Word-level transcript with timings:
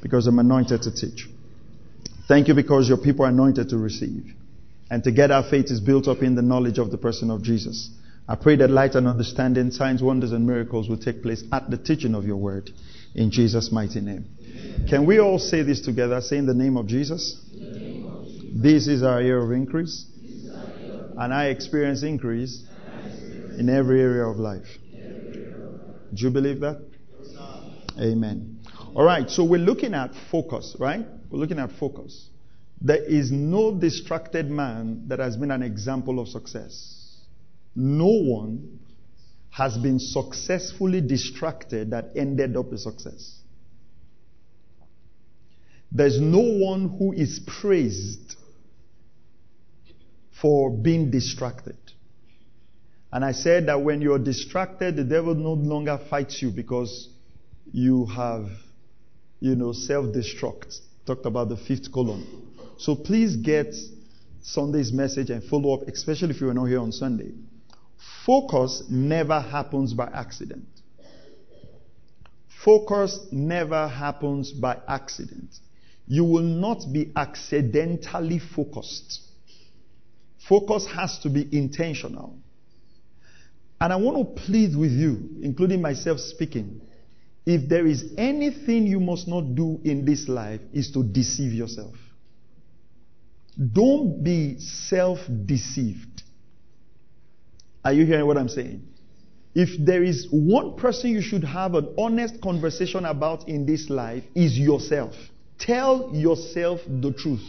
because 0.04 0.27
I'm 0.27 0.38
anointed 0.38 0.84
to 0.84 0.91
teach. 0.94 1.27
Thank 2.27 2.49
you 2.49 2.54
because 2.54 2.88
your 2.88 2.99
people 2.99 3.26
are 3.26 3.30
anointed 3.30 3.70
to 3.70 3.80
receive. 3.80 4.36
And 4.91 5.04
together 5.04 5.34
our 5.34 5.49
faith 5.49 5.72
is 5.72 5.80
built 5.80 6.08
up 6.08 6.22
in 6.22 6.36
the 6.36 6.44
knowledge 6.44 6.77
of 6.77 6.91
the 6.91 6.99
person 6.99 7.31
of 7.31 7.41
Jesus. 7.41 7.90
I 8.27 8.35
pray 8.35 8.55
that 8.57 8.70
light 8.70 8.95
and 8.95 9.07
understanding, 9.07 9.71
signs, 9.71 10.02
wonders, 10.02 10.31
and 10.31 10.45
miracles 10.45 10.88
will 10.88 10.98
take 10.98 11.21
place 11.21 11.43
at 11.52 11.70
the 11.70 11.77
teaching 11.77 12.16
of 12.16 12.25
your 12.25 12.38
word. 12.38 12.70
In 13.13 13.30
Jesus' 13.30 13.71
mighty 13.71 13.99
name. 13.99 14.25
Can 14.89 15.05
we 15.05 15.20
all 15.20 15.38
say 15.38 15.63
this 15.63 15.81
together? 15.81 16.21
Say 16.21 16.38
in 16.38 16.45
the 16.45 16.53
name 16.53 16.77
of 16.77 16.88
Jesus. 16.88 17.39
This 18.53 18.88
is 18.88 19.03
our 19.03 19.21
year 19.21 19.44
of 19.44 19.52
increase. 19.52 20.05
And 21.17 21.34
I 21.34 21.47
experience 21.47 22.03
increase 22.03 22.63
in 23.57 23.70
every 23.70 24.02
area 24.02 24.25
of 24.25 24.38
life. 24.38 24.67
Do 26.13 26.25
you 26.25 26.30
believe 26.30 26.61
that? 26.61 26.81
Amen. 27.99 28.59
All 28.95 29.03
right, 29.03 29.30
so 29.30 29.44
we're 29.44 29.59
looking 29.59 29.94
at 29.94 30.11
focus, 30.31 30.75
right? 30.80 31.05
We're 31.30 31.39
looking 31.39 31.59
at 31.59 31.72
focus. 31.80 32.30
There 32.81 33.03
is 33.03 33.31
no 33.31 33.73
distracted 33.73 34.49
man 34.49 35.08
that 35.08 35.19
has 35.19 35.38
been 35.38 35.52
an 35.52 35.61
example 35.63 36.19
of 36.19 36.27
success. 36.27 37.01
No 37.75 38.08
one 38.08 38.80
has 39.52 39.77
been 39.77 40.00
successfully 40.00 41.02
distracted 41.02 41.91
that 41.91 42.11
ended 42.16 42.55
up 42.55 42.72
a 42.72 42.78
success. 42.78 43.39
There's 45.91 46.19
no 46.19 46.39
one 46.39 46.95
who 46.97 47.11
is 47.13 47.41
praised 47.45 48.36
for 50.41 50.72
being 50.72 51.11
distracted. 51.11 51.78
And 53.11 53.25
I 53.25 53.33
said 53.33 53.66
that 53.67 53.81
when 53.81 54.02
you're 54.02 54.19
distracted, 54.19 54.95
the 54.95 55.03
devil 55.03 55.35
no 55.35 55.53
longer 55.53 56.00
fights 56.09 56.41
you 56.41 56.50
because 56.50 57.09
you 57.73 58.06
have, 58.06 58.47
you 59.41 59.56
know, 59.56 59.73
self-destruct. 59.73 60.80
Talked 61.06 61.25
about 61.25 61.50
the 61.50 61.58
fifth 61.58 61.91
column. 61.91 62.25
So 62.78 62.95
please 62.95 63.35
get 63.35 63.75
Sunday's 64.41 64.94
message 64.94 65.30
and 65.30 65.44
follow 65.44 65.73
up, 65.73 65.88
especially 65.88 66.30
if 66.30 66.39
you 66.39 66.50
are 66.50 66.53
not 66.53 66.66
here 66.66 66.80
on 66.80 66.94
Sunday. 66.94 67.33
Focus 68.25 68.83
never 68.89 69.39
happens 69.39 69.94
by 69.94 70.05
accident. 70.05 70.67
Focus 72.63 73.19
never 73.31 73.88
happens 73.88 74.52
by 74.52 74.77
accident. 74.88 75.55
You 76.07 76.23
will 76.23 76.44
not 76.44 76.85
be 76.91 77.11
accidentally 77.16 78.39
focused. 78.39 79.22
Focus 80.47 80.85
has 80.88 81.19
to 81.19 81.29
be 81.29 81.47
intentional. 81.52 82.38
And 83.79 83.91
I 83.91 83.95
want 83.95 84.17
to 84.17 84.41
plead 84.44 84.75
with 84.75 84.91
you, 84.91 85.29
including 85.41 85.81
myself 85.81 86.19
speaking, 86.19 86.81
if 87.45 87.67
there 87.67 87.88
is 87.88 88.13
anything 88.17 88.85
you 88.85 88.99
must 88.99 89.27
not 89.27 89.55
do 89.55 89.79
in 89.83 90.05
this 90.05 90.27
life 90.27 90.61
is 90.72 90.91
to 90.91 91.03
deceive 91.03 91.53
yourself. 91.53 91.95
Don't 93.73 94.23
be 94.23 94.59
self-deceived. 94.59 96.20
Are 97.84 97.94
you 97.94 98.06
hearing 98.06 98.28
what 98.28 98.38
I'm 98.38 98.50
saying? 98.50 98.88
If 99.54 99.70
there 99.84 100.04
is 100.04 100.28
one 100.32 100.76
person 100.76 101.10
you 101.10 101.22
should 101.22 101.44
have 101.44 101.76
an 101.76 101.94
honest 101.97 102.42
conversation 102.42 103.06
about 103.06 103.50
in 103.50 103.66
this 103.66 103.90
life 103.90 104.24
is 104.34 104.58
yourself. 104.58 105.14
Tell 105.59 106.12
yourself 106.14 106.80
the 106.88 107.12
truth. 107.12 107.44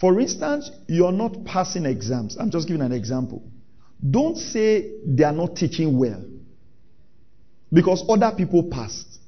For 0.00 0.18
instance, 0.20 0.70
you 0.88 1.06
are 1.06 1.12
not 1.12 1.44
passing 1.44 1.84
exams. 1.84 2.36
I'm 2.36 2.50
just 2.50 2.66
giving 2.66 2.82
an 2.82 2.92
example. 2.92 3.42
Don't 4.08 4.36
say 4.36 4.90
they 5.06 5.24
are 5.24 5.32
not 5.32 5.56
teaching 5.56 5.98
well 5.98 6.24
because 7.72 8.04
other 8.08 8.32
people 8.36 8.64
passed. 8.64 9.18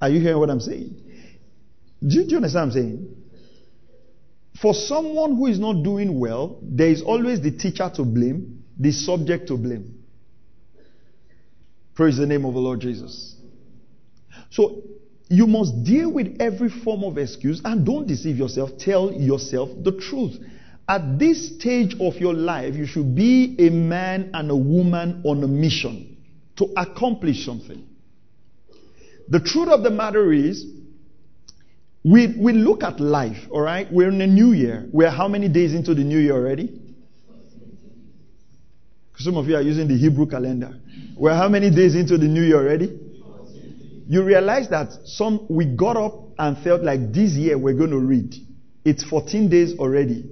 Are 0.00 0.08
you 0.08 0.20
hearing 0.20 0.38
what 0.38 0.50
I'm 0.50 0.60
saying? 0.60 0.96
Do 2.06 2.16
you, 2.16 2.24
do 2.24 2.30
you 2.30 2.36
understand 2.36 2.70
what 2.70 2.76
I'm 2.76 2.82
saying? 2.82 3.21
For 4.60 4.74
someone 4.74 5.36
who 5.36 5.46
is 5.46 5.58
not 5.58 5.82
doing 5.82 6.18
well, 6.18 6.58
there 6.62 6.88
is 6.88 7.02
always 7.02 7.40
the 7.40 7.50
teacher 7.50 7.90
to 7.94 8.04
blame, 8.04 8.64
the 8.78 8.92
subject 8.92 9.48
to 9.48 9.56
blame. 9.56 10.02
Praise 11.94 12.16
the 12.16 12.26
name 12.26 12.44
of 12.44 12.54
the 12.54 12.60
Lord 12.60 12.80
Jesus. 12.80 13.36
So, 14.50 14.82
you 15.28 15.46
must 15.46 15.84
deal 15.84 16.12
with 16.12 16.36
every 16.40 16.68
form 16.68 17.04
of 17.04 17.16
excuse 17.16 17.60
and 17.64 17.86
don't 17.86 18.06
deceive 18.06 18.36
yourself. 18.36 18.70
Tell 18.78 19.12
yourself 19.12 19.70
the 19.82 19.92
truth. 19.92 20.38
At 20.88 21.18
this 21.18 21.54
stage 21.54 21.94
of 22.00 22.16
your 22.16 22.34
life, 22.34 22.74
you 22.74 22.86
should 22.86 23.14
be 23.14 23.56
a 23.58 23.70
man 23.70 24.30
and 24.34 24.50
a 24.50 24.56
woman 24.56 25.22
on 25.24 25.42
a 25.42 25.48
mission 25.48 26.18
to 26.56 26.66
accomplish 26.76 27.46
something. 27.46 27.86
The 29.28 29.40
truth 29.40 29.68
of 29.68 29.82
the 29.82 29.90
matter 29.90 30.32
is, 30.32 30.66
we, 32.04 32.34
we 32.36 32.52
look 32.52 32.82
at 32.82 32.98
life, 32.98 33.46
all 33.50 33.60
right? 33.60 33.86
We're 33.92 34.08
in 34.08 34.20
a 34.20 34.26
new 34.26 34.52
year. 34.52 34.88
We're 34.92 35.10
how 35.10 35.28
many 35.28 35.48
days 35.48 35.72
into 35.72 35.94
the 35.94 36.02
new 36.02 36.18
year 36.18 36.32
already? 36.32 36.80
Some 39.18 39.36
of 39.36 39.46
you 39.46 39.54
are 39.54 39.62
using 39.62 39.86
the 39.86 39.96
Hebrew 39.96 40.26
calendar. 40.26 40.74
We're 41.16 41.34
how 41.34 41.48
many 41.48 41.70
days 41.70 41.94
into 41.94 42.18
the 42.18 42.26
new 42.26 42.42
year 42.42 42.56
already? 42.56 42.98
You 44.08 44.24
realize 44.24 44.68
that 44.70 44.92
some, 45.04 45.46
we 45.48 45.64
got 45.64 45.96
up 45.96 46.14
and 46.38 46.58
felt 46.58 46.82
like 46.82 47.12
this 47.12 47.32
year 47.32 47.56
we're 47.56 47.74
going 47.74 47.90
to 47.90 48.00
read. 48.00 48.34
It's 48.84 49.04
14 49.04 49.48
days 49.48 49.78
already. 49.78 50.28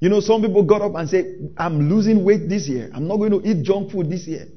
You 0.00 0.08
know, 0.08 0.18
some 0.18 0.42
people 0.42 0.64
got 0.64 0.82
up 0.82 0.96
and 0.96 1.08
said, 1.08 1.54
I'm 1.56 1.88
losing 1.88 2.24
weight 2.24 2.48
this 2.48 2.66
year. 2.66 2.90
I'm 2.92 3.06
not 3.06 3.18
going 3.18 3.30
to 3.30 3.48
eat 3.48 3.62
junk 3.62 3.92
food 3.92 4.10
this 4.10 4.26
year. 4.26 4.48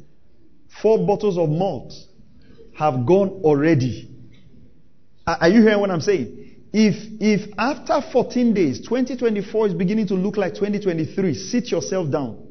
Four 0.82 1.06
bottles 1.06 1.38
of 1.38 1.48
malt 1.48 1.94
have 2.78 3.08
gone 3.08 3.42
already. 3.44 4.08
Are 5.26 5.50
you 5.50 5.62
hearing 5.62 5.80
what 5.80 5.90
I'm 5.90 6.02
saying? 6.02 6.46
If, 6.72 6.96
if 7.20 7.54
after 7.58 8.00
14 8.12 8.54
days, 8.54 8.80
2024 8.82 9.68
is 9.68 9.74
beginning 9.74 10.08
to 10.08 10.14
look 10.14 10.38
like 10.38 10.54
2023, 10.54 11.34
sit 11.34 11.72
yourself 11.72 12.12
down. 12.12 12.48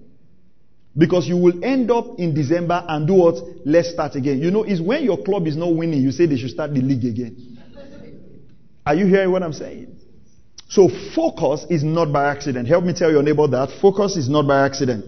Because 0.99 1.29
you 1.29 1.37
will 1.37 1.63
end 1.63 1.91
up 1.93 2.19
in 2.19 2.35
December 2.35 2.85
and 2.89 3.07
do 3.07 3.15
what? 3.15 3.37
Let's 3.65 3.93
start 3.93 4.17
again. 4.17 4.41
You 4.41 4.51
know, 4.51 4.65
it's 4.65 4.81
when 4.81 5.05
your 5.05 5.23
club 5.23 5.47
is 5.47 5.57
not 5.57 5.75
winning, 5.75 6.03
you 6.03 6.11
say 6.11 6.27
they 6.27 6.37
should 6.37 6.51
start 6.51 6.75
the 6.75 6.81
league 6.81 7.05
again. 7.05 7.59
Are 8.85 8.95
you 8.95 9.07
hearing 9.07 9.31
what 9.31 9.45
I'm 9.45 9.53
saying? 9.53 9.97
So 10.69 10.89
focus 11.15 11.67
is 11.71 11.85
not 11.85 12.13
by 12.13 12.31
accident. 12.31 12.67
Help 12.67 12.83
me 12.85 12.95
tell 12.95 13.13
your 13.13 13.23
neighbor 13.23 13.47
that. 13.47 13.79
Focus 13.81 14.17
is 14.17 14.29
not 14.29 14.49
by 14.49 14.65
accident. 14.67 15.05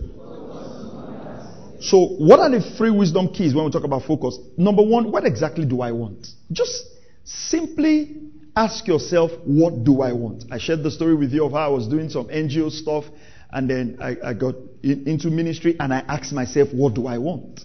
So 1.81 2.07
what 2.07 2.41
are 2.41 2.51
the 2.51 2.61
three 2.61 2.91
wisdom 2.91 3.29
keys 3.29 3.55
when 3.55 3.65
we 3.65 3.71
talk 3.71 3.85
about 3.85 4.05
focus? 4.05 4.39
Number 4.57 4.83
one, 4.83 5.13
what 5.13 5.25
exactly 5.25 5.65
do 5.65 5.81
I 5.81 5.93
want? 5.93 6.27
Just 6.51 6.85
simply 7.25 8.17
ask 8.57 8.87
yourself, 8.87 9.31
what 9.45 9.85
do 9.85 10.03
I 10.03 10.13
want? 10.13 10.45
I 10.51 10.59
shared 10.59 10.83
the 10.83 10.91
story 10.91 11.15
with 11.15 11.33
you 11.33 11.45
of 11.45 11.53
how 11.53 11.67
I 11.67 11.69
was 11.69 11.87
doing 11.87 12.11
some 12.11 12.27
NGO 12.29 12.71
stuff 12.71 13.05
and 13.53 13.71
then 13.71 13.99
I, 14.01 14.17
I 14.25 14.35
got 14.35 14.57
in, 14.83 15.07
into 15.07 15.31
ministry 15.31 15.77
and 15.79 15.93
I 15.93 15.99
asked 16.01 16.33
myself, 16.33 16.69
what 16.73 16.95
do 16.95 17.07
I 17.07 17.19
want? 17.19 17.61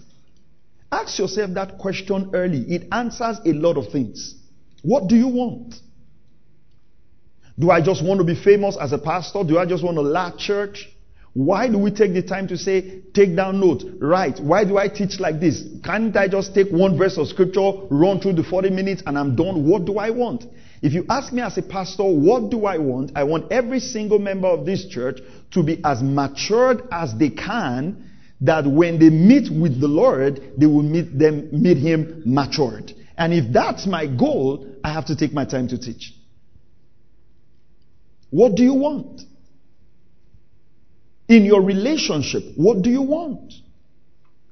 Ask 0.92 1.18
yourself 1.18 1.50
that 1.54 1.78
question 1.78 2.30
early. 2.34 2.60
It 2.60 2.88
answers 2.92 3.38
a 3.44 3.52
lot 3.52 3.76
of 3.76 3.90
things. 3.90 4.36
What 4.82 5.08
do 5.08 5.16
you 5.16 5.28
want? 5.28 5.74
Do 7.58 7.70
I 7.70 7.80
just 7.80 8.04
want 8.04 8.18
to 8.18 8.24
be 8.24 8.34
famous 8.34 8.76
as 8.80 8.92
a 8.92 8.98
pastor? 8.98 9.42
Do 9.44 9.58
I 9.58 9.66
just 9.66 9.82
want 9.82 9.96
to 9.96 10.02
lack 10.02 10.38
church? 10.38 10.88
Why 11.34 11.68
do 11.68 11.78
we 11.78 11.90
take 11.90 12.14
the 12.14 12.22
time 12.22 12.46
to 12.48 12.56
say, 12.56 13.02
take 13.12 13.34
down 13.34 13.58
notes, 13.58 13.84
write? 13.98 14.38
Why 14.38 14.64
do 14.64 14.78
I 14.78 14.88
teach 14.88 15.18
like 15.18 15.40
this? 15.40 15.64
Can't 15.84 16.16
I 16.16 16.28
just 16.28 16.54
take 16.54 16.70
one 16.70 16.96
verse 16.96 17.18
of 17.18 17.26
scripture, 17.26 17.72
run 17.90 18.20
through 18.20 18.34
the 18.34 18.44
40 18.44 18.70
minutes 18.70 19.02
and 19.04 19.18
I'm 19.18 19.34
done? 19.34 19.68
What 19.68 19.84
do 19.84 19.98
I 19.98 20.10
want? 20.10 20.44
If 20.80 20.92
you 20.92 21.04
ask 21.10 21.32
me 21.32 21.42
as 21.42 21.58
a 21.58 21.62
pastor, 21.62 22.04
what 22.04 22.50
do 22.50 22.66
I 22.66 22.78
want? 22.78 23.12
I 23.16 23.24
want 23.24 23.50
every 23.50 23.80
single 23.80 24.20
member 24.20 24.46
of 24.46 24.64
this 24.64 24.86
church 24.86 25.18
to 25.52 25.62
be 25.64 25.80
as 25.84 26.02
matured 26.02 26.82
as 26.92 27.14
they 27.18 27.30
can 27.30 28.12
that 28.42 28.66
when 28.66 29.00
they 29.00 29.10
meet 29.10 29.50
with 29.50 29.80
the 29.80 29.88
Lord, 29.88 30.40
they 30.56 30.66
will 30.66 30.82
meet 30.82 31.18
them, 31.18 31.48
meet 31.50 31.78
him 31.78 32.22
matured. 32.26 32.92
And 33.16 33.32
if 33.32 33.52
that's 33.52 33.86
my 33.86 34.06
goal, 34.06 34.68
I 34.84 34.92
have 34.92 35.06
to 35.06 35.16
take 35.16 35.32
my 35.32 35.44
time 35.46 35.66
to 35.68 35.78
teach. 35.78 36.12
What 38.30 38.54
do 38.54 38.62
you 38.62 38.74
want? 38.74 39.22
In 41.28 41.44
your 41.44 41.62
relationship, 41.62 42.42
what 42.56 42.82
do 42.82 42.90
you 42.90 43.02
want? 43.02 43.52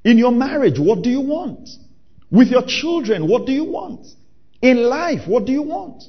In 0.05 0.19
your 0.19 0.33
marriage, 0.33 0.79
what 0.79 1.03
do 1.03 1.11
you 1.11 1.21
want? 1.21 1.69
With 2.31 2.49
your 2.49 2.63
children, 2.67 3.29
what 3.29 3.47
do 3.47 3.53
you 3.53 3.65
want? 3.65 4.07
In 4.63 4.85
life, 4.85 5.29
what 5.29 5.45
do 5.45 5.53
you 5.53 5.63
want? 5.63 6.03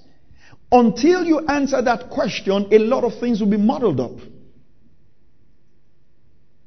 Until 0.72 1.24
you 1.24 1.46
answer 1.48 1.82
that 1.82 2.10
question, 2.10 2.68
a 2.72 2.80
lot 2.80 3.04
of 3.04 3.20
things 3.20 3.42
will 3.42 3.50
be 3.50 3.58
muddled 3.58 4.00
up. 4.00 4.18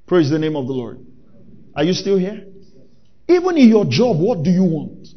Praise 0.07 0.31
the 0.31 0.39
name 0.39 0.55
of 0.55 0.67
the 0.67 0.73
Lord. 0.73 1.05
Are 1.75 1.83
you 1.83 1.93
still 1.93 2.17
here? 2.17 2.47
Even 3.29 3.57
in 3.57 3.69
your 3.69 3.85
job, 3.85 4.21
what 4.21 4.43
do 4.43 4.51
you 4.51 4.63
want? 4.63 5.09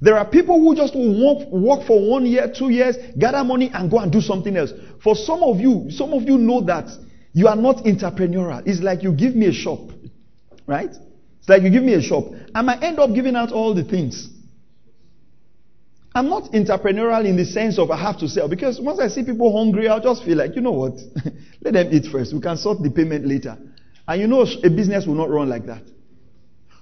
There 0.00 0.16
are 0.16 0.28
people 0.28 0.60
who 0.60 0.76
just 0.76 0.94
work, 0.94 1.48
work 1.50 1.86
for 1.86 2.08
one 2.08 2.26
year, 2.26 2.52
two 2.56 2.68
years, 2.68 2.96
gather 3.18 3.42
money 3.42 3.70
and 3.72 3.90
go 3.90 3.98
and 3.98 4.12
do 4.12 4.20
something 4.20 4.56
else. 4.56 4.72
For 5.02 5.16
some 5.16 5.42
of 5.42 5.58
you, 5.58 5.86
some 5.90 6.12
of 6.12 6.22
you 6.22 6.36
know 6.36 6.60
that 6.62 6.86
you 7.36 7.48
are 7.48 7.56
not 7.56 7.84
entrepreneurial. 7.84 8.62
It's 8.66 8.80
like 8.80 9.02
you 9.02 9.12
give 9.12 9.36
me 9.36 9.44
a 9.44 9.52
shop, 9.52 9.80
right? 10.66 10.88
It's 10.88 11.48
like 11.50 11.62
you 11.62 11.68
give 11.68 11.82
me 11.82 11.92
a 11.92 12.00
shop. 12.00 12.24
And 12.28 12.50
I 12.54 12.62
might 12.62 12.82
end 12.82 12.98
up 12.98 13.14
giving 13.14 13.36
out 13.36 13.52
all 13.52 13.74
the 13.74 13.84
things. 13.84 14.30
I'm 16.14 16.30
not 16.30 16.44
entrepreneurial 16.54 17.26
in 17.26 17.36
the 17.36 17.44
sense 17.44 17.78
of 17.78 17.90
I 17.90 18.00
have 18.00 18.18
to 18.20 18.28
sell 18.28 18.48
because 18.48 18.80
once 18.80 19.00
I 19.00 19.08
see 19.08 19.22
people 19.22 19.54
hungry, 19.54 19.86
I'll 19.86 20.00
just 20.00 20.24
feel 20.24 20.38
like, 20.38 20.56
you 20.56 20.62
know 20.62 20.72
what? 20.72 20.94
Let 21.60 21.74
them 21.74 21.88
eat 21.92 22.06
first. 22.10 22.32
We 22.32 22.40
can 22.40 22.56
sort 22.56 22.82
the 22.82 22.90
payment 22.90 23.26
later. 23.26 23.58
And 24.08 24.18
you 24.18 24.28
know, 24.28 24.40
a 24.40 24.70
business 24.70 25.06
will 25.06 25.16
not 25.16 25.28
run 25.28 25.50
like 25.50 25.66
that. 25.66 25.82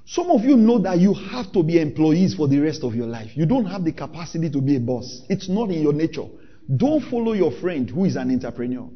Some 0.07 0.31
of 0.31 0.43
you 0.43 0.57
know 0.57 0.79
that 0.79 1.01
you 1.01 1.15
have 1.15 1.51
to 1.51 1.65
be 1.65 1.81
employees 1.81 2.37
for 2.37 2.47
the 2.47 2.61
rest 2.61 2.85
of 2.85 2.95
your 2.95 3.09
life. 3.09 3.37
You 3.37 3.45
don't 3.45 3.65
have 3.65 3.85
the 3.85 3.91
capacity 3.91 4.51
to 4.51 4.61
be 4.61 4.77
a 4.77 4.81
boss. 4.81 5.23
It's 5.29 5.49
not 5.49 5.71
in 5.71 5.83
your 5.83 5.93
nature. 5.93 6.29
Don't 6.77 7.01
follow 7.11 7.33
your 7.33 7.51
friend 7.51 7.91
who 7.91 8.05
is 8.05 8.15
an 8.15 8.31
entrepreneur. 8.31 8.89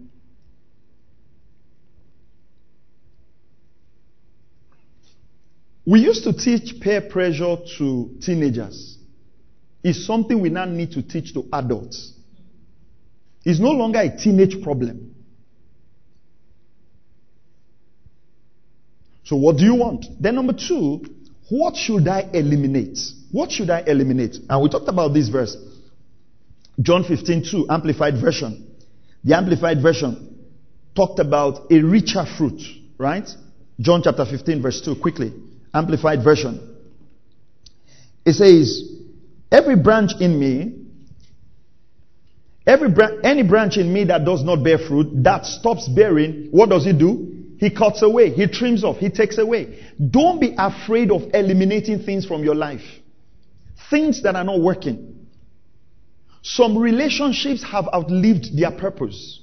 We 5.89 6.01
used 6.01 6.25
to 6.25 6.35
teach 6.35 6.79
peer 6.83 7.01
pressure 7.01 7.57
to 7.79 8.11
teenagers. 8.21 8.99
It's 9.83 10.05
something 10.05 10.39
we 10.39 10.51
now 10.51 10.67
need 10.67 10.93
to 10.93 11.03
teach 11.03 11.33
to 11.33 11.49
adults. 11.51 12.13
It's 13.43 13.59
no 13.59 13.71
longer 13.71 14.01
a 14.01 14.15
teenage 14.15 14.63
problem. 14.63 15.15
So 19.25 19.37
what 19.37 19.57
do 19.57 19.65
you 19.65 19.77
want? 19.77 20.05
Then 20.21 20.35
number 20.35 20.53
two, 20.53 21.07
what 21.49 21.75
should 21.75 22.07
I 22.07 22.29
eliminate? 22.35 22.99
What 23.33 23.51
should 23.51 23.71
I 23.71 23.83
eliminate? 23.87 24.37
And 24.47 24.63
we 24.63 24.69
talked 24.69 24.91
about 24.91 25.15
this 25.15 25.31
verse. 25.31 25.57
John 26.83 27.03
15, 27.03 27.45
2, 27.51 27.67
Amplified 27.71 28.21
Version. 28.21 28.77
The 29.25 29.35
Amplified 29.35 29.81
Version 29.81 30.51
talked 30.95 31.19
about 31.19 31.73
a 31.73 31.81
richer 31.81 32.27
fruit, 32.37 32.61
right? 32.99 33.27
John 33.81 34.03
chapter 34.05 34.27
15, 34.27 34.61
verse 34.61 34.83
2, 34.83 34.97
quickly. 34.97 35.33
Amplified 35.75 36.23
Version. 36.23 36.77
It 38.25 38.35
says, 38.35 38.83
Every 39.51 39.77
branch 39.77 40.13
in 40.21 40.39
me, 40.39 40.85
every 42.67 42.91
bra- 42.91 43.19
any 43.25 43.43
branch 43.43 43.79
in 43.79 43.93
me 43.93 44.05
that 44.05 44.25
does 44.25 44.45
not 44.45 44.63
bear 44.63 44.79
fruit, 44.79 45.23
that 45.23 45.47
stops 45.47 45.89
bearing, 45.89 46.49
what 46.51 46.69
does 46.69 46.85
he 46.85 46.93
do? 46.93 47.35
He 47.59 47.71
cuts 47.71 48.03
away, 48.03 48.31
he 48.31 48.47
trims 48.47 48.85
off, 48.85 48.99
he 48.99 49.09
takes 49.09 49.39
away. 49.39 49.83
Don't 50.11 50.41
be 50.41 50.55
afraid 50.57 51.11
of 51.11 51.23
eliminating 51.35 52.05
things 52.05 52.25
from 52.25 52.45
your 52.45 52.55
life. 52.55 52.85
Things 53.91 54.23
that 54.23 54.37
are 54.37 54.45
not 54.45 54.61
working. 54.61 55.27
Some 56.43 56.79
relationships 56.79 57.65
have 57.65 57.89
outlived 57.93 58.57
their 58.57 58.71
purpose. 58.71 59.41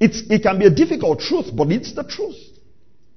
It's, 0.00 0.22
it 0.28 0.42
can 0.42 0.58
be 0.58 0.66
a 0.66 0.70
difficult 0.70 1.20
truth, 1.20 1.46
but 1.54 1.70
it's 1.70 1.94
the 1.94 2.04
truth. 2.04 2.36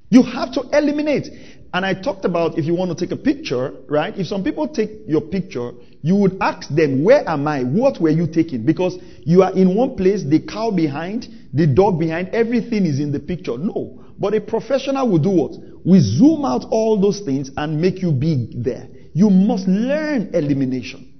You 0.09 0.23
have 0.23 0.53
to 0.53 0.61
eliminate. 0.71 1.27
And 1.73 1.85
I 1.85 1.93
talked 1.93 2.25
about 2.25 2.57
if 2.57 2.65
you 2.65 2.73
want 2.73 2.97
to 2.97 3.05
take 3.05 3.11
a 3.11 3.21
picture, 3.21 3.73
right? 3.87 4.17
If 4.17 4.27
some 4.27 4.43
people 4.43 4.67
take 4.67 4.89
your 5.05 5.21
picture, 5.21 5.71
you 6.01 6.15
would 6.15 6.37
ask 6.39 6.69
them, 6.69 7.03
Where 7.03 7.27
am 7.27 7.47
I? 7.47 7.63
What 7.63 7.99
were 7.99 8.09
you 8.09 8.25
taking? 8.27 8.65
Because 8.65 8.97
you 9.23 9.43
are 9.43 9.51
in 9.51 9.75
one 9.75 9.95
place, 9.97 10.23
the 10.23 10.39
cow 10.39 10.71
behind, 10.71 11.27
the 11.53 11.67
dog 11.67 11.99
behind, 11.99 12.29
everything 12.29 12.85
is 12.85 12.99
in 12.99 13.11
the 13.11 13.19
picture. 13.19 13.57
No. 13.57 14.05
But 14.17 14.33
a 14.33 14.41
professional 14.41 15.09
will 15.09 15.19
do 15.19 15.29
what? 15.29 15.51
We 15.85 15.99
zoom 15.99 16.45
out 16.45 16.65
all 16.71 16.99
those 16.99 17.19
things 17.19 17.51
and 17.57 17.79
make 17.81 18.01
you 18.01 18.11
big 18.11 18.63
there. 18.63 18.87
You 19.13 19.29
must 19.29 19.67
learn 19.67 20.31
elimination. 20.33 21.13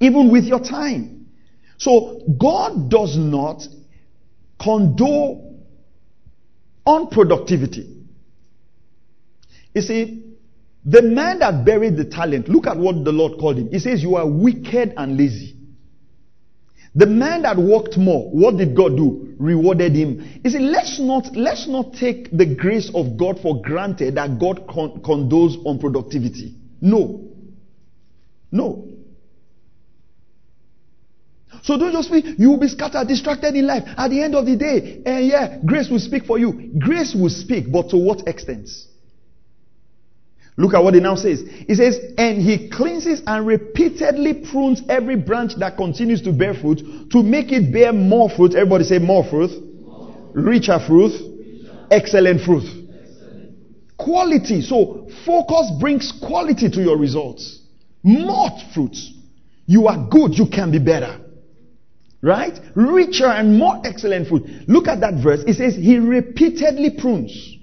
Even 0.00 0.30
with 0.30 0.44
your 0.44 0.60
time. 0.60 1.26
So 1.78 2.22
God 2.38 2.88
does 2.88 3.16
not 3.16 3.66
condone 4.62 5.53
unproductivity. 6.86 8.02
You 9.74 9.82
see, 9.82 10.22
the 10.84 11.02
man 11.02 11.38
that 11.40 11.64
buried 11.64 11.96
the 11.96 12.04
talent, 12.04 12.48
look 12.48 12.66
at 12.66 12.76
what 12.76 13.04
the 13.04 13.12
Lord 13.12 13.38
called 13.38 13.58
him. 13.58 13.70
He 13.70 13.78
says, 13.78 14.02
You 14.02 14.16
are 14.16 14.28
wicked 14.28 14.94
and 14.96 15.16
lazy. 15.16 15.54
The 16.96 17.06
man 17.06 17.42
that 17.42 17.56
worked 17.56 17.96
more, 17.96 18.30
what 18.30 18.56
did 18.56 18.76
God 18.76 18.96
do? 18.96 19.34
Rewarded 19.38 19.96
him. 19.96 20.20
He 20.44 20.50
said, 20.50 20.62
let's 20.62 21.00
not, 21.00 21.34
let's 21.34 21.66
not 21.66 21.94
take 21.94 22.30
the 22.30 22.46
grace 22.46 22.88
of 22.94 23.16
God 23.16 23.40
for 23.40 23.60
granted 23.62 24.14
that 24.14 24.38
God 24.38 24.68
con- 24.68 25.02
condones 25.02 25.56
on 25.66 25.80
productivity. 25.80 26.54
No. 26.80 27.28
No. 28.52 28.93
So 31.64 31.78
don't 31.78 31.92
just 31.92 32.12
be, 32.12 32.34
you 32.36 32.50
will 32.50 32.58
be 32.58 32.68
scattered, 32.68 33.08
distracted 33.08 33.54
in 33.54 33.66
life. 33.66 33.84
At 33.96 34.10
the 34.10 34.22
end 34.22 34.34
of 34.34 34.44
the 34.44 34.54
day, 34.54 35.02
and 35.06 35.16
uh, 35.16 35.18
yeah, 35.20 35.58
grace 35.64 35.88
will 35.88 35.98
speak 35.98 36.26
for 36.26 36.38
you. 36.38 36.70
Grace 36.78 37.14
will 37.14 37.30
speak, 37.30 37.72
but 37.72 37.88
to 37.88 37.96
what 37.96 38.28
extent? 38.28 38.68
Look 40.58 40.74
at 40.74 40.84
what 40.84 40.92
he 40.92 41.00
now 41.00 41.14
says. 41.14 41.42
He 41.66 41.74
says, 41.74 41.98
and 42.18 42.42
he 42.42 42.68
cleanses 42.68 43.22
and 43.26 43.46
repeatedly 43.46 44.44
prunes 44.52 44.82
every 44.90 45.16
branch 45.16 45.56
that 45.56 45.78
continues 45.78 46.20
to 46.22 46.32
bear 46.34 46.52
fruit 46.52 47.10
to 47.10 47.22
make 47.22 47.50
it 47.50 47.72
bear 47.72 47.94
more 47.94 48.28
fruit. 48.28 48.54
Everybody 48.54 48.84
say 48.84 48.98
more 48.98 49.24
fruit. 49.24 49.50
More. 49.80 50.14
Richer 50.34 50.78
fruit. 50.86 51.12
Richer. 51.12 51.86
Excellent 51.90 52.42
fruit. 52.42 52.64
Quality. 53.96 54.60
So 54.60 55.08
focus 55.24 55.72
brings 55.80 56.12
quality 56.12 56.68
to 56.68 56.82
your 56.82 56.98
results. 56.98 57.60
More 58.02 58.50
fruit. 58.74 58.96
You 59.64 59.86
are 59.86 60.06
good. 60.10 60.36
You 60.36 60.46
can 60.46 60.70
be 60.70 60.78
better. 60.78 61.23
Right? 62.24 62.58
Richer 62.74 63.26
and 63.26 63.58
more 63.58 63.82
excellent 63.84 64.28
fruit. 64.28 64.46
Look 64.66 64.88
at 64.88 65.00
that 65.00 65.22
verse. 65.22 65.44
It 65.46 65.56
says 65.56 65.74
he 65.74 65.98
repeatedly 65.98 66.96
prunes. 66.98 67.58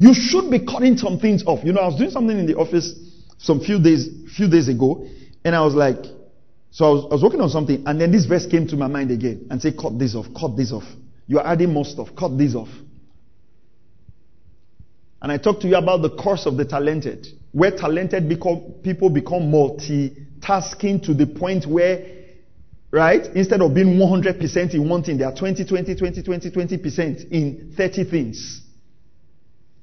You 0.00 0.12
should 0.12 0.50
be 0.50 0.66
cutting 0.66 0.96
some 0.96 1.20
things 1.20 1.44
off. 1.46 1.64
You 1.64 1.72
know, 1.72 1.80
I 1.80 1.86
was 1.86 1.96
doing 1.96 2.10
something 2.10 2.36
in 2.36 2.46
the 2.46 2.56
office 2.56 2.98
some 3.38 3.60
few 3.60 3.80
days, 3.80 4.08
few 4.36 4.50
days 4.50 4.66
ago, 4.68 5.06
and 5.44 5.54
I 5.54 5.60
was 5.64 5.76
like, 5.76 6.04
so 6.72 6.84
I 6.84 6.90
was, 6.90 7.04
I 7.04 7.14
was 7.14 7.22
working 7.22 7.40
on 7.40 7.48
something, 7.48 7.84
and 7.86 8.00
then 8.00 8.10
this 8.10 8.26
verse 8.26 8.44
came 8.44 8.66
to 8.68 8.76
my 8.76 8.88
mind 8.88 9.12
again 9.12 9.46
and 9.50 9.62
say, 9.62 9.70
cut 9.72 9.96
this 10.00 10.16
off, 10.16 10.26
cut 10.38 10.56
this 10.56 10.72
off. 10.72 10.84
You 11.28 11.38
are 11.38 11.46
adding 11.46 11.72
more 11.72 11.84
stuff, 11.84 12.08
cut 12.18 12.36
this 12.36 12.56
off. 12.56 12.68
And 15.22 15.30
I 15.30 15.38
talked 15.38 15.62
to 15.62 15.68
you 15.68 15.76
about 15.76 16.02
the 16.02 16.10
course 16.10 16.44
of 16.44 16.56
the 16.56 16.64
talented, 16.64 17.28
where 17.52 17.70
talented 17.70 18.28
become, 18.28 18.74
people 18.82 19.10
become 19.10 19.42
multitasking 19.42 21.04
to 21.04 21.14
the 21.14 21.26
point 21.26 21.66
where, 21.66 22.17
right, 22.90 23.24
instead 23.34 23.60
of 23.60 23.74
being 23.74 23.98
100% 23.98 24.74
in 24.74 24.88
one 24.88 25.02
thing, 25.02 25.18
they 25.18 25.24
are 25.24 25.34
20, 25.34 25.64
20, 25.64 25.94
20, 25.94 26.22
20, 26.22 26.50
20% 26.50 27.30
in 27.30 27.74
30 27.76 28.04
things. 28.04 28.62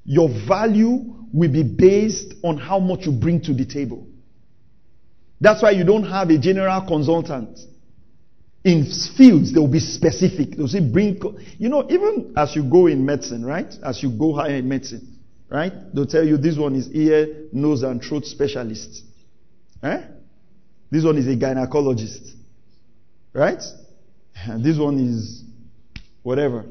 Your 0.04 0.28
value 0.48 1.14
will 1.32 1.52
be 1.52 1.62
based 1.62 2.34
on 2.42 2.56
how 2.58 2.78
much 2.78 3.06
you 3.06 3.12
bring 3.12 3.40
to 3.42 3.52
the 3.52 3.64
table. 3.64 4.06
That's 5.40 5.62
why 5.62 5.72
you 5.72 5.84
don't 5.84 6.04
have 6.04 6.30
a 6.30 6.38
general 6.38 6.80
consultant. 6.86 7.58
In 8.64 8.84
fields, 9.16 9.52
they 9.52 9.60
will 9.60 9.68
be 9.68 9.80
specific. 9.80 10.56
They'll 10.56 10.66
say, 10.66 10.80
bring, 10.80 11.20
you 11.58 11.68
know, 11.68 11.86
even 11.90 12.34
as 12.36 12.56
you 12.56 12.64
go 12.68 12.86
in 12.86 13.04
medicine, 13.04 13.44
right? 13.44 13.72
As 13.84 14.02
you 14.02 14.10
go 14.10 14.34
higher 14.34 14.56
in 14.56 14.68
medicine, 14.68 15.18
right? 15.48 15.72
They'll 15.94 16.06
tell 16.06 16.24
you 16.26 16.36
this 16.36 16.56
one 16.56 16.74
is 16.74 16.88
ear, 16.88 17.44
nose, 17.52 17.82
and 17.82 18.02
throat 18.02 18.24
specialist. 18.24 19.04
Eh? 19.82 20.02
This 20.90 21.04
one 21.04 21.18
is 21.18 21.26
a 21.26 21.36
gynecologist. 21.36 22.35
Right? 23.36 23.62
And 24.48 24.64
this 24.64 24.78
one 24.78 24.98
is 24.98 25.44
whatever. 26.22 26.64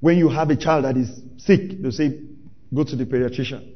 When 0.00 0.16
you 0.16 0.30
have 0.30 0.48
a 0.48 0.56
child 0.56 0.86
that 0.86 0.96
is 0.96 1.20
sick, 1.36 1.82
they 1.82 1.90
say, 1.90 2.22
go 2.74 2.84
to 2.84 2.96
the 2.96 3.04
pediatrician. 3.04 3.74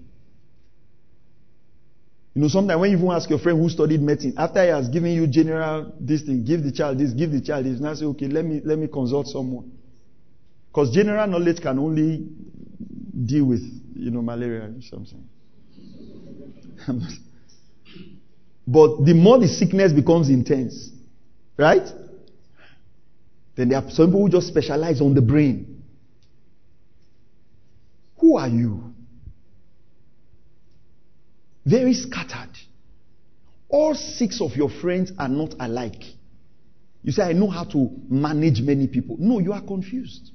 You 2.35 2.43
know, 2.43 2.49
sometimes 2.49 2.81
when 2.81 2.91
you 2.91 2.97
even 2.97 3.11
ask 3.11 3.29
your 3.29 3.39
friend 3.39 3.61
who 3.61 3.69
studied 3.69 4.01
medicine, 4.01 4.33
after 4.39 4.63
he 4.63 4.71
has 4.71 4.89
given 4.89 5.13
you 5.13 5.27
general 5.27 5.95
this 6.01 6.23
thing, 6.23 6.45
give 6.45 6.65
the 6.65 6.73
child 6.73 6.99
this, 6.99 7.13
give 7.13 7.31
the 7.31 7.43
child 7.43 7.67
this, 7.67 7.79
now 7.79 7.95
say, 7.95 8.07
okay, 8.07 8.27
let 8.27 8.45
me 8.47 8.63
let 8.65 8.79
me 8.79 8.89
consult 8.89 9.27
someone. 9.29 9.71
Because 10.69 10.91
general 10.91 11.27
knowledge 11.29 11.61
can 11.61 11.79
only 11.79 12.27
deal 13.27 13.45
with, 13.45 13.61
you 13.95 14.11
know, 14.11 14.23
malaria 14.23 14.63
or 14.63 14.81
something. 14.81 15.29
but 18.67 19.05
the 19.05 19.15
more 19.15 19.39
the 19.39 19.49
sickness 19.49 19.93
becomes 19.93 20.29
intense, 20.29 20.91
right? 21.57 21.87
Then 23.57 23.69
there 23.69 23.79
are 23.79 23.91
some 23.91 24.07
people 24.07 24.23
who 24.23 24.29
just 24.29 24.49
specialize 24.49 25.01
on 25.01 25.15
the 25.15 25.23
brain. 25.23 25.83
Who 28.19 28.37
are 28.37 28.49
you? 28.49 28.95
Very 31.65 31.95
scattered. 31.95 32.51
all 33.75 33.95
six 33.95 34.41
of 34.41 34.53
your 34.55 34.71
friends 34.71 35.11
are 35.19 35.29
not 35.29 35.55
alike. 35.59 36.01
You 37.03 37.11
say, 37.11 37.25
I 37.25 37.33
know 37.33 37.49
how 37.49 37.65
to 37.65 37.91
manage 38.09 38.61
many 38.61 38.87
people. 38.87 39.17
No, 39.19 39.41
you 39.41 39.53
are 39.53 39.61
confused. 39.61 40.31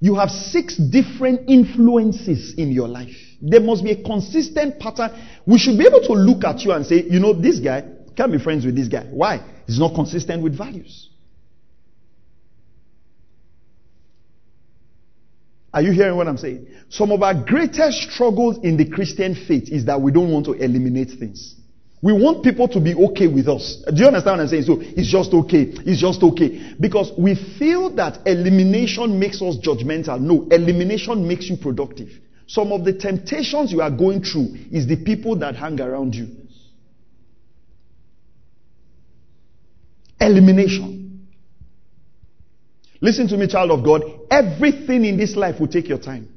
You 0.00 0.14
have 0.14 0.30
six 0.30 0.76
different 0.76 1.48
influences 1.48 2.54
in 2.56 2.72
your 2.72 2.88
life. 2.88 3.16
There 3.42 3.60
must 3.60 3.84
be 3.84 3.92
a 3.92 4.02
consistent 4.02 4.80
pattern. 4.80 5.10
We 5.46 5.58
should 5.58 5.78
be 5.78 5.86
able 5.86 6.00
to 6.00 6.12
look 6.14 6.44
at 6.44 6.60
you 6.64 6.72
and 6.72 6.86
say, 6.86 7.02
you 7.02 7.20
know, 7.20 7.34
this 7.34 7.58
guy 7.58 7.84
can't 8.16 8.32
be 8.32 8.38
friends 8.38 8.64
with 8.64 8.76
this 8.76 8.88
guy. 8.88 9.04
Why? 9.04 9.44
He's 9.66 9.78
not 9.78 9.94
consistent 9.94 10.42
with 10.42 10.56
values. 10.56 11.08
Are 15.72 15.82
you 15.82 15.92
hearing 15.92 16.16
what 16.16 16.26
I'm 16.26 16.38
saying? 16.38 16.66
Some 16.88 17.12
of 17.12 17.22
our 17.22 17.34
greatest 17.34 18.10
struggles 18.10 18.58
in 18.64 18.76
the 18.76 18.88
Christian 18.90 19.34
faith 19.34 19.68
is 19.68 19.84
that 19.84 20.00
we 20.00 20.10
don't 20.10 20.32
want 20.32 20.46
to 20.46 20.52
eliminate 20.54 21.10
things. 21.18 21.54
We 22.02 22.14
want 22.14 22.42
people 22.42 22.66
to 22.68 22.80
be 22.80 22.94
okay 22.94 23.26
with 23.26 23.46
us. 23.46 23.82
Do 23.86 24.00
you 24.00 24.06
understand 24.06 24.38
what 24.38 24.44
I'm 24.44 24.48
saying? 24.48 24.62
So 24.62 24.78
it's 24.80 25.10
just 25.10 25.34
okay. 25.34 25.66
It's 25.84 26.00
just 26.00 26.22
okay. 26.22 26.74
Because 26.80 27.12
we 27.18 27.34
feel 27.58 27.94
that 27.96 28.26
elimination 28.26 29.18
makes 29.18 29.42
us 29.42 29.56
judgmental. 29.56 30.18
No, 30.18 30.46
elimination 30.50 31.28
makes 31.28 31.50
you 31.50 31.58
productive. 31.58 32.08
Some 32.46 32.72
of 32.72 32.84
the 32.84 32.94
temptations 32.94 33.70
you 33.70 33.82
are 33.82 33.90
going 33.90 34.22
through 34.22 34.56
is 34.72 34.86
the 34.86 34.96
people 34.96 35.36
that 35.36 35.56
hang 35.56 35.78
around 35.78 36.14
you. 36.14 36.28
Elimination. 40.18 41.28
Listen 43.02 43.28
to 43.28 43.36
me, 43.36 43.46
child 43.46 43.70
of 43.70 43.84
God. 43.84 44.02
Everything 44.30 45.04
in 45.04 45.16
this 45.18 45.36
life 45.36 45.60
will 45.60 45.68
take 45.68 45.88
your 45.88 45.98
time. 45.98 46.28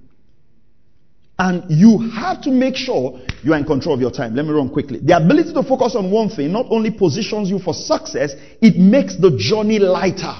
And 1.39 1.71
you 1.71 2.09
have 2.11 2.41
to 2.43 2.51
make 2.51 2.75
sure 2.75 3.19
you 3.43 3.53
are 3.53 3.57
in 3.57 3.65
control 3.65 3.95
of 3.95 4.01
your 4.01 4.11
time. 4.11 4.35
Let 4.35 4.45
me 4.45 4.51
run 4.51 4.69
quickly. 4.69 4.99
The 4.99 5.17
ability 5.17 5.53
to 5.53 5.63
focus 5.63 5.95
on 5.95 6.09
one 6.11 6.29
thing 6.29 6.51
not 6.51 6.67
only 6.69 6.91
positions 6.91 7.49
you 7.49 7.59
for 7.59 7.73
success, 7.73 8.33
it 8.61 8.77
makes 8.77 9.17
the 9.17 9.31
journey 9.37 9.79
lighter. 9.79 10.33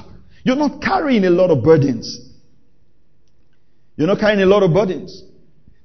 You're 0.43 0.55
not 0.55 0.81
carrying 0.81 1.25
a 1.25 1.29
lot 1.29 1.51
of 1.51 1.63
burdens. 1.63 2.19
You're 3.95 4.07
not 4.07 4.19
carrying 4.19 4.41
a 4.41 4.45
lot 4.45 4.63
of 4.63 4.73
burdens. 4.73 5.23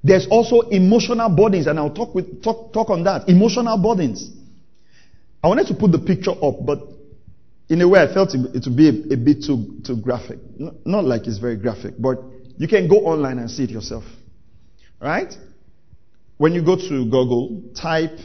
There's 0.03 0.27
also 0.31 0.61
emotional 0.61 1.29
burdens, 1.29 1.67
and 1.67 1.79
I'll 1.79 1.93
talk 1.93 2.15
with 2.15 2.43
talk, 2.43 2.73
talk 2.73 2.91
on 2.91 3.05
that. 3.05 3.29
Emotional 3.29 3.77
burdens. 3.77 4.31
I 5.43 5.49
wanted 5.49 5.67
to 5.69 5.75
put 5.75 5.93
the 5.93 5.99
picture 5.99 6.31
up, 6.31 6.65
but 6.65 6.81
in 7.69 7.81
a 7.83 7.89
way, 7.89 8.01
I 8.01 8.13
felt 8.13 8.35
it 8.35 8.65
would 8.65 8.77
be 8.77 8.89
a, 8.89 9.15
a 9.15 9.17
bit 9.17 9.45
too, 9.45 9.81
too 9.85 9.97
graphic. 9.97 10.39
Not, 10.57 10.75
not 10.87 11.05
like 11.05 11.27
it's 11.27 11.39
very 11.39 11.57
graphic, 11.57 11.95
but 11.99 12.19
you 12.57 12.67
can 12.67 12.89
go 12.89 12.97
online 12.97 13.39
and 13.39 13.51
see 13.51 13.65
it 13.65 13.71
yourself. 13.71 14.05
Right? 15.01 15.33
When 16.39 16.55
you 16.55 16.63
go 16.65 16.77
to 16.77 17.05
Google, 17.05 17.63
type 17.75 18.19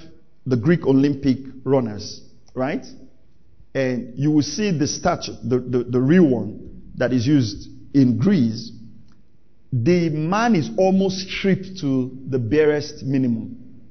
the 0.46 0.56
Greek 0.56 0.86
Olympic 0.86 1.38
runners, 1.64 2.22
right? 2.54 2.86
And 3.74 4.18
you 4.18 4.32
will 4.32 4.44
see 4.44 4.72
the 4.78 4.88
statue, 4.88 5.34
the, 5.44 5.60
the, 5.60 5.84
the 5.84 6.00
real 6.00 6.28
one 6.28 6.92
that 6.96 7.12
is 7.12 7.26
used 7.26 7.70
in 7.94 8.20
Greece. 8.20 8.72
The 9.72 10.10
man 10.10 10.56
is 10.56 10.70
almost 10.78 11.28
stripped 11.28 11.80
to 11.82 12.16
the 12.30 12.38
barest 12.38 13.04
minimum 13.04 13.82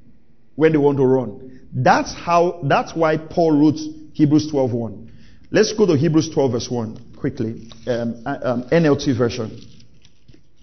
when 0.55 0.71
they 0.71 0.79
want 0.79 0.99
to 0.99 1.05
run. 1.05 1.61
That's 1.73 2.15
how, 2.15 2.61
that's 2.63 2.95
why 2.95 3.17
Paul 3.17 3.59
wrote 3.59 3.79
Hebrews 4.13 4.53
12.1. 4.53 5.11
Let's 5.51 5.73
go 5.73 5.87
to 5.87 5.97
Hebrews 5.97 6.31
12 6.31 6.53
verse 6.53 6.71
1 6.71 7.15
quickly. 7.19 7.71
Um, 7.87 8.23
um, 8.25 8.65
NLT 8.71 9.19
version, 9.19 9.61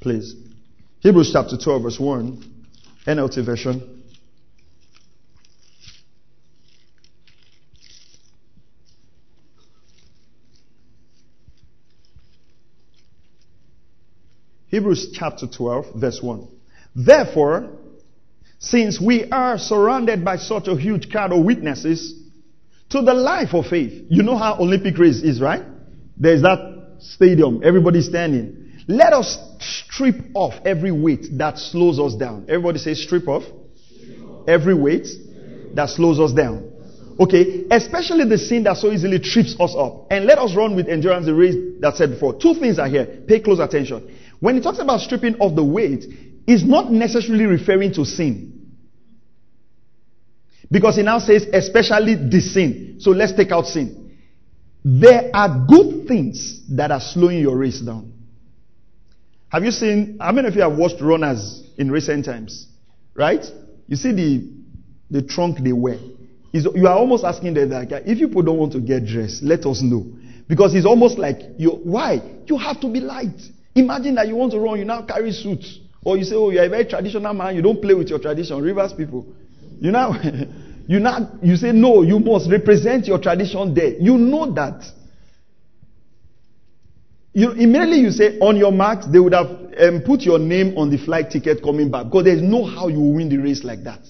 please. 0.01 0.35
Hebrews 0.99 1.31
chapter 1.33 1.57
12 1.57 1.83
verse 1.83 1.99
1, 1.99 2.58
NLT 3.05 3.45
version. 3.45 3.99
Hebrews 14.67 15.11
chapter 15.13 15.47
12 15.47 15.95
verse 15.95 16.21
1. 16.21 16.47
Therefore, 16.95 17.71
since 18.59 18.99
we 19.01 19.29
are 19.31 19.57
surrounded 19.57 20.23
by 20.23 20.37
such 20.37 20.67
a 20.67 20.75
huge 20.75 21.09
crowd 21.09 21.31
of 21.31 21.43
witnesses 21.43 22.13
to 22.89 23.01
the 23.01 23.13
life 23.13 23.53
of 23.53 23.67
faith, 23.67 24.05
you 24.09 24.21
know 24.21 24.37
how 24.37 24.57
Olympic 24.59 24.97
race 24.97 25.21
is, 25.21 25.41
right? 25.41 25.63
There's 26.17 26.41
that 26.41 26.97
stadium, 26.99 27.61
everybody 27.63 28.01
standing. 28.01 28.58
Let 28.89 29.13
us 29.13 29.37
strip 29.59 30.15
off 30.33 30.55
every 30.65 30.91
weight 30.91 31.27
that 31.37 31.59
slows 31.59 31.99
us 31.99 32.15
down. 32.15 32.47
Everybody 32.49 32.79
say 32.79 32.95
strip 32.95 33.27
off. 33.27 33.43
Every 34.47 34.73
weight 34.73 35.07
that 35.75 35.91
slows 35.91 36.19
us 36.19 36.33
down. 36.33 36.71
Okay, 37.19 37.65
especially 37.69 38.27
the 38.27 38.39
sin 38.39 38.63
that 38.63 38.77
so 38.77 38.91
easily 38.91 39.19
trips 39.19 39.55
us 39.59 39.75
up. 39.77 40.07
And 40.09 40.25
let 40.25 40.39
us 40.39 40.55
run 40.55 40.75
with 40.75 40.89
endurance 40.89 41.27
the 41.27 41.35
race 41.35 41.53
that 41.81 41.97
said 41.97 42.09
before. 42.09 42.39
Two 42.39 42.55
things 42.55 42.79
are 42.79 42.87
here. 42.87 43.05
Pay 43.27 43.41
close 43.41 43.59
attention. 43.59 44.17
When 44.39 44.55
he 44.55 44.61
talks 44.61 44.79
about 44.79 45.01
stripping 45.01 45.35
off 45.35 45.55
the 45.55 45.63
weight, 45.63 46.05
it's 46.47 46.63
not 46.63 46.91
necessarily 46.91 47.45
referring 47.45 47.93
to 47.93 48.05
sin. 48.05 48.73
Because 50.71 50.95
he 50.95 51.03
now 51.03 51.19
says, 51.19 51.45
especially 51.53 52.15
the 52.15 52.41
sin. 52.41 52.95
So 53.01 53.11
let's 53.11 53.33
take 53.33 53.51
out 53.51 53.67
sin. 53.67 54.17
There 54.83 55.29
are 55.31 55.65
good 55.67 56.07
things 56.07 56.63
that 56.69 56.89
are 56.89 57.01
slowing 57.01 57.37
your 57.37 57.55
race 57.55 57.81
down. 57.81 58.13
Have 59.49 59.63
you 59.63 59.71
seen, 59.71 60.17
how 60.21 60.31
many 60.31 60.47
of 60.47 60.55
you 60.55 60.61
have 60.61 60.77
watched 60.77 61.01
runners 61.01 61.63
in 61.77 61.91
recent 61.91 62.25
times? 62.25 62.67
Right? 63.15 63.43
You 63.87 63.95
see 63.95 64.11
the, 64.11 64.47
the 65.09 65.21
trunk 65.23 65.57
they 65.63 65.73
wear. 65.73 65.97
you 66.51 66.87
are 66.87 66.95
almost 66.97 67.23
asking 67.23 67.55
them 67.55 67.69
that, 67.69 67.91
if 68.05 68.19
you 68.19 68.27
people 68.27 68.43
don't 68.43 68.57
want 68.57 68.73
to 68.73 68.79
get 68.79 69.05
dressed, 69.05 69.41
let 69.41 69.65
us 69.65 69.81
know. 69.81 70.05
Because 70.47 70.73
it's 70.75 70.85
almost 70.85 71.17
like, 71.17 71.39
you, 71.57 71.71
why? 71.71 72.21
You 72.45 72.57
have 72.57 72.79
to 72.81 72.87
be 72.91 72.99
light. 72.99 73.39
Imagine 73.75 74.15
that 74.15 74.27
you 74.27 74.35
want 74.35 74.51
to 74.51 74.59
run, 74.59 74.77
you 74.79 74.85
now 74.85 75.03
carry 75.03 75.31
suits. 75.31 75.79
Or 76.03 76.17
you 76.17 76.23
say, 76.23 76.35
oh, 76.35 76.49
you're 76.49 76.63
a 76.63 76.69
very 76.69 76.85
traditional 76.85 77.33
man, 77.33 77.55
you 77.55 77.61
don't 77.61 77.81
play 77.81 77.93
with 77.93 78.09
your 78.09 78.19
tradition. 78.19 78.61
Rivers 78.61 78.93
people. 78.93 79.25
You 79.79 79.91
now, 79.91 80.13
you 80.87 80.99
now, 80.99 81.31
you 81.41 81.55
say, 81.55 81.71
no, 81.71 82.03
you 82.03 82.19
must 82.19 82.49
represent 82.49 83.07
your 83.07 83.19
tradition 83.19 83.73
there. 83.73 83.93
You 83.99 84.17
know 84.17 84.51
that. 84.53 84.83
You, 87.33 87.51
immediately 87.51 87.99
you 87.99 88.11
say, 88.11 88.39
on 88.39 88.57
your 88.57 88.71
marks, 88.71 89.05
they 89.07 89.19
would 89.19 89.33
have 89.33 89.47
um, 89.47 90.01
put 90.05 90.21
your 90.21 90.39
name 90.39 90.77
on 90.77 90.89
the 90.89 90.97
flight 90.97 91.29
ticket 91.29 91.63
coming 91.63 91.91
back. 91.91 92.05
Because 92.05 92.23
there's 92.25 92.41
no 92.41 92.65
how 92.65 92.87
you 92.87 92.99
win 92.99 93.29
the 93.29 93.37
race 93.37 93.63
like 93.63 93.83
that. 93.83 94.01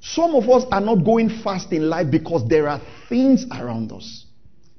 Some 0.00 0.34
of 0.34 0.48
us 0.48 0.64
are 0.70 0.80
not 0.80 1.04
going 1.04 1.42
fast 1.42 1.72
in 1.72 1.88
life 1.88 2.10
because 2.10 2.48
there 2.48 2.68
are 2.68 2.80
things 3.08 3.44
around 3.52 3.92
us. 3.92 4.24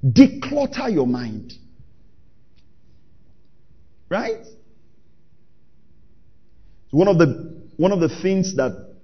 Declutter 0.03 0.91
your 0.91 1.05
mind. 1.05 1.53
Right? 4.09 4.45
One 6.89 7.07
of 7.07 7.17
the, 7.17 7.61
one 7.77 7.91
of 7.91 7.99
the 7.99 8.09
things 8.21 8.55
that 8.55 8.95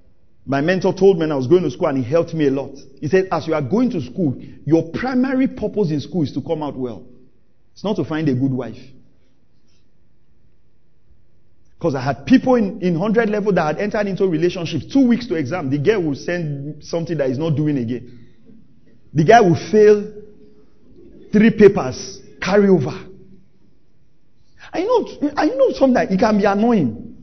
my 0.46 0.62
mentor 0.62 0.94
told 0.94 1.18
me 1.18 1.22
when 1.22 1.32
I 1.34 1.36
was 1.36 1.48
going 1.48 1.64
to 1.64 1.72
school 1.72 1.88
and 1.88 1.98
he 1.98 2.10
helped 2.10 2.34
me 2.34 2.48
a 2.48 2.52
lot. 2.52 2.76
He 3.00 3.08
said, 3.08 3.28
as 3.32 3.48
you 3.48 3.54
are 3.54 3.62
going 3.62 3.92
to 3.92 4.02
school, 4.02 4.42
your 4.66 4.92
primary 4.92 5.48
purpose 5.48 5.92
in 5.92 6.00
school 6.00 6.24
is 6.24 6.32
to 6.34 6.42
come 6.42 6.64
out 6.64 6.76
well. 6.76 7.06
It's 7.78 7.84
not 7.84 7.96
to 7.98 8.04
find 8.04 8.28
a 8.28 8.34
good 8.34 8.52
wife. 8.52 8.80
Because 11.78 11.94
I 11.94 12.02
had 12.02 12.26
people 12.26 12.56
in, 12.56 12.82
in 12.82 12.98
100 12.98 13.30
level 13.30 13.54
that 13.54 13.68
had 13.68 13.78
entered 13.78 14.08
into 14.08 14.26
relationships, 14.26 14.92
two 14.92 15.08
weeks 15.08 15.28
to 15.28 15.36
exam. 15.36 15.70
The 15.70 15.78
girl 15.78 16.02
will 16.02 16.16
send 16.16 16.84
something 16.84 17.16
that 17.20 17.30
is 17.30 17.38
not 17.38 17.52
doing 17.56 17.78
again. 17.78 18.34
The 19.14 19.24
guy 19.24 19.42
will 19.42 19.54
fail 19.70 20.12
three 21.32 21.52
papers, 21.52 22.20
carry 22.42 22.68
over. 22.68 23.00
I 24.74 24.82
know, 24.82 25.32
I 25.38 25.46
know 25.46 25.70
sometimes 25.74 26.12
it 26.12 26.20
can 26.20 26.40
be 26.40 26.46
annoying. 26.46 27.16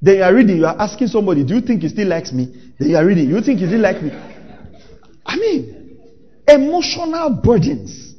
Then 0.00 0.18
you 0.18 0.22
are 0.22 0.32
reading, 0.32 0.58
you 0.58 0.66
are 0.66 0.80
asking 0.80 1.08
somebody, 1.08 1.42
do 1.42 1.56
you 1.56 1.60
think 1.60 1.82
he 1.82 1.88
still 1.88 2.06
likes 2.06 2.30
me? 2.30 2.72
Then 2.78 2.90
you 2.90 2.96
are 2.96 3.04
reading, 3.04 3.28
you 3.28 3.40
think 3.40 3.58
he 3.58 3.66
still 3.66 3.80
likes 3.80 4.00
me? 4.00 4.29
I 5.30 5.36
mean, 5.36 6.00
emotional 6.48 7.40
burdens. 7.40 8.14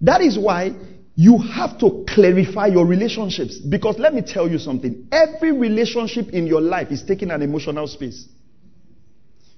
That 0.00 0.20
is 0.20 0.36
why 0.36 0.72
you 1.14 1.38
have 1.38 1.78
to 1.78 2.04
clarify 2.08 2.66
your 2.66 2.84
relationships. 2.84 3.58
Because 3.58 3.98
let 4.00 4.12
me 4.12 4.20
tell 4.20 4.48
you 4.48 4.58
something. 4.58 5.06
Every 5.12 5.52
relationship 5.52 6.30
in 6.30 6.48
your 6.48 6.60
life 6.60 6.90
is 6.90 7.04
taking 7.04 7.30
an 7.30 7.40
emotional 7.40 7.86
space. 7.86 8.26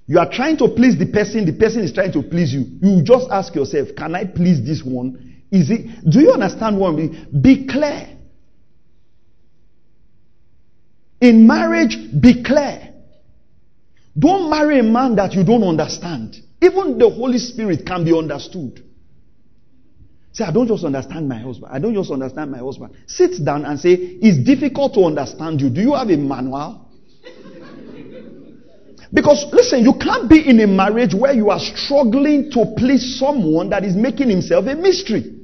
You 0.06 0.18
are 0.18 0.30
trying 0.30 0.58
to 0.58 0.68
please 0.68 0.98
the 0.98 1.06
person, 1.06 1.46
the 1.46 1.58
person 1.58 1.82
is 1.82 1.92
trying 1.92 2.12
to 2.12 2.22
please 2.22 2.52
you. 2.52 2.66
You 2.82 3.02
just 3.02 3.30
ask 3.30 3.54
yourself, 3.54 3.88
can 3.96 4.14
I 4.14 4.26
please 4.26 4.62
this 4.64 4.82
one? 4.82 5.42
Is 5.50 5.70
it, 5.70 6.10
do 6.10 6.20
you 6.20 6.32
understand 6.32 6.78
what 6.78 6.90
I 6.90 6.96
mean? 6.96 7.26
Be 7.40 7.66
clear. 7.66 8.16
In 11.22 11.46
marriage, 11.46 11.96
be 12.20 12.42
clear. 12.44 12.87
Don't 14.18 14.50
marry 14.50 14.80
a 14.80 14.82
man 14.82 15.16
that 15.16 15.34
you 15.34 15.44
don't 15.44 15.62
understand. 15.62 16.36
Even 16.60 16.98
the 16.98 17.08
Holy 17.08 17.38
Spirit 17.38 17.86
can 17.86 18.04
be 18.04 18.16
understood. 18.16 18.82
Say, 20.32 20.44
I 20.44 20.50
don't 20.50 20.66
just 20.66 20.84
understand 20.84 21.28
my 21.28 21.38
husband. 21.38 21.72
I 21.72 21.78
don't 21.78 21.94
just 21.94 22.10
understand 22.10 22.50
my 22.50 22.58
husband. 22.58 22.94
Sit 23.06 23.44
down 23.44 23.64
and 23.64 23.78
say, 23.78 23.92
it's 23.92 24.38
difficult 24.44 24.94
to 24.94 25.04
understand 25.04 25.60
you. 25.60 25.70
Do 25.70 25.80
you 25.80 25.94
have 25.94 26.08
a 26.10 26.16
manual? 26.16 26.86
Because 29.10 29.46
listen, 29.52 29.84
you 29.84 29.94
can't 29.94 30.28
be 30.28 30.46
in 30.46 30.60
a 30.60 30.66
marriage 30.66 31.14
where 31.14 31.32
you 31.32 31.48
are 31.48 31.58
struggling 31.58 32.50
to 32.50 32.74
please 32.76 33.18
someone 33.18 33.70
that 33.70 33.82
is 33.82 33.96
making 33.96 34.28
himself 34.28 34.66
a 34.66 34.74
mystery. 34.74 35.34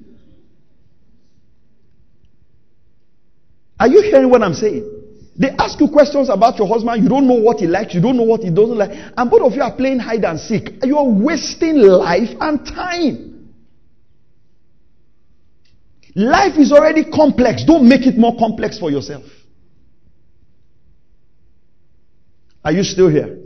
Are 3.81 3.88
you 3.88 4.02
hearing 4.02 4.28
what 4.28 4.43
I'm 4.43 4.52
saying? 4.52 4.94
They 5.37 5.50
ask 5.59 5.81
you 5.81 5.88
questions 5.88 6.29
about 6.29 6.59
your 6.59 6.69
husband. 6.69 7.03
You 7.03 7.09
don't 7.09 7.26
know 7.26 7.35
what 7.35 7.59
he 7.59 7.67
likes. 7.67 7.95
You 7.95 8.00
don't 8.00 8.17
know 8.17 8.23
what 8.23 8.43
he 8.43 8.50
doesn't 8.50 8.79
like. 8.79 8.91
And 9.17 9.31
both 9.31 9.43
of 9.43 9.53
you 9.55 9.62
are 9.62 9.75
playing 9.75 9.99
hide 9.99 10.25
and 10.25 10.38
seek. 10.38 10.71
You 10.83 10.97
are 10.97 11.09
wasting 11.09 11.76
life 11.76 12.31
and 12.41 12.64
time. 12.64 13.31
Life 16.14 16.57
is 16.59 16.71
already 16.71 17.11
complex. 17.11 17.64
Don't 17.64 17.88
make 17.88 18.07
it 18.07 18.17
more 18.17 18.37
complex 18.38 18.79
for 18.79 18.91
yourself. 18.91 19.25
Are 22.64 22.71
you 22.73 22.85
still 22.85 23.09
here? 23.09 23.38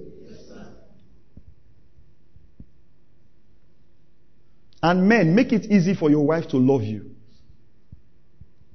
And 4.83 5.09
men, 5.09 5.35
make 5.35 5.53
it 5.53 5.65
easy 5.71 5.95
for 5.95 6.11
your 6.11 6.25
wife 6.25 6.49
to 6.49 6.59
love 6.59 6.83
you. 6.83 7.11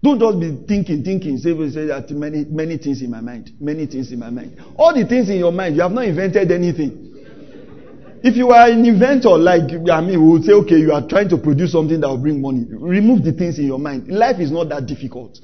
Don't 0.03 0.19
just 0.19 0.38
be 0.38 0.65
thinking, 0.67 1.01
thinking, 1.01 1.38
say, 1.38 1.55
say 1.69 1.86
that 1.86 2.10
many, 2.12 2.43
many 2.43 2.77
things 2.77 3.01
in 3.01 3.10
my 3.10 3.22
mind, 3.22 3.51
many 3.62 3.86
things 3.86 4.12
in 4.12 4.19
my 4.19 4.29
mind. 4.29 4.62
All 4.75 4.93
the 4.93 5.05
things 5.07 5.29
in 5.29 5.38
your 5.38 5.53
mind, 5.53 5.77
you 5.77 5.81
have 5.81 5.93
not 5.93 6.03
invented 6.03 6.51
anything. 6.51 7.10
If 8.22 8.36
you 8.36 8.51
are 8.51 8.69
an 8.69 8.83
inventor, 8.86 9.38
like 9.38 9.72
I 9.89 10.01
mean, 10.01 10.22
we 10.22 10.31
would 10.33 10.43
say, 10.43 10.51
okay, 10.53 10.75
you 10.75 10.91
are 10.91 11.07
trying 11.07 11.29
to 11.29 11.38
produce 11.38 11.72
something 11.72 12.01
that 12.01 12.10
will 12.10 12.17
bring 12.17 12.41
money. 12.41 12.65
Remove 12.69 13.24
the 13.24 13.31
things 13.31 13.57
in 13.60 13.65
your 13.65 13.79
mind. 13.79 14.10
Life 14.10 14.41
is 14.41 14.51
not 14.51 14.67
that 14.69 14.86
difficult. 14.86 15.39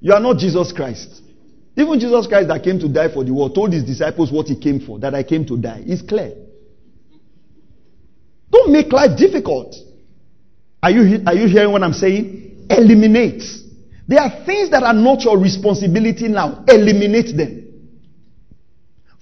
You 0.00 0.14
are 0.14 0.20
not 0.20 0.38
Jesus 0.38 0.72
Christ. 0.72 1.22
Even 1.76 2.00
Jesus 2.00 2.26
Christ 2.26 2.48
that 2.48 2.64
came 2.64 2.80
to 2.80 2.88
die 2.88 3.12
for 3.12 3.22
the 3.22 3.32
world 3.32 3.54
told 3.54 3.72
his 3.72 3.84
disciples 3.84 4.32
what 4.32 4.46
he 4.46 4.58
came 4.58 4.80
for, 4.80 4.98
that 4.98 5.14
I 5.14 5.22
came 5.22 5.46
to 5.46 5.56
die. 5.56 5.84
It's 5.86 6.02
clear. 6.02 6.34
Don't 8.50 8.72
make 8.72 8.92
life 8.92 9.16
difficult. 9.16 9.76
Are 10.82 10.90
you, 10.90 11.22
are 11.24 11.34
you 11.34 11.46
hearing 11.46 11.70
what 11.70 11.84
I'm 11.84 11.92
saying? 11.92 12.49
Eliminate. 12.70 13.42
There 14.06 14.20
are 14.20 14.44
things 14.44 14.70
that 14.70 14.82
are 14.82 14.94
not 14.94 15.22
your 15.22 15.38
responsibility 15.38 16.28
now. 16.28 16.64
Eliminate 16.68 17.36
them. 17.36 17.60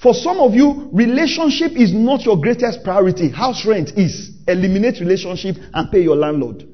For 0.01 0.15
some 0.15 0.39
of 0.39 0.55
you, 0.55 0.89
relationship 0.93 1.73
is 1.73 1.93
not 1.93 2.25
your 2.25 2.41
greatest 2.41 2.85
priority. 2.85 3.31
House 3.31 3.67
rent 3.67 3.91
is. 3.97 4.31
Eliminate 4.47 5.01
relationship 5.01 5.57
and 5.75 5.91
pay 5.91 6.03
your 6.03 6.17
landlord. 6.17 6.65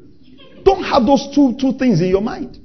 Don't 0.62 0.85
have 0.85 1.07
those 1.07 1.28
two, 1.35 1.57
two 1.59 1.78
things 1.78 2.00
in 2.00 2.09
your 2.09 2.21
mind. 2.21 2.59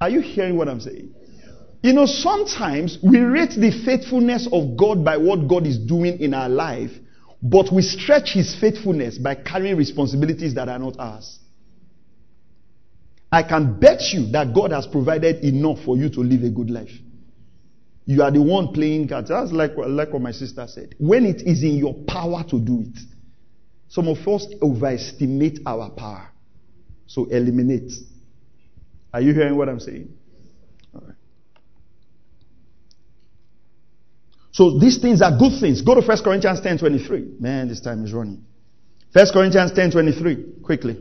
Are 0.00 0.08
you 0.08 0.20
hearing 0.20 0.56
what 0.56 0.68
I'm 0.68 0.80
saying? 0.80 1.14
You 1.82 1.92
know, 1.92 2.06
sometimes 2.06 2.98
we 3.02 3.18
rate 3.18 3.50
the 3.50 3.70
faithfulness 3.84 4.48
of 4.52 4.76
God 4.76 5.04
by 5.04 5.16
what 5.16 5.46
God 5.48 5.66
is 5.66 5.78
doing 5.78 6.18
in 6.20 6.34
our 6.34 6.48
life, 6.48 6.90
but 7.42 7.72
we 7.72 7.82
stretch 7.82 8.32
His 8.34 8.56
faithfulness 8.60 9.18
by 9.18 9.34
carrying 9.34 9.76
responsibilities 9.76 10.54
that 10.54 10.68
are 10.68 10.78
not 10.78 10.96
ours. 10.98 11.38
I 13.30 13.42
can 13.42 13.78
bet 13.78 14.00
you 14.12 14.30
that 14.32 14.54
God 14.54 14.72
has 14.72 14.86
provided 14.86 15.44
enough 15.44 15.78
for 15.84 15.96
you 15.96 16.08
to 16.10 16.20
live 16.20 16.42
a 16.42 16.50
good 16.50 16.70
life. 16.70 16.90
You 18.06 18.22
are 18.22 18.30
the 18.30 18.40
one 18.40 18.72
playing 18.72 19.08
cards. 19.08 19.28
That's 19.28 19.52
like, 19.52 19.72
like 19.76 20.12
what 20.12 20.22
my 20.22 20.32
sister 20.32 20.66
said. 20.66 20.94
When 20.98 21.26
it 21.26 21.42
is 21.42 21.62
in 21.62 21.76
your 21.76 21.94
power 22.06 22.42
to 22.48 22.58
do 22.58 22.80
it, 22.80 22.98
some 23.88 24.08
of 24.08 24.26
us 24.26 24.46
overestimate 24.62 25.60
our 25.66 25.90
power. 25.90 26.30
So 27.06 27.26
eliminate. 27.26 27.92
Are 29.12 29.20
you 29.20 29.34
hearing 29.34 29.56
what 29.56 29.68
I'm 29.68 29.80
saying? 29.80 30.08
So 34.58 34.76
these 34.76 34.98
things 34.98 35.22
are 35.22 35.30
good 35.30 35.60
things. 35.60 35.82
Go 35.82 35.94
to 35.94 36.00
1 36.00 36.24
Corinthians 36.24 36.60
10 36.60 36.78
23. 36.78 37.36
Man, 37.38 37.68
this 37.68 37.80
time 37.80 38.04
is 38.04 38.12
running. 38.12 38.44
1 39.12 39.26
Corinthians 39.32 39.70
10 39.70 39.92
23. 39.92 40.44
Quickly. 40.64 40.98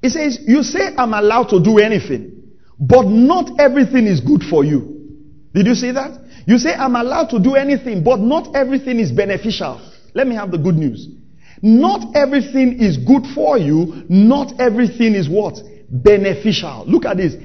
It 0.00 0.08
says, 0.08 0.38
You 0.46 0.62
say 0.62 0.94
I'm 0.96 1.12
allowed 1.12 1.50
to 1.50 1.62
do 1.62 1.76
anything, 1.76 2.54
but 2.80 3.04
not 3.04 3.60
everything 3.60 4.06
is 4.06 4.20
good 4.20 4.42
for 4.42 4.64
you. 4.64 5.20
Did 5.52 5.66
you 5.66 5.74
see 5.74 5.90
that? 5.90 6.18
You 6.46 6.56
say 6.56 6.72
I'm 6.72 6.96
allowed 6.96 7.28
to 7.28 7.38
do 7.38 7.56
anything, 7.56 8.02
but 8.02 8.20
not 8.20 8.56
everything 8.56 9.00
is 9.00 9.12
beneficial. 9.12 9.82
Let 10.14 10.26
me 10.26 10.34
have 10.34 10.50
the 10.50 10.56
good 10.56 10.76
news. 10.76 11.08
Not 11.60 12.16
everything 12.16 12.80
is 12.80 12.96
good 12.96 13.26
for 13.34 13.58
you. 13.58 14.02
Not 14.08 14.58
everything 14.58 15.14
is 15.14 15.28
what? 15.28 15.58
Beneficial. 15.90 16.86
Look 16.86 17.04
at 17.04 17.18
this. 17.18 17.36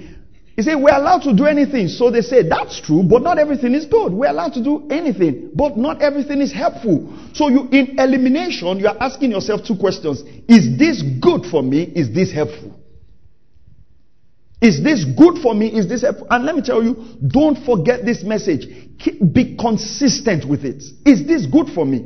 He 0.59 0.63
said, 0.63 0.75
We're 0.75 0.93
allowed 0.93 1.21
to 1.21 1.33
do 1.33 1.45
anything. 1.45 1.87
So 1.87 2.11
they 2.11 2.19
say, 2.19 2.43
That's 2.43 2.81
true, 2.81 3.01
but 3.01 3.21
not 3.21 3.39
everything 3.39 3.73
is 3.73 3.85
good. 3.85 4.11
We're 4.11 4.29
allowed 4.29 4.55
to 4.55 4.61
do 4.61 4.89
anything, 4.89 5.51
but 5.55 5.77
not 5.77 6.01
everything 6.01 6.41
is 6.41 6.51
helpful. 6.51 7.13
So 7.33 7.47
you, 7.47 7.69
in 7.71 7.97
elimination, 7.97 8.77
you 8.77 8.87
are 8.87 8.97
asking 8.99 9.31
yourself 9.31 9.61
two 9.65 9.77
questions 9.77 10.21
Is 10.49 10.77
this 10.77 11.01
good 11.01 11.45
for 11.45 11.63
me? 11.63 11.83
Is 11.83 12.13
this 12.13 12.33
helpful? 12.33 12.77
Is 14.61 14.83
this 14.83 15.05
good 15.05 15.37
for 15.41 15.55
me? 15.55 15.67
Is 15.67 15.87
this 15.87 16.01
helpful? 16.01 16.27
And 16.29 16.43
let 16.43 16.55
me 16.57 16.61
tell 16.61 16.83
you, 16.83 17.05
don't 17.25 17.63
forget 17.63 18.03
this 18.03 18.23
message. 18.23 18.67
Be 19.31 19.55
consistent 19.55 20.43
with 20.43 20.65
it. 20.65 20.83
Is 21.05 21.25
this 21.25 21.45
good 21.45 21.69
for 21.69 21.85
me? 21.85 22.05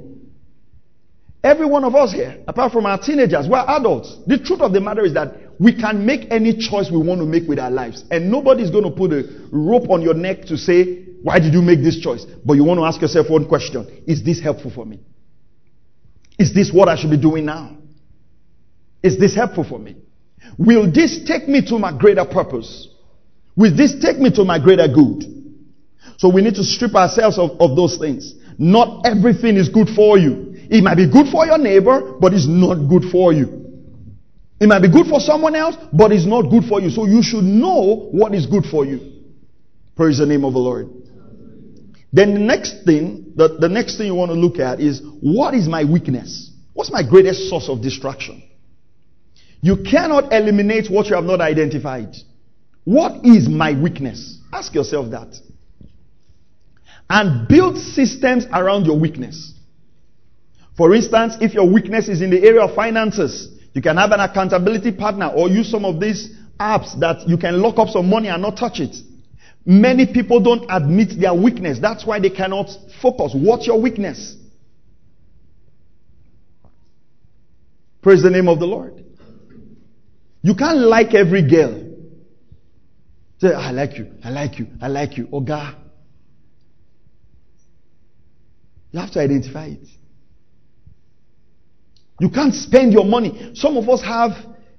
Every 1.43 1.65
one 1.65 1.84
of 1.84 1.93
us 1.93 2.13
here, 2.13 2.41
apart 2.47 2.71
from 2.71 2.86
our 2.86 2.97
teenagers, 2.97 3.47
we're 3.49 3.65
adults. 3.67 4.17
The 4.27 4.38
truth 4.38 4.62
of 4.62 4.71
the 4.71 4.79
matter 4.79 5.03
is 5.03 5.13
that 5.15 5.36
we 5.60 5.75
can 5.75 6.06
make 6.06 6.32
any 6.32 6.56
choice 6.56 6.89
we 6.89 6.97
want 6.97 7.19
to 7.19 7.25
make 7.25 7.47
with 7.49 7.60
our 7.60 7.69
lives. 7.69 8.06
And 8.10 8.32
nobody's 8.32 8.69
going 8.69 8.86
to 8.86 8.91
put 8.91 9.12
a 9.12 9.23
rope 9.51 9.89
on 9.89 10.01
your 10.01 10.13
neck 10.13 10.45
to 10.45 10.58
say, 10.58 11.03
why 11.21 11.39
did 11.39 11.53
you 11.53 11.62
make 11.62 11.84
this 11.84 11.99
choice? 11.99 12.25
But 12.45 12.53
you 12.53 12.63
want 12.63 12.79
to 12.79 12.86
ask 12.86 13.01
yourself 13.01 13.29
one 13.29 13.47
question. 13.47 14.03
Is 14.08 14.23
this 14.23 14.39
helpful 14.39 14.71
for 14.71 14.86
me? 14.86 15.01
Is 16.39 16.53
this 16.53 16.71
what 16.71 16.88
I 16.88 16.95
should 16.95 17.12
be 17.12 17.17
doing 17.17 17.45
now? 17.45 17.77
Is 19.01 19.19
this 19.19 19.36
helpful 19.36 19.65
for 19.65 19.79
me? 19.79 19.97
Will 20.58 20.89
this 20.91 21.23
take 21.25 21.47
me 21.49 21.62
to 21.67 21.77
my 21.77 21.95
greater 21.97 22.25
purpose? 22.25 22.88
Will 23.56 23.75
this 23.75 23.95
take 24.01 24.17
me 24.17 24.32
to 24.32 24.45
my 24.45 24.60
greater 24.60 24.88
good? 24.88 25.23
So 26.17 26.29
we 26.29 26.41
need 26.41 26.56
to 26.56 26.63
strip 26.63 26.95
ourselves 26.95 27.38
of, 27.38 27.51
of 27.60 27.75
those 27.75 27.97
things. 27.97 28.34
Not 28.58 29.06
everything 29.06 29.58
is 29.58 29.69
good 29.69 29.89
for 29.89 30.17
you. 30.17 30.52
It 30.73 30.83
might 30.83 30.95
be 30.95 31.07
good 31.07 31.27
for 31.27 31.45
your 31.45 31.59
neighbor, 31.59 32.17
but 32.19 32.33
it's 32.33 32.47
not 32.47 32.89
good 32.89 33.03
for 33.12 33.31
you. 33.31 33.63
It 34.59 34.65
might 34.65 34.81
be 34.81 34.89
good 34.89 35.05
for 35.05 35.19
someone 35.19 35.55
else, 35.55 35.75
but 35.93 36.12
it's 36.12 36.25
not 36.25 36.49
good 36.49 36.63
for 36.63 36.81
you. 36.81 36.89
So 36.89 37.05
you 37.05 37.21
should 37.21 37.43
know 37.43 38.09
what 38.12 38.33
is 38.33 38.47
good 38.47 38.65
for 38.65 38.83
you. 38.83 39.21
Praise 39.95 40.17
the 40.17 40.25
name 40.25 40.43
of 40.43 40.53
the 40.53 40.59
Lord. 40.59 40.89
Then 42.12 42.33
the 42.33 42.39
next 42.39 42.86
thing, 42.86 43.33
the, 43.36 43.49
the 43.59 43.69
next 43.69 43.97
thing 43.97 44.07
you 44.07 44.15
want 44.15 44.31
to 44.31 44.36
look 44.36 44.57
at 44.57 44.79
is 44.79 44.99
what 45.21 45.53
is 45.53 45.67
my 45.67 45.83
weakness? 45.83 46.51
What's 46.73 46.91
my 46.91 47.07
greatest 47.07 47.49
source 47.49 47.69
of 47.69 47.83
distraction? 47.83 48.41
You 49.62 49.77
cannot 49.83 50.33
eliminate 50.33 50.89
what 50.89 51.05
you 51.05 51.15
have 51.15 51.23
not 51.23 51.39
identified. 51.39 52.15
What 52.83 53.23
is 53.23 53.47
my 53.47 53.79
weakness? 53.79 54.39
Ask 54.51 54.73
yourself 54.73 55.12
that. 55.12 55.36
And 57.12 57.47
build 57.47 57.77
systems 57.77 58.47
around 58.51 58.86
your 58.88 58.99
weakness. 58.99 59.52
For 60.77 60.93
instance, 60.95 61.36
if 61.39 61.53
your 61.53 61.71
weakness 61.71 62.07
is 62.09 62.21
in 62.21 62.29
the 62.29 62.43
area 62.43 62.62
of 62.62 62.75
finances, 62.75 63.49
you 63.73 63.81
can 63.81 63.97
have 63.97 64.12
an 64.12 64.19
accountability 64.19 64.91
partner 64.91 65.27
or 65.27 65.49
use 65.49 65.69
some 65.69 65.86
of 65.86 65.99
these 65.99 66.36
apps 66.59 66.99
that 66.99 67.27
you 67.27 67.38
can 67.38 67.62
lock 67.62 67.77
up 67.77 67.89
some 67.89 68.09
money 68.09 68.27
and 68.27 68.41
not 68.41 68.57
touch 68.57 68.79
it. 68.79 68.95
Many 69.65 70.05
people 70.12 70.39
don't 70.39 70.65
admit 70.69 71.19
their 71.19 71.33
weakness. 71.33 71.79
That's 71.79 72.05
why 72.05 72.19
they 72.19 72.29
cannot 72.29 72.69
focus. 73.01 73.33
What's 73.36 73.67
your 73.67 73.79
weakness? 73.81 74.36
Praise 78.01 78.21
the 78.21 78.29
name 78.29 78.49
of 78.49 78.59
the 78.59 78.65
Lord. 78.65 79.05
You 80.41 80.55
can't 80.55 80.79
like 80.79 81.13
every 81.13 81.47
girl. 81.47 81.81
Say, 83.39 83.53
I 83.53 83.71
like 83.71 83.97
you, 83.97 84.12
I 84.23 84.29
like 84.29 84.59
you, 84.59 84.67
I 84.81 84.88
like 84.88 85.17
you. 85.17 85.29
Oh 85.31 85.39
God. 85.39 85.75
You 88.91 88.99
have 88.99 89.12
to 89.12 89.21
identify 89.21 89.67
it. 89.67 89.88
You 92.23 92.29
can't 92.29 92.53
spend 92.53 92.93
your 92.93 93.03
money. 93.03 93.51
Some 93.53 93.75
of 93.75 93.89
us 93.89 94.01
have, 94.01 94.31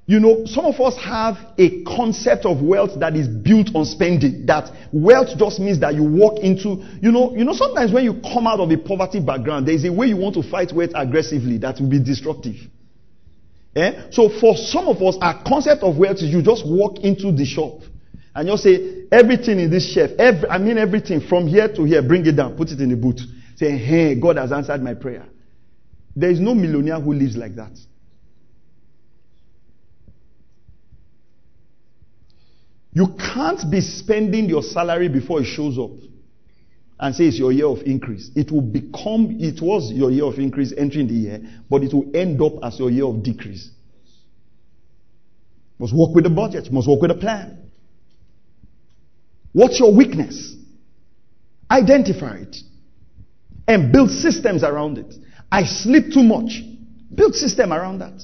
you 0.07 0.19
know, 0.19 0.47
some 0.47 0.65
of 0.65 0.81
us 0.81 0.97
have 0.97 1.37
a 1.59 1.85
concept 1.85 2.47
of 2.47 2.63
wealth 2.63 2.99
that 3.01 3.15
is 3.17 3.29
built 3.29 3.69
on 3.75 3.85
spending. 3.85 4.47
That 4.47 4.73
wealth 4.95 5.37
just 5.37 5.61
means 5.61 5.79
that 5.81 5.95
you 5.95 6.05
walk 6.05 6.39
into, 6.39 6.83
you 7.03 7.13
know, 7.13 7.37
you 7.37 7.45
know, 7.45 7.53
sometimes 7.53 7.93
when 7.93 8.03
you 8.03 8.15
come 8.23 8.47
out 8.47 8.61
of 8.61 8.71
a 8.71 8.79
poverty 8.79 9.21
background, 9.21 9.69
there 9.69 9.75
is 9.75 9.85
a 9.85 9.93
way 9.93 10.07
you 10.07 10.17
want 10.17 10.37
to 10.37 10.43
fight 10.43 10.73
wealth 10.73 10.93
aggressively 10.95 11.59
that 11.59 11.79
will 11.79 11.91
be 11.91 12.03
destructive. 12.03 12.57
Eh? 13.77 14.09
So 14.11 14.31
for 14.41 14.57
some 14.57 14.89
of 14.89 15.03
us, 15.03 15.19
our 15.21 15.45
concept 15.47 15.83
of 15.83 15.99
wealth 15.99 16.23
is 16.23 16.33
you 16.33 16.41
just 16.41 16.65
walk 16.67 17.01
into 17.01 17.31
the 17.31 17.45
shop 17.45 17.81
and 18.35 18.49
you 18.49 18.57
say, 18.57 19.05
everything 19.13 19.61
in 19.61 19.71
this 19.71 19.93
shelf, 19.93 20.13
every, 20.19 20.49
I 20.49 20.57
mean 20.57 20.79
everything 20.79 21.21
from 21.21 21.47
here 21.47 21.69
to 21.69 21.85
here, 21.85 22.01
bring 22.01 22.25
it 22.25 22.37
down, 22.37 22.57
put 22.57 22.71
it 22.71 22.81
in 22.81 22.89
the 22.89 22.97
boot. 22.97 23.21
Say, 23.57 23.77
Hey, 23.77 24.19
God 24.19 24.39
has 24.39 24.51
answered 24.51 24.83
my 24.83 24.95
prayer. 24.95 25.27
There 26.17 26.31
is 26.31 26.41
no 26.41 26.55
millionaire 26.55 27.01
who 27.01 27.13
lives 27.13 27.37
like 27.37 27.57
that. 27.57 27.77
You 32.93 33.09
can't 33.19 33.69
be 33.71 33.81
spending 33.81 34.49
your 34.49 34.63
salary 34.63 35.09
before 35.09 35.41
it 35.41 35.47
shows 35.47 35.79
up 35.79 35.91
and 37.01 37.15
say 37.15 37.25
it's 37.25 37.39
your 37.39 37.51
year 37.51 37.67
of 37.67 37.79
increase. 37.83 38.31
It 38.37 38.53
will 38.53 38.61
become, 38.63 39.37
it 39.41 39.61
was 39.61 39.91
your 39.93 40.13
year 40.13 40.25
of 40.25 40.39
increase 40.39 40.73
entering 40.77 41.09
the 41.09 41.15
year, 41.15 41.41
but 41.69 41.83
it 41.83 41.93
will 41.93 42.09
end 42.15 42.41
up 42.41 42.53
as 42.63 42.79
your 42.79 42.91
year 42.91 43.07
of 43.07 43.25
decrease. 43.25 43.69
Must 45.81 45.93
work 45.93 46.15
with 46.15 46.23
the 46.23 46.31
budget, 46.31 46.71
must 46.71 46.89
work 46.89 47.03
with 47.03 47.11
a 47.11 47.17
plan. 47.17 47.69
What's 49.53 49.81
your 49.81 49.93
weakness? 49.93 50.55
Identify 51.69 52.37
it 52.39 52.57
and 53.67 53.93
build 53.93 54.11
systems 54.11 54.63
around 54.63 54.99
it. 54.99 55.15
I 55.55 55.63
sleep 55.67 56.13
too 56.13 56.25
much. 56.25 56.65
Build 57.15 57.37
system 57.37 57.73
around 57.73 58.01
that. 58.01 58.21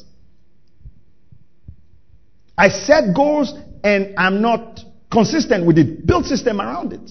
I 2.58 2.70
set 2.70 3.14
goals 3.14 3.54
and 3.84 4.14
I'm 4.18 4.42
not 4.42 4.80
consistent 5.12 5.64
with 5.64 5.78
it. 5.78 6.04
Build 6.04 6.26
system 6.26 6.60
around 6.60 6.92
it. 6.92 7.08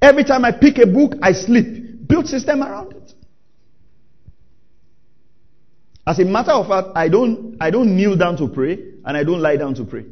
Every 0.00 0.22
time 0.22 0.44
I 0.44 0.52
pick 0.52 0.78
a 0.78 0.86
book, 0.86 1.14
I 1.20 1.32
sleep. 1.32 2.06
Build 2.06 2.28
system 2.28 2.62
around 2.62 2.92
it. 2.92 3.12
As 6.06 6.20
a 6.20 6.24
matter 6.24 6.52
of 6.52 6.68
fact, 6.68 6.90
I 6.94 7.08
don't, 7.08 7.56
I 7.60 7.72
don't 7.72 7.96
kneel 7.96 8.16
down 8.16 8.36
to 8.36 8.46
pray 8.46 8.74
and 9.04 9.16
I 9.16 9.24
don't 9.24 9.40
lie 9.40 9.56
down 9.56 9.74
to 9.74 9.84
pray. 9.84 10.04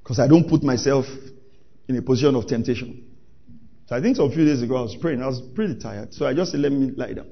Because 0.00 0.20
I 0.20 0.28
don't 0.28 0.48
put 0.48 0.62
myself 0.62 1.06
in 1.88 1.96
a 1.96 2.02
position 2.02 2.36
of 2.36 2.46
temptation. 2.46 3.05
So 3.86 3.96
I 3.96 4.00
think 4.02 4.16
some 4.16 4.30
few 4.32 4.44
days 4.44 4.62
ago 4.62 4.76
I 4.76 4.82
was 4.82 4.96
praying. 4.96 5.22
I 5.22 5.26
was 5.26 5.40
pretty 5.54 5.78
tired. 5.78 6.12
So 6.12 6.26
I 6.26 6.34
just 6.34 6.54
let 6.54 6.72
me 6.72 6.90
lie 6.96 7.12
down. 7.12 7.30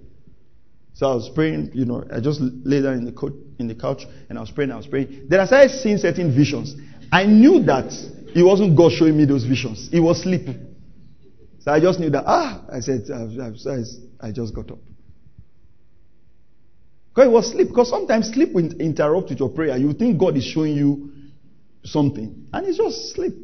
So 0.95 1.11
I 1.11 1.14
was 1.14 1.29
praying, 1.35 1.73
you 1.75 1.85
know, 1.85 2.05
I 2.12 2.21
just 2.21 2.40
lay 2.40 2.81
down 2.81 2.95
in 2.95 3.05
the, 3.05 3.12
co- 3.12 3.37
in 3.59 3.67
the 3.67 3.75
couch 3.75 4.07
and 4.29 4.38
I 4.38 4.40
was 4.40 4.53
praying, 4.53 4.71
I 4.71 4.77
was 4.77 4.87
praying. 4.87 5.27
Then 5.29 5.40
I 5.40 5.47
started 5.47 5.71
seeing 5.73 5.99
certain 5.99 6.35
visions. 6.35 6.77
I 7.11 7.25
knew 7.27 7.61
that 7.64 7.93
it 8.35 8.45
wasn't 8.45 8.77
God 8.77 8.93
showing 8.93 9.17
me 9.17 9.25
those 9.25 9.45
visions. 9.45 9.88
It 9.93 9.99
was 9.99 10.23
sleep. 10.23 10.47
So 11.59 11.73
I 11.73 11.81
just 11.81 11.99
knew 11.99 12.11
that, 12.11 12.25
ah, 12.27 12.64
I 12.73 12.79
said, 12.79 13.11
I, 13.11 14.29
I 14.29 14.31
just 14.31 14.55
got 14.55 14.71
up. 14.71 14.79
Because 17.09 17.29
it 17.29 17.33
was 17.33 17.51
sleep. 17.51 17.69
Because 17.69 17.90
sometimes 17.90 18.29
sleep 18.29 18.53
will 18.53 18.71
interrupt 18.81 19.31
with 19.31 19.40
your 19.40 19.49
prayer. 19.49 19.77
You 19.77 19.93
think 19.95 20.19
God 20.19 20.37
is 20.37 20.45
showing 20.45 20.77
you 20.77 21.11
something. 21.85 22.47
And 22.53 22.67
it's 22.67 22.79
just 22.79 23.14
sleep. 23.14 23.35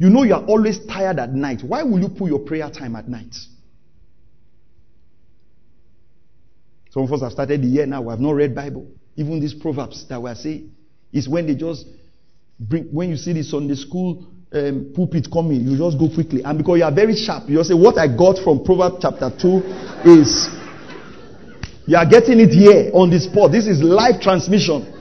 You 0.00 0.08
know 0.08 0.22
you 0.22 0.32
are 0.32 0.42
always 0.46 0.78
tired 0.86 1.18
at 1.18 1.34
night. 1.34 1.60
Why 1.62 1.82
will 1.82 2.00
you 2.00 2.08
put 2.08 2.28
your 2.28 2.38
prayer 2.38 2.70
time 2.70 2.96
at 2.96 3.06
night? 3.06 3.34
Some 6.88 7.02
of 7.02 7.12
us 7.12 7.20
have 7.20 7.32
started 7.32 7.60
the 7.60 7.66
year 7.66 7.84
now. 7.84 8.00
We 8.00 8.08
have 8.10 8.18
not 8.18 8.30
read 8.30 8.54
Bible. 8.54 8.90
Even 9.16 9.40
these 9.40 9.52
proverbs 9.52 10.08
that 10.08 10.20
we 10.22 10.30
are 10.30 10.34
saying 10.34 10.72
is 11.12 11.28
when 11.28 11.46
they 11.46 11.54
just 11.54 11.84
bring. 12.58 12.84
When 12.84 13.10
you 13.10 13.18
see 13.18 13.34
this 13.34 13.52
on 13.52 13.68
the 13.68 13.76
school 13.76 14.26
um, 14.52 14.90
pulpit 14.96 15.28
coming, 15.30 15.68
you 15.68 15.76
just 15.76 15.98
go 15.98 16.08
quickly, 16.08 16.42
and 16.44 16.56
because 16.56 16.78
you 16.78 16.84
are 16.84 16.94
very 16.94 17.14
sharp, 17.14 17.50
you 17.50 17.62
say, 17.62 17.74
"What 17.74 17.98
I 17.98 18.08
got 18.08 18.38
from 18.42 18.64
Proverbs 18.64 18.96
chapter 19.02 19.30
two 19.38 19.60
is." 20.08 20.48
You 21.86 21.96
are 21.96 22.06
getting 22.06 22.40
it 22.40 22.50
here 22.50 22.90
on 22.94 23.10
the 23.10 23.20
spot. 23.20 23.52
This 23.52 23.66
is 23.66 23.82
live 23.82 24.20
transmission. 24.22 24.99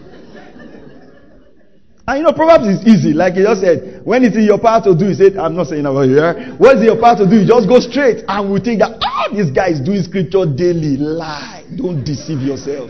And 2.10 2.18
you 2.18 2.24
know, 2.24 2.34
Proverbs 2.34 2.66
is 2.66 2.88
easy. 2.88 3.14
Like 3.14 3.36
he 3.36 3.44
just 3.44 3.62
said, 3.62 4.02
when 4.04 4.24
it's 4.24 4.36
in 4.36 4.42
your 4.42 4.58
power 4.58 4.82
to 4.82 4.98
do, 4.98 5.10
he 5.10 5.14
said, 5.14 5.38
I'm 5.38 5.54
not 5.54 5.68
saying 5.68 5.86
about 5.86 6.10
here. 6.10 6.56
What 6.58 6.78
is 6.78 6.82
in 6.82 6.88
your 6.88 7.00
power 7.00 7.16
to 7.18 7.30
do? 7.30 7.36
You 7.38 7.46
just 7.46 7.70
go 7.70 7.80
straight. 7.80 8.26
And 8.28 8.52
we 8.52 8.60
think 8.60 8.80
that, 8.80 8.98
ah, 9.00 9.28
oh, 9.30 9.36
this 9.36 9.52
guy 9.52 9.70
is 9.70 9.80
doing 9.80 10.02
scripture 10.02 10.44
daily. 10.50 10.98
Lie. 10.98 11.66
Don't 11.78 12.04
deceive 12.04 12.40
yourself. 12.42 12.90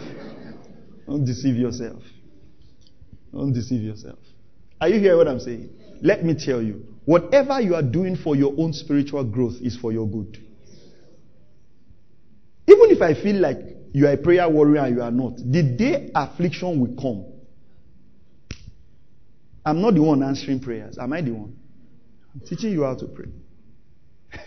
Don't 1.06 1.26
deceive 1.26 1.58
yourself. 1.58 2.02
Don't 3.34 3.52
deceive 3.52 3.82
yourself. 3.82 4.20
Are 4.80 4.88
you 4.88 5.02
hearing 5.02 5.18
what 5.18 5.28
I'm 5.28 5.42
saying? 5.42 5.70
Let 6.02 6.24
me 6.24 6.34
tell 6.34 6.62
you, 6.62 6.86
whatever 7.04 7.60
you 7.60 7.76
are 7.76 7.84
doing 7.84 8.16
for 8.16 8.38
your 8.38 8.54
own 8.58 8.72
spiritual 8.72 9.26
growth 9.26 9.56
is 9.60 9.76
for 9.76 9.92
your 9.92 10.08
good. 10.08 10.38
Even 12.68 12.90
if 12.90 13.02
I 13.02 13.22
feel 13.22 13.36
like 13.36 13.58
you 13.92 14.08
are 14.08 14.14
a 14.14 14.18
prayer 14.18 14.48
warrior 14.48 14.80
and 14.86 14.96
you 14.96 15.02
are 15.02 15.12
not, 15.12 15.36
the 15.36 15.62
day 15.62 16.10
affliction 16.16 16.80
will 16.80 16.96
come, 16.96 17.26
I'm 19.66 19.82
not 19.82 19.96
the 19.96 20.02
one 20.02 20.24
answering 20.24 20.60
prayers. 20.60 20.98
Am 20.98 21.14
I 21.14 21.22
the 21.22 21.32
one? 21.32 21.56
I'm 22.34 22.42
teaching 22.42 22.72
you 22.72 22.84
how 22.84 22.96
to 22.96 23.08
pray. 23.08 23.30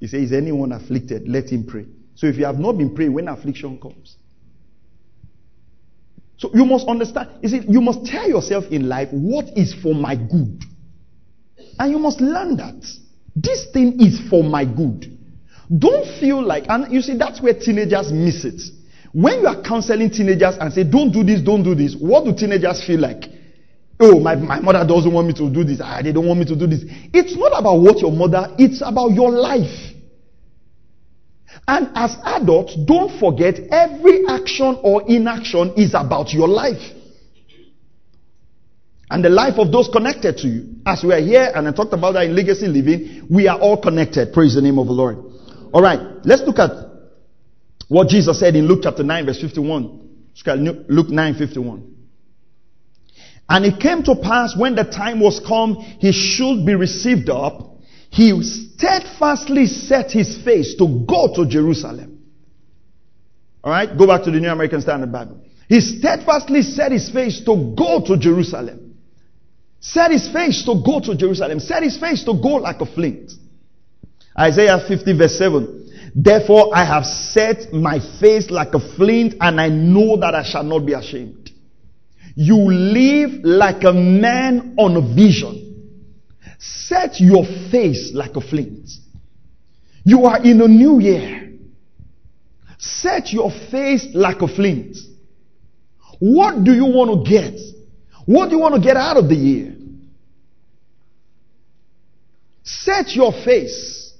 he 0.00 0.06
says, 0.06 0.22
Is 0.22 0.32
anyone 0.32 0.72
afflicted? 0.72 1.28
Let 1.28 1.50
him 1.50 1.66
pray. 1.66 1.86
So 2.14 2.26
if 2.26 2.36
you 2.36 2.44
have 2.44 2.58
not 2.58 2.78
been 2.78 2.94
praying 2.94 3.12
when 3.12 3.28
affliction 3.28 3.78
comes, 3.80 4.16
so 6.36 6.50
you 6.54 6.64
must 6.64 6.86
understand, 6.86 7.30
you 7.42 7.48
see, 7.48 7.60
you 7.68 7.80
must 7.80 8.06
tell 8.06 8.28
yourself 8.28 8.64
in 8.70 8.88
life 8.88 9.08
what 9.10 9.46
is 9.56 9.74
for 9.74 9.92
my 9.94 10.14
good. 10.14 10.62
And 11.80 11.90
you 11.90 11.98
must 11.98 12.20
learn 12.20 12.56
that. 12.56 12.86
This 13.34 13.66
thing 13.72 14.00
is 14.00 14.20
for 14.30 14.44
my 14.44 14.64
good. 14.64 15.18
Don't 15.76 16.06
feel 16.18 16.40
like, 16.40 16.64
and 16.68 16.92
you 16.92 17.02
see, 17.02 17.16
that's 17.16 17.42
where 17.42 17.54
teenagers 17.54 18.12
miss 18.12 18.44
it. 18.44 18.60
When 19.12 19.40
you 19.40 19.46
are 19.48 19.60
counseling 19.62 20.10
teenagers 20.10 20.56
and 20.60 20.72
say, 20.72 20.84
don't 20.84 21.10
do 21.10 21.24
this, 21.24 21.40
don't 21.40 21.62
do 21.62 21.74
this, 21.74 21.96
what 21.96 22.24
do 22.24 22.34
teenagers 22.34 22.84
feel 22.84 23.00
like? 23.00 23.24
Oh, 24.00 24.20
my, 24.20 24.36
my 24.36 24.60
mother 24.60 24.86
doesn't 24.86 25.12
want 25.12 25.26
me 25.26 25.34
to 25.34 25.50
do 25.50 25.64
this. 25.64 25.80
Ah, 25.82 26.00
they 26.02 26.12
don't 26.12 26.26
want 26.26 26.38
me 26.38 26.46
to 26.46 26.56
do 26.56 26.66
this. 26.66 26.84
It's 27.12 27.36
not 27.36 27.52
about 27.58 27.80
what 27.80 27.98
your 27.98 28.12
mother, 28.12 28.54
it's 28.58 28.80
about 28.80 29.10
your 29.10 29.30
life. 29.30 29.94
And 31.66 31.88
as 31.94 32.16
adults, 32.24 32.76
don't 32.76 33.18
forget 33.18 33.58
every 33.70 34.24
action 34.28 34.78
or 34.82 35.02
inaction 35.08 35.74
is 35.76 35.94
about 35.94 36.32
your 36.32 36.48
life. 36.48 36.94
And 39.10 39.24
the 39.24 39.30
life 39.30 39.58
of 39.58 39.72
those 39.72 39.88
connected 39.88 40.36
to 40.38 40.48
you. 40.48 40.76
As 40.86 41.02
we 41.02 41.12
are 41.12 41.20
here, 41.20 41.50
and 41.54 41.66
I 41.66 41.72
talked 41.72 41.92
about 41.92 42.12
that 42.12 42.24
in 42.24 42.36
legacy 42.36 42.68
living, 42.68 43.26
we 43.30 43.48
are 43.48 43.58
all 43.58 43.80
connected. 43.80 44.32
Praise 44.32 44.54
the 44.54 44.62
name 44.62 44.78
of 44.78 44.86
the 44.86 44.92
Lord. 44.92 45.16
All 45.72 45.82
right, 45.82 45.98
let's 46.24 46.42
look 46.42 46.58
at 46.58 46.70
what 47.88 48.08
Jesus 48.08 48.38
said 48.38 48.54
in 48.54 48.68
Luke 48.68 48.80
chapter 48.82 49.02
9, 49.02 49.26
verse 49.26 49.40
51. 49.40 50.08
Luke 50.88 51.08
9, 51.08 51.34
51. 51.34 51.97
And 53.48 53.64
it 53.64 53.80
came 53.80 54.02
to 54.04 54.14
pass 54.14 54.56
when 54.56 54.74
the 54.74 54.84
time 54.84 55.20
was 55.20 55.40
come, 55.40 55.76
he 55.76 56.12
should 56.12 56.66
be 56.66 56.74
received 56.74 57.30
up 57.30 57.68
he 58.10 58.40
steadfastly 58.42 59.66
set 59.66 60.10
his 60.10 60.38
face 60.42 60.74
to 60.76 61.04
go 61.06 61.34
to 61.34 61.46
Jerusalem. 61.46 62.18
All 63.62 63.72
right, 63.72 63.96
go 63.96 64.06
back 64.06 64.22
to 64.24 64.30
the 64.30 64.40
New 64.40 64.48
American 64.48 64.80
Standard 64.80 65.12
Bible. 65.12 65.44
He 65.68 65.80
steadfastly 65.80 66.62
set 66.62 66.92
his 66.92 67.10
face 67.10 67.40
to 67.44 67.74
go 67.76 68.00
to 68.06 68.16
Jerusalem. 68.16 68.96
Set 69.80 70.10
his 70.10 70.28
face 70.28 70.64
to 70.64 70.82
go 70.84 71.00
to 71.00 71.14
Jerusalem. 71.14 71.60
Set 71.60 71.82
his 71.82 71.98
face 71.98 72.24
to 72.24 72.32
go 72.32 72.56
like 72.56 72.80
a 72.80 72.86
flint. 72.86 73.32
Isaiah 74.38 74.78
50 74.86 75.18
verse 75.18 75.36
7. 75.36 76.12
Therefore 76.14 76.74
I 76.74 76.84
have 76.84 77.04
set 77.04 77.72
my 77.72 78.00
face 78.18 78.50
like 78.50 78.74
a 78.74 78.80
flint 78.96 79.34
and 79.40 79.60
I 79.60 79.68
know 79.68 80.16
that 80.16 80.34
I 80.34 80.42
shall 80.42 80.64
not 80.64 80.86
be 80.86 80.94
ashamed. 80.94 81.37
You 82.40 82.70
live 82.70 83.40
like 83.42 83.82
a 83.82 83.92
man 83.92 84.76
on 84.78 84.96
a 84.96 85.00
vision. 85.00 86.04
Set 86.60 87.18
your 87.18 87.44
face 87.72 88.12
like 88.14 88.36
a 88.36 88.40
flint. 88.40 88.88
You 90.04 90.24
are 90.26 90.40
in 90.44 90.62
a 90.62 90.68
new 90.68 91.00
year. 91.00 91.52
Set 92.78 93.32
your 93.32 93.50
face 93.72 94.06
like 94.14 94.40
a 94.40 94.46
flint. 94.46 94.98
What 96.20 96.62
do 96.62 96.72
you 96.72 96.84
want 96.84 97.26
to 97.26 97.28
get? 97.28 97.58
What 98.24 98.50
do 98.50 98.54
you 98.54 98.62
want 98.62 98.76
to 98.76 98.80
get 98.80 98.96
out 98.96 99.16
of 99.16 99.28
the 99.28 99.34
year? 99.34 99.74
Set 102.62 103.16
your 103.16 103.32
face 103.32 104.12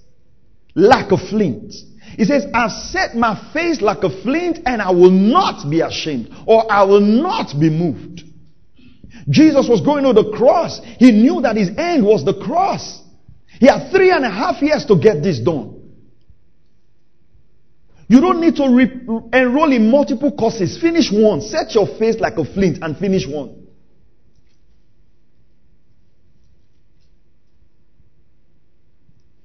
like 0.74 1.12
a 1.12 1.16
flint. 1.16 1.72
He 2.18 2.24
says, 2.24 2.46
I've 2.52 2.72
set 2.72 3.14
my 3.14 3.40
face 3.52 3.80
like 3.80 4.02
a 4.02 4.10
flint 4.10 4.58
and 4.66 4.82
I 4.82 4.90
will 4.90 5.12
not 5.12 5.70
be 5.70 5.82
ashamed 5.82 6.34
or 6.48 6.70
I 6.70 6.82
will 6.82 7.00
not 7.00 7.54
be 7.60 7.70
moved. 7.70 8.22
Jesus 9.28 9.68
was 9.68 9.80
going 9.82 10.02
to 10.02 10.12
the 10.12 10.32
cross. 10.36 10.80
He 10.98 11.12
knew 11.12 11.40
that 11.42 11.56
his 11.56 11.70
end 11.78 12.04
was 12.04 12.24
the 12.24 12.34
cross. 12.34 13.02
He 13.60 13.68
had 13.68 13.92
three 13.92 14.10
and 14.10 14.24
a 14.24 14.30
half 14.30 14.60
years 14.60 14.84
to 14.86 14.98
get 14.98 15.22
this 15.22 15.38
done. 15.38 15.76
You 18.08 18.20
don't 18.20 18.40
need 18.40 18.56
to 18.56 18.68
re- 18.68 19.00
enroll 19.32 19.72
in 19.72 19.88
multiple 19.88 20.32
courses. 20.32 20.76
Finish 20.76 21.12
one. 21.12 21.40
Set 21.40 21.72
your 21.76 21.86
face 21.86 22.16
like 22.18 22.36
a 22.36 22.44
flint 22.44 22.78
and 22.82 22.98
finish 22.98 23.28
one. 23.28 23.64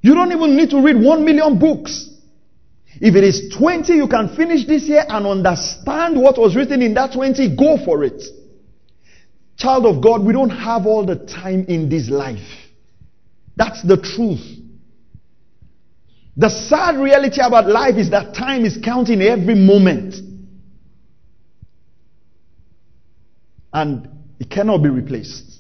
You 0.01 0.15
don't 0.15 0.31
even 0.31 0.57
need 0.57 0.71
to 0.71 0.81
read 0.81 0.99
one 0.99 1.23
million 1.23 1.59
books. 1.59 2.09
If 3.01 3.15
it 3.15 3.23
is 3.23 3.55
20 3.57 3.93
you 3.93 4.07
can 4.07 4.35
finish 4.35 4.65
this 4.67 4.83
year 4.83 5.05
and 5.07 5.25
understand 5.25 6.21
what 6.21 6.37
was 6.37 6.55
written 6.55 6.81
in 6.81 6.93
that 6.93 7.13
20, 7.13 7.55
go 7.55 7.77
for 7.83 8.03
it. 8.03 8.21
Child 9.57 9.85
of 9.85 10.03
God, 10.03 10.23
we 10.23 10.33
don't 10.33 10.49
have 10.49 10.85
all 10.85 11.05
the 11.05 11.15
time 11.15 11.65
in 11.67 11.89
this 11.89 12.09
life. 12.09 12.39
That's 13.55 13.81
the 13.83 13.97
truth. 13.97 14.41
The 16.35 16.49
sad 16.49 16.97
reality 16.97 17.41
about 17.41 17.67
life 17.67 17.95
is 17.95 18.09
that 18.09 18.33
time 18.33 18.65
is 18.65 18.77
counting 18.83 19.21
every 19.21 19.53
moment. 19.53 20.15
And 23.71 24.07
it 24.39 24.49
cannot 24.49 24.79
be 24.79 24.89
replaced. 24.89 25.59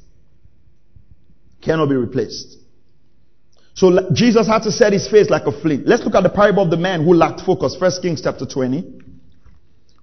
Cannot 1.61 1.89
be 1.89 1.95
replaced. 1.95 2.57
So 3.75 4.11
Jesus 4.13 4.47
had 4.47 4.63
to 4.63 4.71
set 4.71 4.93
his 4.93 5.07
face 5.07 5.29
like 5.29 5.45
a 5.45 5.51
flint. 5.51 5.87
Let's 5.87 6.03
look 6.03 6.15
at 6.15 6.23
the 6.23 6.29
parable 6.29 6.63
of 6.63 6.69
the 6.69 6.77
man 6.77 7.03
who 7.03 7.13
lacked 7.13 7.41
focus. 7.41 7.75
First 7.75 8.01
Kings 8.01 8.21
chapter 8.21 8.45
20. 8.45 9.01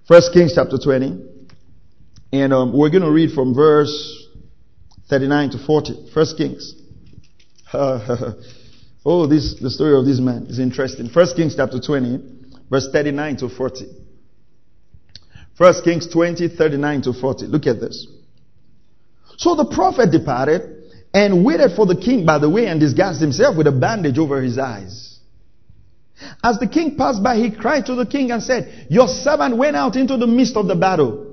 First 0.07 0.33
Kings 0.33 0.53
chapter 0.53 0.77
20. 0.77 1.25
And 2.33 2.53
um, 2.53 2.77
we're 2.77 2.89
going 2.89 3.03
to 3.03 3.11
read 3.11 3.31
from 3.31 3.53
verse 3.53 4.27
39 5.09 5.51
to 5.51 5.57
40. 5.65 6.11
First 6.13 6.37
Kings. 6.37 6.73
oh, 7.73 9.27
this 9.27 9.55
the 9.61 9.69
story 9.69 9.97
of 9.97 10.05
this 10.05 10.19
man 10.19 10.47
is 10.47 10.59
interesting. 10.59 11.09
First 11.09 11.37
Kings 11.37 11.55
chapter 11.55 11.79
20, 11.79 12.19
verse 12.69 12.89
39 12.91 13.37
to 13.37 13.49
40. 13.49 13.85
First 15.57 15.83
Kings 15.85 16.07
20, 16.07 16.49
39 16.49 17.01
to 17.03 17.13
40. 17.13 17.45
Look 17.45 17.67
at 17.67 17.79
this. 17.79 18.07
So 19.37 19.55
the 19.55 19.65
prophet 19.65 20.11
departed 20.11 20.80
and 21.13 21.45
waited 21.45 21.75
for 21.75 21.85
the 21.85 21.95
king 21.95 22.25
by 22.25 22.37
the 22.37 22.49
way 22.49 22.67
and 22.67 22.79
disguised 22.79 23.21
himself 23.21 23.57
with 23.57 23.67
a 23.67 23.71
bandage 23.71 24.17
over 24.17 24.41
his 24.41 24.57
eyes. 24.57 25.19
As 26.43 26.59
the 26.59 26.67
king 26.67 26.95
passed 26.97 27.23
by, 27.23 27.37
he 27.37 27.51
cried 27.51 27.87
to 27.87 27.95
the 27.95 28.05
king 28.05 28.31
and 28.31 28.41
said, 28.41 28.87
Your 28.89 29.07
servant 29.07 29.57
went 29.57 29.75
out 29.75 29.95
into 29.95 30.17
the 30.17 30.27
midst 30.27 30.55
of 30.55 30.67
the 30.67 30.75
battle. 30.75 31.27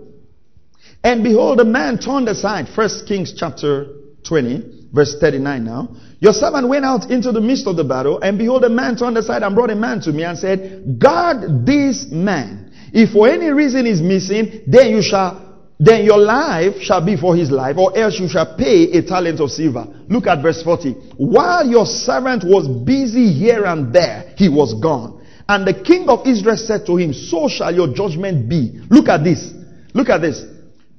And 1.04 1.22
behold, 1.22 1.60
a 1.60 1.64
man 1.64 1.98
turned 1.98 2.28
aside. 2.28 2.68
First 2.68 3.06
Kings 3.06 3.34
chapter 3.36 3.86
20, 4.24 4.88
verse 4.92 5.16
39 5.20 5.64
now. 5.64 5.96
Your 6.20 6.32
servant 6.32 6.68
went 6.68 6.84
out 6.84 7.10
into 7.10 7.30
the 7.32 7.40
midst 7.40 7.66
of 7.66 7.76
the 7.76 7.84
battle, 7.84 8.18
and 8.20 8.38
behold, 8.38 8.64
a 8.64 8.68
man 8.68 8.96
turned 8.96 9.16
aside 9.16 9.42
and 9.42 9.54
brought 9.54 9.70
a 9.70 9.76
man 9.76 10.00
to 10.00 10.12
me 10.12 10.24
and 10.24 10.36
said, 10.36 10.98
Guard 10.98 11.64
this 11.64 12.06
man. 12.10 12.72
If 12.92 13.10
for 13.12 13.28
any 13.28 13.50
reason 13.50 13.86
he's 13.86 14.00
missing, 14.00 14.62
then 14.66 14.90
you 14.90 15.02
shall 15.02 15.47
then 15.80 16.04
your 16.04 16.18
life 16.18 16.80
shall 16.80 17.04
be 17.04 17.16
for 17.16 17.36
his 17.36 17.50
life, 17.50 17.76
or 17.78 17.96
else 17.96 18.18
you 18.18 18.28
shall 18.28 18.56
pay 18.56 18.90
a 18.92 19.02
talent 19.02 19.40
of 19.40 19.50
silver. 19.50 19.86
Look 20.08 20.26
at 20.26 20.42
verse 20.42 20.60
40. 20.62 20.92
While 21.16 21.68
your 21.68 21.86
servant 21.86 22.42
was 22.44 22.66
busy 22.66 23.32
here 23.32 23.64
and 23.64 23.92
there, 23.92 24.34
he 24.36 24.48
was 24.48 24.74
gone. 24.74 25.24
And 25.48 25.66
the 25.66 25.74
king 25.82 26.08
of 26.08 26.26
Israel 26.26 26.56
said 26.56 26.84
to 26.86 26.96
him, 26.96 27.12
So 27.12 27.48
shall 27.48 27.72
your 27.72 27.94
judgment 27.94 28.48
be. 28.48 28.80
Look 28.90 29.08
at 29.08 29.22
this. 29.22 29.52
Look 29.94 30.08
at 30.08 30.20
this. 30.20 30.44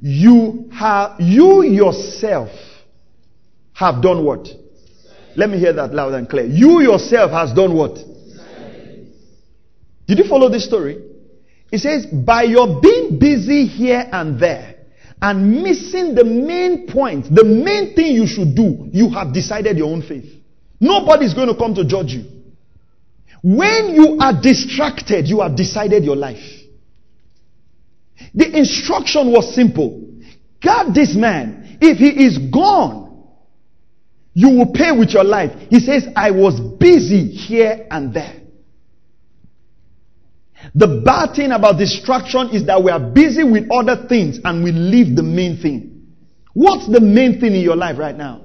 You 0.01 0.69
have, 0.73 1.19
you 1.19 1.63
yourself 1.63 2.49
have 3.73 4.01
done 4.01 4.23
what? 4.23 4.47
Let 5.35 5.49
me 5.49 5.59
hear 5.59 5.73
that 5.73 5.93
loud 5.93 6.13
and 6.13 6.27
clear. 6.27 6.45
You 6.45 6.81
yourself 6.81 7.31
has 7.31 7.53
done 7.53 7.75
what? 7.75 7.95
Did 10.07 10.17
you 10.17 10.23
follow 10.27 10.49
this 10.49 10.65
story? 10.65 11.08
It 11.71 11.79
says, 11.79 12.05
by 12.07 12.43
your 12.43 12.81
being 12.81 13.19
busy 13.19 13.65
here 13.65 14.07
and 14.11 14.39
there 14.39 14.75
and 15.21 15.61
missing 15.61 16.15
the 16.15 16.23
main 16.23 16.87
point, 16.87 17.33
the 17.33 17.43
main 17.43 17.95
thing 17.95 18.15
you 18.15 18.25
should 18.25 18.55
do, 18.55 18.89
you 18.91 19.09
have 19.11 19.33
decided 19.33 19.77
your 19.77 19.91
own 19.91 20.01
faith. 20.01 20.33
Nobody's 20.79 21.33
going 21.33 21.49
to 21.49 21.55
come 21.55 21.75
to 21.75 21.85
judge 21.85 22.13
you. 22.13 22.25
When 23.43 23.93
you 23.93 24.17
are 24.19 24.33
distracted, 24.41 25.27
you 25.27 25.41
have 25.41 25.55
decided 25.55 26.03
your 26.03 26.15
life. 26.15 26.59
The 28.33 28.57
instruction 28.57 29.31
was 29.31 29.53
simple. 29.53 30.09
Guard 30.63 30.93
this 30.93 31.15
man. 31.15 31.77
If 31.81 31.97
he 31.97 32.25
is 32.25 32.37
gone, 32.51 33.27
you 34.33 34.49
will 34.49 34.73
pay 34.73 34.91
with 34.97 35.11
your 35.11 35.23
life. 35.23 35.51
He 35.69 35.79
says, 35.79 36.07
I 36.15 36.31
was 36.31 36.59
busy 36.59 37.27
here 37.27 37.87
and 37.89 38.13
there. 38.13 38.38
The 40.75 41.01
bad 41.03 41.35
thing 41.35 41.51
about 41.51 41.77
distraction 41.77 42.49
is 42.49 42.65
that 42.67 42.83
we 42.83 42.91
are 42.91 42.99
busy 42.99 43.43
with 43.43 43.69
other 43.71 44.07
things 44.07 44.39
and 44.43 44.63
we 44.63 44.71
leave 44.71 45.15
the 45.15 45.23
main 45.23 45.61
thing. 45.61 46.07
What's 46.53 46.87
the 46.87 46.99
main 46.99 47.39
thing 47.39 47.55
in 47.55 47.61
your 47.61 47.75
life 47.75 47.97
right 47.97 48.15
now? 48.15 48.41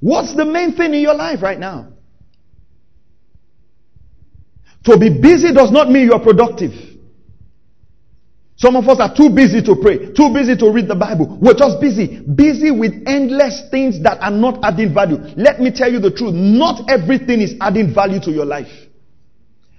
What's 0.00 0.34
the 0.34 0.44
main 0.44 0.76
thing 0.76 0.94
in 0.94 1.00
your 1.00 1.14
life 1.14 1.42
right 1.42 1.58
now? 1.58 1.92
To 4.84 4.98
be 4.98 5.10
busy 5.20 5.52
does 5.52 5.70
not 5.70 5.90
mean 5.90 6.06
you 6.06 6.12
are 6.12 6.22
productive. 6.22 6.72
Some 8.56 8.76
of 8.76 8.88
us 8.88 8.98
are 9.00 9.14
too 9.14 9.30
busy 9.30 9.62
to 9.62 9.76
pray, 9.80 10.12
too 10.12 10.32
busy 10.34 10.56
to 10.56 10.70
read 10.70 10.88
the 10.88 10.94
Bible. 10.94 11.38
We're 11.40 11.54
just 11.54 11.80
busy, 11.80 12.20
busy 12.20 12.70
with 12.70 12.92
endless 13.06 13.62
things 13.70 14.02
that 14.02 14.20
are 14.20 14.30
not 14.30 14.58
adding 14.62 14.92
value. 14.92 15.16
Let 15.36 15.60
me 15.60 15.70
tell 15.70 15.90
you 15.90 15.98
the 15.98 16.10
truth. 16.10 16.34
Not 16.34 16.90
everything 16.90 17.40
is 17.40 17.54
adding 17.60 17.94
value 17.94 18.20
to 18.20 18.30
your 18.30 18.44
life. 18.44 18.68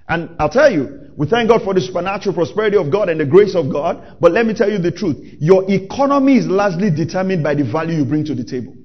And 0.07 0.29
I'll 0.39 0.49
tell 0.49 0.71
you, 0.71 1.11
we 1.15 1.27
thank 1.27 1.49
God 1.49 1.61
for 1.63 1.73
the 1.73 1.81
supernatural 1.81 2.35
prosperity 2.35 2.77
of 2.77 2.91
God 2.91 3.09
and 3.09 3.19
the 3.19 3.25
grace 3.25 3.55
of 3.55 3.71
God. 3.71 4.17
But 4.19 4.31
let 4.31 4.45
me 4.45 4.53
tell 4.53 4.69
you 4.69 4.77
the 4.77 4.91
truth. 4.91 5.17
Your 5.39 5.69
economy 5.69 6.37
is 6.37 6.47
largely 6.47 6.89
determined 6.89 7.43
by 7.43 7.55
the 7.55 7.63
value 7.63 7.97
you 7.97 8.05
bring 8.05 8.25
to 8.25 8.35
the 8.35 8.43
table. 8.43 8.75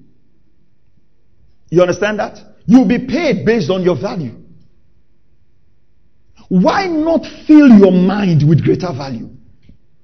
You 1.70 1.82
understand 1.82 2.18
that? 2.20 2.38
You'll 2.66 2.88
be 2.88 3.06
paid 3.06 3.44
based 3.44 3.70
on 3.70 3.82
your 3.82 4.00
value. 4.00 4.34
Why 6.48 6.86
not 6.86 7.26
fill 7.46 7.68
your 7.68 7.90
mind 7.90 8.48
with 8.48 8.62
greater 8.62 8.92
value? 8.92 9.30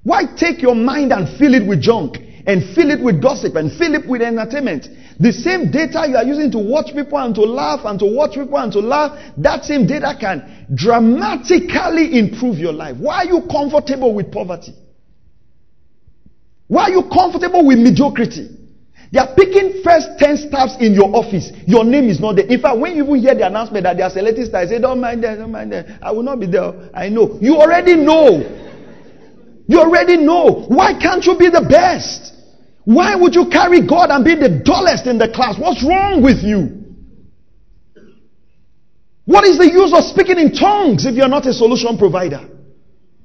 Why 0.02 0.22
take 0.36 0.60
your 0.60 0.74
mind 0.74 1.12
and 1.12 1.38
fill 1.38 1.54
it 1.54 1.66
with 1.66 1.80
junk? 1.80 2.16
and 2.46 2.74
fill 2.74 2.90
it 2.90 3.00
with 3.02 3.22
gossip 3.22 3.54
and 3.56 3.70
fill 3.72 3.94
it 3.94 4.08
with 4.08 4.22
entertainment. 4.22 4.88
The 5.20 5.32
same 5.32 5.70
data 5.70 6.06
you 6.08 6.16
are 6.16 6.24
using 6.24 6.50
to 6.52 6.58
watch 6.58 6.94
people 6.94 7.18
and 7.18 7.34
to 7.34 7.42
laugh 7.42 7.80
and 7.84 7.98
to 7.98 8.06
watch 8.06 8.34
people 8.34 8.58
and 8.58 8.72
to 8.72 8.80
laugh, 8.80 9.18
that 9.38 9.64
same 9.64 9.86
data 9.86 10.16
can 10.18 10.66
dramatically 10.74 12.18
improve 12.18 12.58
your 12.58 12.72
life. 12.72 12.96
Why 12.96 13.18
are 13.18 13.26
you 13.26 13.42
comfortable 13.50 14.14
with 14.14 14.32
poverty? 14.32 14.74
Why 16.68 16.84
are 16.84 16.90
you 16.90 17.02
comfortable 17.12 17.66
with 17.66 17.78
mediocrity? 17.78 18.48
They 19.12 19.18
are 19.20 19.34
picking 19.36 19.82
first 19.84 20.18
10 20.18 20.48
staffs 20.48 20.76
in 20.80 20.94
your 20.94 21.14
office. 21.14 21.52
Your 21.66 21.84
name 21.84 22.08
is 22.08 22.18
not 22.18 22.36
there. 22.36 22.46
In 22.46 22.60
fact, 22.62 22.78
when 22.78 22.96
you 22.96 23.04
even 23.04 23.16
hear 23.16 23.34
the 23.34 23.46
announcement 23.46 23.84
that 23.84 23.98
they 23.98 24.02
are 24.02 24.08
selecting 24.08 24.46
staff, 24.46 24.68
say, 24.68 24.80
don't 24.80 25.00
mind 25.00 25.22
them, 25.22 25.38
don't 25.38 25.52
mind 25.52 25.70
them. 25.70 25.98
I 26.00 26.12
will 26.12 26.22
not 26.22 26.40
be 26.40 26.46
there. 26.46 26.72
I 26.94 27.10
know. 27.10 27.36
You 27.42 27.56
already 27.56 27.94
know. 27.96 28.40
You 29.66 29.80
already 29.80 30.16
know. 30.16 30.64
Why 30.68 30.98
can't 30.98 31.22
you 31.26 31.36
be 31.36 31.50
the 31.50 31.60
best? 31.60 32.31
Why 32.84 33.14
would 33.14 33.34
you 33.34 33.48
carry 33.48 33.86
God 33.86 34.10
and 34.10 34.24
be 34.24 34.34
the 34.34 34.62
dullest 34.64 35.06
in 35.06 35.18
the 35.18 35.28
class? 35.28 35.58
What's 35.58 35.84
wrong 35.84 36.22
with 36.22 36.42
you? 36.42 36.82
What 39.24 39.44
is 39.44 39.56
the 39.56 39.70
use 39.70 39.94
of 39.94 40.02
speaking 40.04 40.38
in 40.38 40.52
tongues 40.52 41.06
if 41.06 41.14
you're 41.14 41.28
not 41.28 41.46
a 41.46 41.52
solution 41.52 41.96
provider? 41.96 42.48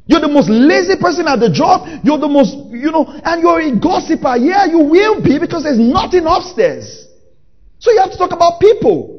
You're 0.05 0.21
the 0.21 0.29
most 0.29 0.49
lazy 0.49 0.95
person 0.95 1.27
at 1.27 1.39
the 1.39 1.49
job. 1.49 1.87
You're 2.03 2.19
the 2.19 2.29
most, 2.29 2.55
you 2.71 2.91
know, 2.91 3.05
and 3.07 3.41
you're 3.41 3.59
a 3.59 3.75
gossiper. 3.79 4.37
Yeah, 4.37 4.65
you 4.65 4.79
will 4.79 5.21
be 5.21 5.37
because 5.39 5.63
there's 5.63 5.79
nothing 5.79 6.23
upstairs. 6.25 7.07
So 7.79 7.91
you 7.91 7.99
have 7.99 8.11
to 8.11 8.17
talk 8.17 8.31
about 8.31 8.61
people. 8.61 9.17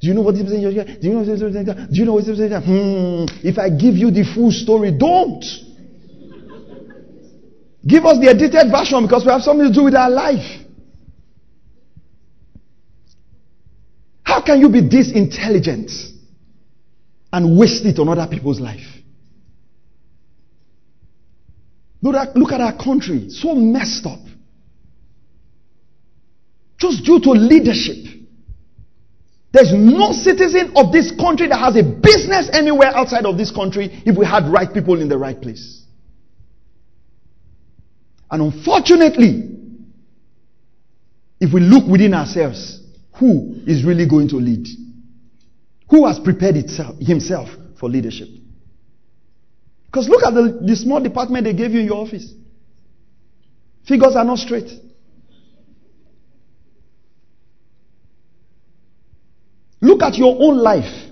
Do 0.00 0.08
you 0.08 0.14
know 0.14 0.20
what 0.20 0.34
Do 0.34 0.42
you 0.42 0.44
know 0.44 0.70
Do 0.70 1.06
you 1.96 2.04
know 2.04 2.14
what 2.14 2.26
this 2.26 2.36
person 2.36 2.62
Hmm. 2.62 3.46
If 3.46 3.56
I 3.56 3.70
give 3.70 3.94
you 3.94 4.10
the 4.10 4.24
full 4.24 4.50
story, 4.50 4.90
don't. 4.90 5.44
Give 7.86 8.04
us 8.04 8.18
the 8.18 8.28
edited 8.28 8.70
version 8.70 9.06
because 9.06 9.24
we 9.24 9.32
have 9.32 9.42
something 9.42 9.66
to 9.66 9.72
do 9.72 9.84
with 9.84 9.94
our 9.94 10.10
life. 10.10 10.60
How 14.22 14.40
can 14.40 14.60
you 14.60 14.68
be 14.68 14.80
this 14.80 15.10
intelligent 15.12 15.90
and 17.32 17.58
waste 17.58 17.84
it 17.84 17.98
on 17.98 18.08
other 18.08 18.26
people's 18.30 18.60
life? 18.60 18.86
Look 22.02 22.14
at, 22.14 22.36
look 22.36 22.52
at 22.52 22.60
our 22.60 22.76
country, 22.76 23.30
so 23.30 23.54
messed 23.54 24.06
up. 24.06 24.20
Just 26.78 27.04
due 27.04 27.20
to 27.20 27.30
leadership. 27.30 28.06
There's 29.52 29.72
no 29.72 30.12
citizen 30.12 30.72
of 30.76 30.92
this 30.92 31.12
country 31.12 31.46
that 31.48 31.58
has 31.58 31.76
a 31.76 31.82
business 31.82 32.48
anywhere 32.52 32.96
outside 32.96 33.26
of 33.26 33.36
this 33.36 33.50
country 33.50 34.02
if 34.06 34.16
we 34.16 34.24
had 34.24 34.46
right 34.46 34.72
people 34.72 35.00
in 35.00 35.08
the 35.08 35.18
right 35.18 35.40
place. 35.40 35.81
And 38.32 38.40
unfortunately, 38.40 39.50
if 41.38 41.52
we 41.52 41.60
look 41.60 41.86
within 41.86 42.14
ourselves, 42.14 42.80
who 43.16 43.62
is 43.66 43.84
really 43.84 44.08
going 44.08 44.28
to 44.28 44.36
lead? 44.36 44.66
Who 45.90 46.06
has 46.06 46.18
prepared 46.18 46.56
itself, 46.56 46.96
himself 46.98 47.50
for 47.78 47.90
leadership? 47.90 48.28
Because 49.84 50.08
look 50.08 50.22
at 50.24 50.32
the, 50.32 50.62
the 50.66 50.74
small 50.74 51.02
department 51.02 51.44
they 51.44 51.52
gave 51.52 51.72
you 51.72 51.80
in 51.80 51.86
your 51.86 51.98
office. 51.98 52.32
Figures 53.86 54.16
are 54.16 54.24
not 54.24 54.38
straight. 54.38 54.70
Look 59.82 60.02
at 60.02 60.16
your 60.16 60.34
own 60.40 60.56
life. 60.56 61.10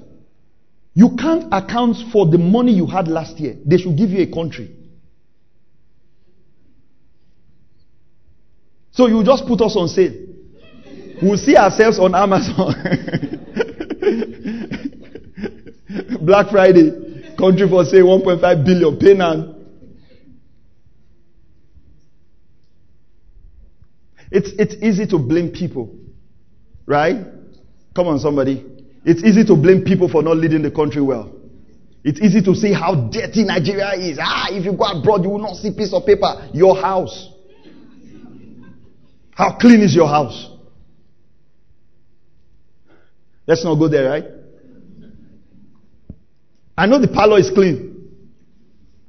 You 0.94 1.16
can't 1.18 1.52
account 1.52 1.96
for 2.12 2.26
the 2.26 2.38
money 2.38 2.72
you 2.72 2.87
had 2.87 3.09
last 3.09 3.38
year. 3.38 3.56
They 3.66 3.76
should 3.76 3.98
give 3.98 4.09
you 4.09 4.22
a 4.22 4.33
country. 4.33 4.80
So 8.92 9.07
you 9.07 9.22
just 9.24 9.46
put 9.46 9.61
us 9.61 9.76
on 9.76 9.88
sale. 9.88 10.12
We'll 11.22 11.37
see 11.38 11.57
ourselves 11.57 11.98
on 11.98 12.14
Amazon. 12.14 12.74
Black 16.24 16.50
Friday, 16.50 17.35
country 17.37 17.68
for 17.68 17.85
say 17.85 17.98
1.5 17.98 18.64
billion, 18.64 19.18
now. 19.18 19.55
It's, 24.31 24.50
it's 24.59 24.74
easy 24.83 25.07
to 25.09 25.18
blame 25.18 25.50
people, 25.50 25.94
right? 26.87 27.26
Come 27.94 28.07
on, 28.07 28.18
somebody. 28.20 28.64
It's 29.05 29.24
easy 29.24 29.44
to 29.46 29.57
blame 29.57 29.83
people 29.83 30.09
for 30.09 30.22
not 30.22 30.37
leading 30.37 30.62
the 30.62 30.70
country 30.70 31.03
well. 31.03 31.33
It's 32.05 32.20
easy 32.20 32.40
to 32.42 32.55
see 32.55 32.72
how 32.72 32.94
dirty 33.11 33.44
Nigeria 33.44 33.92
is. 33.94 34.18
Ah, 34.20 34.46
if 34.50 34.64
you 34.64 34.72
go 34.72 34.85
abroad, 34.85 35.22
you 35.24 35.31
will 35.31 35.38
not 35.38 35.57
see 35.57 35.70
piece 35.72 35.92
of 35.92 36.07
paper. 36.07 36.48
Your 36.55 36.76
house. 36.81 37.29
How 39.35 39.57
clean 39.59 39.81
is 39.81 39.95
your 39.95 40.09
house? 40.09 40.51
Let's 43.47 43.64
not 43.64 43.75
go 43.77 43.88
there, 43.88 44.09
right? 44.09 44.25
I 46.77 46.87
know 46.87 47.01
the 47.01 47.09
parlor 47.09 47.38
is 47.38 47.51
clean. 47.51 48.09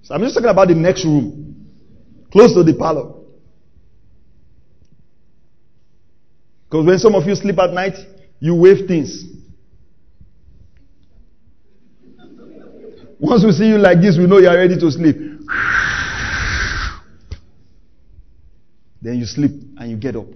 So 0.01 0.15
I'm 0.15 0.21
just 0.21 0.33
talking 0.33 0.49
about 0.49 0.67
the 0.67 0.75
next 0.75 1.05
room. 1.05 1.69
Close 2.31 2.53
to 2.53 2.63
the 2.63 2.73
parlor. 2.73 3.13
Because 6.65 6.85
when 6.85 6.99
some 6.99 7.15
of 7.15 7.25
you 7.27 7.35
sleep 7.35 7.59
at 7.59 7.73
night, 7.73 7.95
you 8.39 8.55
wave 8.55 8.87
things. 8.87 9.25
Once 13.19 13.45
we 13.45 13.51
see 13.51 13.67
you 13.67 13.77
like 13.77 14.01
this, 14.01 14.17
we 14.17 14.25
know 14.25 14.39
you 14.39 14.47
are 14.47 14.57
ready 14.57 14.79
to 14.79 14.89
sleep. 14.89 15.15
Then 19.01 19.17
you 19.17 19.25
sleep 19.25 19.51
and 19.77 19.89
you 19.89 19.97
get 19.97 20.15
up. 20.15 20.27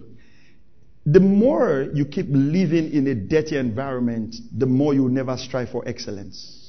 The 1.05 1.19
more 1.19 1.87
you 1.93 2.05
keep 2.05 2.25
living 2.29 2.91
in 2.91 3.05
a 3.07 3.15
dirty 3.15 3.57
environment, 3.57 4.35
the 4.57 4.65
more 4.65 4.93
you 4.93 5.07
never 5.07 5.37
strive 5.37 5.69
for 5.69 5.87
excellence. 5.87 6.63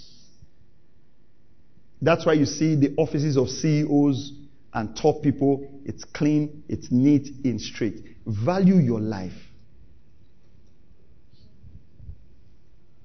That's 2.02 2.26
why 2.26 2.35
you 2.35 2.44
see 2.44 2.74
the 2.74 2.94
offices 2.98 3.38
of 3.38 3.48
CEOs 3.48 4.32
and 4.74 4.94
top 4.94 5.22
people, 5.22 5.66
it's 5.87 6.04
clean, 6.04 6.64
it's 6.68 6.92
neat, 6.92 7.28
and 7.44 7.59
straight. 7.59 8.04
Value 8.26 8.76
your 8.76 9.00
life. 9.00 9.32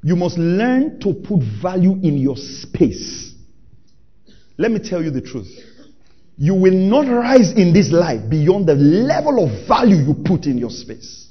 You 0.03 0.17
must 0.17 0.37
learn 0.37 0.99
to 0.99 1.13
put 1.13 1.39
value 1.61 1.93
in 1.93 2.17
your 2.17 2.35
space. 2.35 3.33
Let 4.57 4.71
me 4.71 4.79
tell 4.79 5.01
you 5.01 5.11
the 5.11 5.21
truth. 5.21 5.49
You 6.41 6.55
will 6.55 6.73
not 6.73 7.07
rise 7.07 7.51
in 7.51 7.71
this 7.71 7.91
life 7.91 8.27
beyond 8.27 8.65
the 8.65 8.73
level 8.73 9.45
of 9.45 9.67
value 9.67 9.97
you 9.97 10.15
put 10.25 10.47
in 10.47 10.57
your 10.57 10.71
space. 10.71 11.27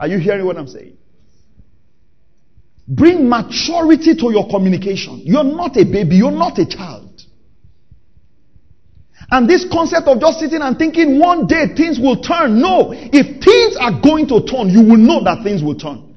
Are 0.00 0.08
you 0.08 0.18
hearing 0.18 0.44
what 0.44 0.56
I'm 0.56 0.66
saying? 0.66 0.96
Bring 2.88 3.28
maturity 3.28 4.16
to 4.16 4.32
your 4.32 4.48
communication. 4.50 5.20
You're 5.22 5.44
not 5.44 5.76
a 5.76 5.84
baby, 5.84 6.16
you're 6.16 6.32
not 6.32 6.58
a 6.58 6.66
child. 6.66 7.22
And 9.30 9.48
this 9.48 9.64
concept 9.70 10.08
of 10.08 10.18
just 10.18 10.40
sitting 10.40 10.62
and 10.62 10.76
thinking 10.76 11.20
one 11.20 11.46
day 11.46 11.66
things 11.76 12.00
will 12.00 12.20
turn. 12.20 12.60
No. 12.60 12.90
If 12.92 13.40
things 13.40 13.76
are 13.78 14.00
going 14.02 14.26
to 14.26 14.42
turn, 14.44 14.68
you 14.68 14.82
will 14.82 14.98
know 14.98 15.22
that 15.22 15.44
things 15.44 15.62
will 15.62 15.76
turn. 15.76 16.11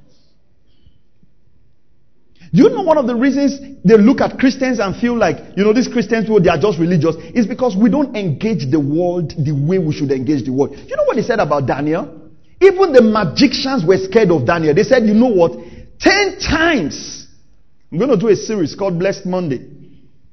You 2.55 2.69
know 2.69 2.83
one 2.83 2.97
of 2.97 3.05
the 3.05 3.15
reasons 3.17 3.59
they 3.83 3.97
look 3.97 4.21
at 4.21 4.39
Christians 4.39 4.79
and 4.79 4.95
feel 4.95 5.17
like, 5.17 5.57
you 5.57 5.63
know, 5.65 5.73
these 5.73 5.89
Christians, 5.89 6.29
well, 6.29 6.39
they 6.39 6.47
are 6.47 6.57
just 6.57 6.79
religious, 6.79 7.17
is 7.35 7.45
because 7.45 7.75
we 7.75 7.89
don't 7.89 8.15
engage 8.15 8.71
the 8.71 8.79
world 8.79 9.33
the 9.37 9.51
way 9.51 9.77
we 9.77 9.91
should 9.91 10.09
engage 10.09 10.45
the 10.45 10.53
world. 10.53 10.71
You 10.73 10.95
know 10.95 11.03
what 11.03 11.17
they 11.17 11.21
said 11.21 11.39
about 11.41 11.67
Daniel? 11.67 12.31
Even 12.61 12.93
the 12.93 13.01
magicians 13.01 13.83
were 13.83 13.97
scared 13.97 14.31
of 14.31 14.45
Daniel. 14.45 14.73
They 14.73 14.83
said, 14.83 15.03
you 15.03 15.13
know 15.13 15.27
what? 15.27 15.51
Ten 15.99 16.39
times. 16.39 17.27
I'm 17.91 17.97
going 17.97 18.11
to 18.11 18.17
do 18.17 18.29
a 18.29 18.37
series 18.37 18.73
called 18.73 18.97
Blessed 18.99 19.25
Monday. 19.25 19.67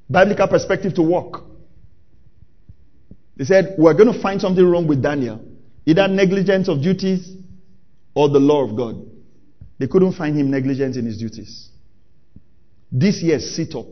Biblical 0.09 0.47
perspective 0.47 0.95
to 0.95 1.03
work. 1.03 1.43
They 3.37 3.45
said, 3.45 3.75
We're 3.79 3.95
going 3.95 4.13
to 4.13 4.23
find 4.23 4.41
something 4.41 4.65
wrong 4.65 4.87
with 4.87 5.03
Daniel. 5.03 5.45
Either 5.87 6.07
negligence 6.07 6.69
of 6.69 6.83
duties 6.83 7.35
or 8.15 8.29
the 8.29 8.39
law 8.39 8.63
of 8.63 8.77
God. 8.77 9.05
They 9.81 9.89
couldn't 9.89 10.13
find 10.13 10.39
him 10.39 10.53
negligent 10.53 10.95
in 10.95 11.07
his 11.07 11.19
duties. 11.19 11.72
This 12.93 13.23
year, 13.23 13.41
sit 13.41 13.75
up. 13.75 13.87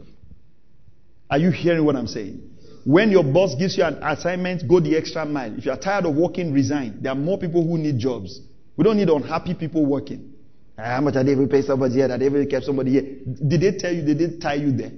Are 1.31 1.39
you 1.39 1.51
hearing 1.51 1.85
what 1.85 1.97
I'm 1.97 2.07
saying? 2.07 2.43
When 2.85 3.11
your 3.11 3.25
boss 3.25 3.55
gives 3.55 3.77
you 3.79 3.85
an 3.85 4.03
assignment, 4.03 4.69
go 4.69 4.81
the 4.81 4.97
extra 4.97 5.25
mile. 5.25 5.57
If 5.57 5.65
you 5.65 5.73
are 5.73 5.79
tired 5.79 6.05
of 6.07 6.15
working, 6.15 6.53
resign. 6.53 6.99
There 7.01 7.13
are 7.13 7.17
more 7.17 7.39
people 7.39 7.67
who 7.67 7.79
need 7.79 7.99
jobs. 7.99 8.41
We 8.77 8.85
don't 8.85 8.97
need 8.97 9.09
unhappy 9.09 9.55
people 9.55 9.85
working. 9.87 10.33
Ah, 10.79 10.97
how 10.97 11.01
much 11.01 11.17
are 11.17 11.25
they 11.25 11.33
ever 11.33 11.47
pay 11.47 11.63
somebody 11.63 11.95
here? 11.95 12.09
That 12.09 12.21
they 12.21 12.47
kept 12.47 12.65
somebody 12.65 12.93
here? 12.93 13.03
Did 13.47 13.61
they 13.61 13.73
tell 13.79 13.93
you? 13.93 14.03
They 14.03 14.15
Did 14.15 14.33
they 14.33 14.39
tie 14.39 14.55
you 14.55 14.73
there? 14.73 14.93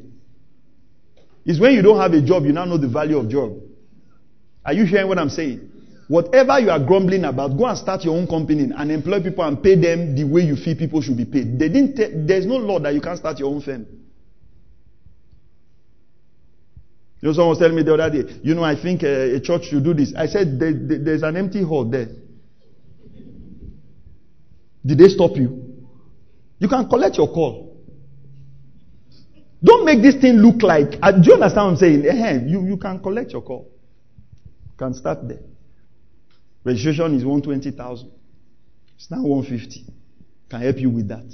It's 1.45 1.59
when 1.59 1.73
you 1.75 1.83
don't 1.83 1.99
have 1.99 2.13
a 2.13 2.23
job, 2.23 2.45
you 2.45 2.53
now 2.53 2.65
know 2.65 2.79
the 2.79 2.89
value 2.89 3.19
of 3.19 3.29
job. 3.29 3.59
Are 4.65 4.73
you 4.73 4.85
hearing 4.85 5.09
what 5.09 5.19
I'm 5.19 5.29
saying? 5.29 5.72
Whatever 6.09 6.59
you 6.61 6.71
are 6.71 6.81
grumbling 6.81 7.25
about, 7.25 7.57
go 7.57 7.67
and 7.67 7.79
start 7.79 8.05
your 8.05 8.17
own 8.17 8.27
company 8.27 8.71
and 8.77 8.91
employ 8.91 9.23
people 9.23 9.45
and 9.45 9.63
pay 9.63 9.77
them 9.77 10.15
the 10.15 10.25
way 10.25 10.43
you 10.43 10.57
feel 10.57 10.77
people 10.77 11.01
should 11.01 11.17
be 11.17 11.25
paid. 11.25 11.59
They 11.59 11.69
didn't 11.69 11.97
te- 11.97 12.27
there's 12.27 12.45
no 12.45 12.57
law 12.57 12.79
that 12.81 12.95
you 12.95 13.01
can't 13.01 13.19
start 13.19 13.39
your 13.39 13.49
own 13.49 13.63
firm. 13.63 13.87
You 17.21 17.29
know, 17.29 17.33
someone 17.35 17.51
was 17.51 17.59
telling 17.59 17.77
me 17.77 17.85
the 17.85 17.95
other 17.95 18.23
day, 18.23 18.41
you 18.43 18.55
know, 18.55 18.65
I 18.65 18.75
think 18.81 19.05
uh, 19.05 19.07
a 19.07 19.41
church 19.41 19.67
should 19.67 19.85
do 19.85 19.95
this. 19.95 20.13
I 20.17 20.27
said, 20.27 20.59
there, 20.59 20.73
there, 20.73 20.99
there's 20.99 21.23
an 21.23 21.37
empty 21.37 21.63
hall 21.63 21.85
there. 21.89 22.09
Did 24.85 24.99
they 24.99 25.09
stop 25.09 25.37
you? 25.37 25.87
You 26.59 26.69
can 26.69 26.89
collect 26.89 27.17
your 27.17 27.29
call. 27.29 27.81
Don't 29.63 29.85
make 29.85 30.03
this 30.03 30.17
thing 30.17 30.39
look 30.39 30.63
like, 30.63 30.99
uh, 31.01 31.13
do 31.13 31.23
you 31.23 31.35
understand 31.35 31.67
what 31.67 31.71
I'm 31.73 31.77
saying? 31.77 32.09
Uh, 32.09 32.45
you, 32.45 32.67
you 32.67 32.77
can 32.77 32.99
collect 33.01 33.31
your 33.31 33.43
call. 33.43 33.71
You 34.45 34.77
can 34.77 34.93
start 34.93 35.29
there. 35.29 35.39
Registration 36.65 37.15
is 37.17 37.25
120,000. 37.25 38.11
It's 38.97 39.11
now 39.11 39.23
150. 39.23 39.85
Can 40.49 40.61
help 40.61 40.79
you 40.79 40.91
with 40.91 41.09
that. 41.09 41.27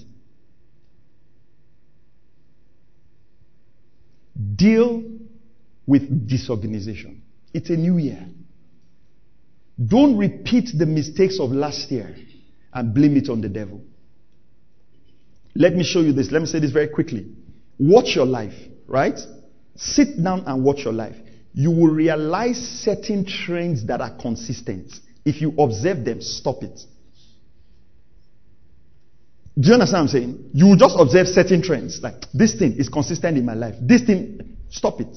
Deal 4.56 5.02
with 5.86 6.28
disorganization. 6.28 7.22
It's 7.52 7.70
a 7.70 7.76
new 7.76 7.98
year. 7.98 8.26
Don't 9.84 10.16
repeat 10.16 10.70
the 10.76 10.86
mistakes 10.86 11.38
of 11.40 11.50
last 11.50 11.90
year 11.90 12.16
and 12.72 12.94
blame 12.94 13.16
it 13.16 13.28
on 13.28 13.40
the 13.40 13.48
devil. 13.48 13.82
Let 15.54 15.74
me 15.74 15.84
show 15.84 16.00
you 16.00 16.12
this. 16.12 16.30
Let 16.30 16.40
me 16.40 16.46
say 16.46 16.60
this 16.60 16.70
very 16.70 16.88
quickly. 16.88 17.26
Watch 17.78 18.14
your 18.14 18.26
life, 18.26 18.54
right? 18.86 19.18
Sit 19.76 20.22
down 20.22 20.44
and 20.46 20.64
watch 20.64 20.84
your 20.84 20.92
life 20.92 21.16
you 21.58 21.72
will 21.72 21.88
realize 21.88 22.56
certain 22.56 23.24
trends 23.24 23.84
that 23.86 24.00
are 24.00 24.16
consistent. 24.16 24.92
If 25.28 25.42
you 25.42 25.52
observe 25.58 26.06
them, 26.06 26.22
stop 26.22 26.62
it. 26.62 26.80
Do 29.60 29.68
you 29.68 29.74
understand 29.74 29.92
what 29.92 30.00
I'm 30.00 30.08
saying? 30.08 30.50
You 30.54 30.74
just 30.74 30.96
observe 30.98 31.26
certain 31.28 31.60
trends. 31.60 32.00
Like, 32.02 32.14
this 32.32 32.54
thing 32.54 32.78
is 32.78 32.88
consistent 32.88 33.36
in 33.36 33.44
my 33.44 33.52
life. 33.52 33.74
This 33.78 34.04
thing, 34.04 34.56
stop 34.70 35.02
it. 35.02 35.14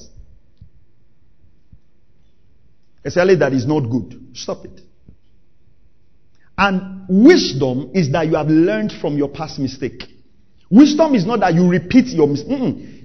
Especially 3.02 3.36
that 3.36 3.54
is 3.54 3.66
not 3.66 3.88
good. 3.88 4.32
Stop 4.34 4.66
it. 4.66 4.82
And 6.58 7.06
wisdom 7.08 7.92
is 7.94 8.12
that 8.12 8.26
you 8.26 8.34
have 8.34 8.48
learned 8.48 8.92
from 9.00 9.16
your 9.16 9.28
past 9.28 9.58
mistake. 9.58 10.04
Wisdom 10.70 11.14
is 11.14 11.24
not 11.24 11.40
that 11.40 11.54
you 11.54 11.66
repeat 11.66 12.08
your 12.08 12.26
mistakes. 12.26 12.52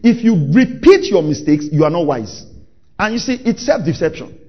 If 0.04 0.26
you 0.26 0.34
repeat 0.54 1.10
your 1.10 1.24
mistakes, 1.24 1.68
you 1.72 1.86
are 1.86 1.90
not 1.90 2.06
wise. 2.06 2.46
And 3.00 3.14
you 3.14 3.20
see, 3.20 3.36
it's 3.46 3.66
self-deception. 3.66 4.47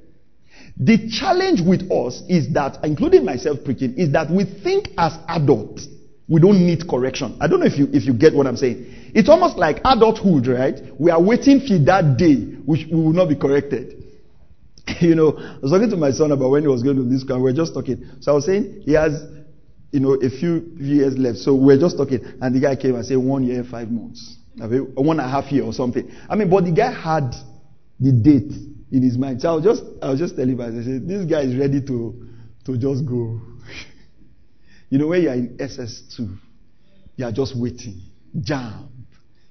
The 0.80 1.10
challenge 1.10 1.60
with 1.60 1.90
us 1.90 2.22
is 2.28 2.52
that, 2.54 2.78
including 2.84 3.24
myself 3.24 3.58
preaching, 3.64 3.94
is 3.98 4.12
that 4.12 4.30
we 4.30 4.44
think 4.44 4.90
as 4.96 5.12
adults, 5.26 5.88
we 6.28 6.40
don't 6.40 6.64
need 6.64 6.88
correction. 6.88 7.36
I 7.40 7.48
don't 7.48 7.60
know 7.60 7.66
if 7.66 7.76
you, 7.78 7.88
if 7.92 8.04
you 8.04 8.12
get 8.12 8.34
what 8.34 8.46
I'm 8.46 8.56
saying. 8.56 8.86
It's 9.14 9.28
almost 9.28 9.56
like 9.56 9.80
adulthood, 9.84 10.46
right? 10.46 10.78
We 10.98 11.10
are 11.10 11.20
waiting 11.20 11.60
for 11.66 11.78
that 11.86 12.16
day 12.16 12.36
which 12.36 12.86
we 12.86 12.96
will 12.96 13.12
not 13.12 13.28
be 13.28 13.34
corrected. 13.34 14.04
you 15.00 15.14
know, 15.14 15.36
I 15.36 15.58
was 15.60 15.72
talking 15.72 15.90
to 15.90 15.96
my 15.96 16.12
son 16.12 16.30
about 16.30 16.50
when 16.50 16.62
he 16.62 16.68
was 16.68 16.82
going 16.82 16.96
to 16.96 17.02
this 17.02 17.24
car. 17.24 17.40
We 17.40 17.50
are 17.50 17.54
just 17.54 17.74
talking. 17.74 18.08
So 18.20 18.32
I 18.32 18.34
was 18.36 18.46
saying 18.46 18.82
he 18.84 18.92
has, 18.92 19.24
you 19.90 20.00
know, 20.00 20.14
a 20.14 20.30
few 20.30 20.74
years 20.78 21.18
left. 21.18 21.38
So 21.38 21.56
we 21.56 21.74
are 21.74 21.78
just 21.78 21.96
talking. 21.96 22.20
And 22.40 22.54
the 22.54 22.60
guy 22.60 22.76
came 22.76 22.94
and 22.94 23.04
said 23.04 23.16
one 23.18 23.42
year, 23.44 23.64
five 23.64 23.90
months. 23.90 24.36
One 24.56 25.18
and 25.18 25.26
a 25.26 25.28
half 25.28 25.50
year 25.50 25.64
or 25.64 25.72
something. 25.72 26.08
I 26.28 26.36
mean, 26.36 26.50
but 26.50 26.64
the 26.64 26.72
guy 26.72 26.92
had 26.92 27.34
the 27.98 28.12
date 28.12 28.52
in 28.90 29.02
his 29.02 29.18
mind. 29.18 29.42
So 29.42 29.50
I 29.50 29.54
was 29.54 29.64
just, 29.64 29.82
I 30.02 30.10
was 30.10 30.18
just 30.18 30.36
telling 30.36 30.52
him, 30.52 30.60
I 30.60 30.70
said, 30.82 31.06
this 31.08 31.24
guy 31.24 31.42
is 31.42 31.56
ready 31.56 31.80
to, 31.82 32.28
to 32.64 32.78
just 32.78 33.06
go. 33.06 33.40
you 34.90 34.98
know, 34.98 35.08
when 35.08 35.22
you 35.22 35.28
are 35.28 35.34
in 35.34 35.56
SS2, 35.58 36.38
you 37.16 37.24
are 37.24 37.32
just 37.32 37.56
waiting. 37.56 38.00
Jump. 38.40 38.90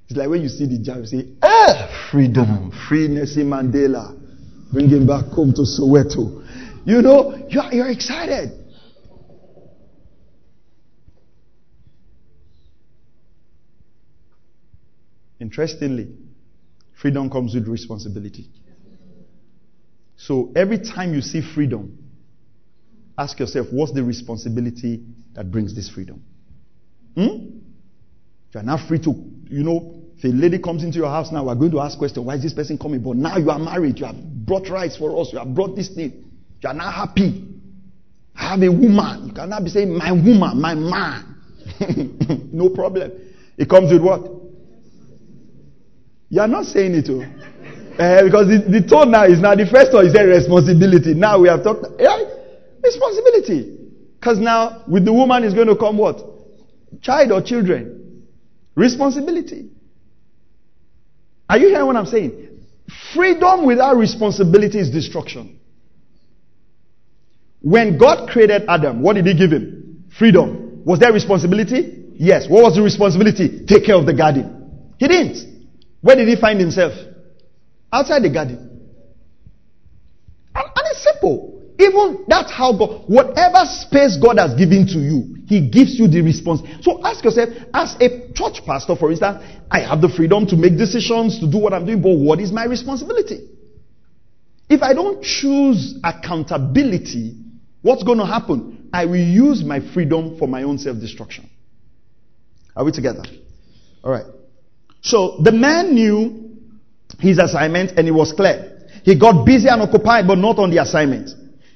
It's 0.08 0.18
like 0.18 0.30
when 0.30 0.42
you 0.42 0.50
see 0.50 0.66
the 0.66 0.80
jump, 0.80 1.00
you 1.00 1.06
say, 1.06 1.28
ah, 1.42 2.08
freedom, 2.10 2.72
free 2.88 3.08
Nelson 3.08 3.50
Mandela. 3.50 4.18
Bring 4.72 4.90
him 4.90 5.06
back 5.06 5.26
home 5.26 5.54
to 5.54 5.62
Soweto. 5.62 6.44
You 6.86 7.02
know, 7.02 7.48
you're, 7.50 7.74
you're 7.74 7.90
excited. 7.90 8.52
Interestingly, 15.40 16.16
freedom 17.00 17.30
comes 17.30 17.54
with 17.54 17.68
responsibility. 17.68 18.50
So 20.18 20.52
every 20.56 20.80
time 20.80 21.14
you 21.14 21.22
see 21.22 21.42
freedom, 21.42 21.98
ask 23.18 23.40
yourself, 23.40 23.68
what's 23.72 23.94
the 23.94 24.04
responsibility 24.04 25.04
that 25.34 25.52
brings 25.52 25.76
this 25.76 25.90
freedom? 25.90 26.24
Hmm? 27.16 27.58
You 28.54 28.60
are 28.60 28.64
now 28.64 28.78
free 28.88 29.00
to, 29.00 29.14
you 29.50 29.64
know, 29.64 30.02
if 30.18 30.24
a 30.24 30.28
lady 30.30 30.58
comes 30.58 30.84
into 30.84 30.98
your 30.98 31.10
house 31.10 31.32
now, 31.32 31.46
we're 31.46 31.56
going 31.56 31.72
to 31.72 31.80
ask 31.80 31.98
questions. 31.98 32.26
Why 32.26 32.36
is 32.36 32.42
this 32.42 32.54
person 32.54 32.78
coming? 32.80 33.02
But 33.02 33.18
now 33.18 33.38
you 33.38 33.52
are 33.52 33.60
married. 33.60 34.00
You 34.00 34.08
have 34.08 34.16
brought 34.46 34.68
rights 34.68 34.98
for 34.98 35.20
us. 35.22 35.32
You 35.32 35.38
have 35.38 35.54
brought 35.54 35.76
this 35.76 35.90
thing. 35.90 36.26
You 36.62 36.70
are 36.70 36.74
now 36.74 36.90
happy. 36.90 37.48
I 38.36 38.50
have 38.52 38.62
a 38.64 38.70
woman. 38.70 39.28
You 39.28 39.34
cannot 39.34 39.64
be 39.64 39.70
saying, 39.70 39.96
my 39.96 40.12
woman, 40.12 40.60
my 40.60 40.74
man. 40.74 41.36
no 42.52 42.70
problem. 42.70 43.12
It 43.58 43.70
comes 43.70 43.92
with 43.92 44.02
what? 44.02 44.32
You 46.30 46.42
are 46.42 46.48
not 46.48 46.66
saying 46.66 46.96
it, 46.96 47.06
too. 47.06 47.24
Uh, 47.98 48.24
because 48.24 48.48
the, 48.48 48.80
the 48.80 48.88
tone 48.88 49.10
now 49.10 49.26
is 49.26 49.40
now 49.40 49.56
the 49.56 49.66
first 49.66 49.92
one 49.92 50.06
is 50.06 50.14
a 50.14 50.24
responsibility. 50.24 51.16
Now 51.16 51.40
we 51.40 51.48
have 51.48 51.64
talked, 51.64 51.86
yeah, 52.00 52.18
responsibility. 52.84 53.76
Because 54.20 54.38
now 54.38 54.84
with 54.88 55.04
the 55.04 55.14
woman 55.14 55.44
is 55.44 55.54
going 55.54 55.68
to 55.68 55.76
come 55.76 55.98
what? 55.98 56.22
Child 57.02 57.32
or 57.32 57.42
children. 57.42 58.24
Responsibility. 58.76 59.72
Are 61.50 61.58
you 61.58 61.70
hearing 61.70 61.88
what 61.88 61.96
I'm 61.96 62.06
saying? 62.06 62.60
Freedom 63.16 63.66
without 63.66 63.98
responsibility 63.98 64.80
is 64.80 64.92
destruction. 64.92 65.60
When 67.62 67.98
God 67.98 68.30
created 68.30 68.64
Adam, 68.68 69.02
what 69.02 69.14
did 69.14 69.26
he 69.26 69.34
give 69.34 69.52
him? 69.52 70.06
Freedom. 70.18 70.84
Was 70.86 71.00
there 71.00 71.12
responsibility? 71.12 72.14
Yes. 72.14 72.48
What 72.48 72.64
was 72.64 72.76
the 72.76 72.84
responsibility? 72.84 73.66
Take 73.66 73.86
care 73.86 73.96
of 73.96 74.06
the 74.06 74.14
garden. 74.14 74.94
He 75.00 75.08
didn't. 75.08 75.66
Where 76.02 76.16
did 76.16 76.28
he 76.28 76.36
find 76.36 76.60
himself? 76.60 76.94
Outside 77.92 78.24
the 78.24 78.30
garden. 78.30 78.58
And, 80.56 80.66
and 80.66 80.88
it's 80.92 81.04
simple. 81.04 81.58
Even 81.80 82.26
that's 82.28 82.52
how 82.52 82.74
God, 82.74 83.04
whatever 83.08 83.66
space 83.66 84.18
God 84.18 84.40
has 84.40 84.56
given 84.56 84.88
to 84.88 85.00
you, 85.00 85.38
He 85.48 85.70
gives 85.70 86.00
you 86.00 86.08
the 86.08 86.22
response. 86.22 86.62
So 86.82 87.04
ask 87.04 87.24
yourself, 87.24 87.50
as 87.74 87.96
a 88.02 88.34
church 88.34 88.66
pastor, 88.66 88.96
for 88.96 89.12
instance, 89.12 89.44
I 89.70 89.82
have 89.82 90.02
the 90.02 90.10
freedom 90.10 90.48
to 90.48 90.56
make 90.56 90.78
decisions, 90.78 91.40
to 91.40 91.50
do 91.50 91.60
what 91.60 91.74
I'm 91.74 91.86
doing, 91.86 92.02
but 92.02 92.18
what 92.18 92.40
is 92.40 92.52
my 92.52 92.66
responsibility? 92.66 93.48
If 94.70 94.82
I 94.82 94.94
don't 94.94 95.24
choose 95.24 96.00
accountability, 96.04 97.36
what's 97.84 98.04
going 98.04 98.18
to 98.18 98.26
happen? 98.26 98.90
I 98.92 99.06
will 99.06 99.16
use 99.16 99.64
my 99.64 99.80
freedom 99.94 100.38
for 100.40 100.48
my 100.48 100.64
own 100.64 100.80
self 100.80 101.00
destruction. 101.00 101.50
Are 102.76 102.84
we 102.84 102.92
together? 102.92 103.24
All 104.04 104.12
right. 104.12 104.26
So 105.02 105.40
the 105.44 105.52
man 105.52 105.94
knew 105.94 106.47
his 107.20 107.38
assignment 107.40 107.98
and 107.98 108.08
it 108.08 108.12
was 108.12 108.34
clear. 108.34 108.78
He 109.04 109.18
got 109.18 109.46
busy 109.46 109.68
and 109.68 109.82
occupied, 109.82 110.28
but 110.28 110.38
not 110.38 110.60
on 110.60 110.70
the 110.70 110.78
assignment. 110.78 111.30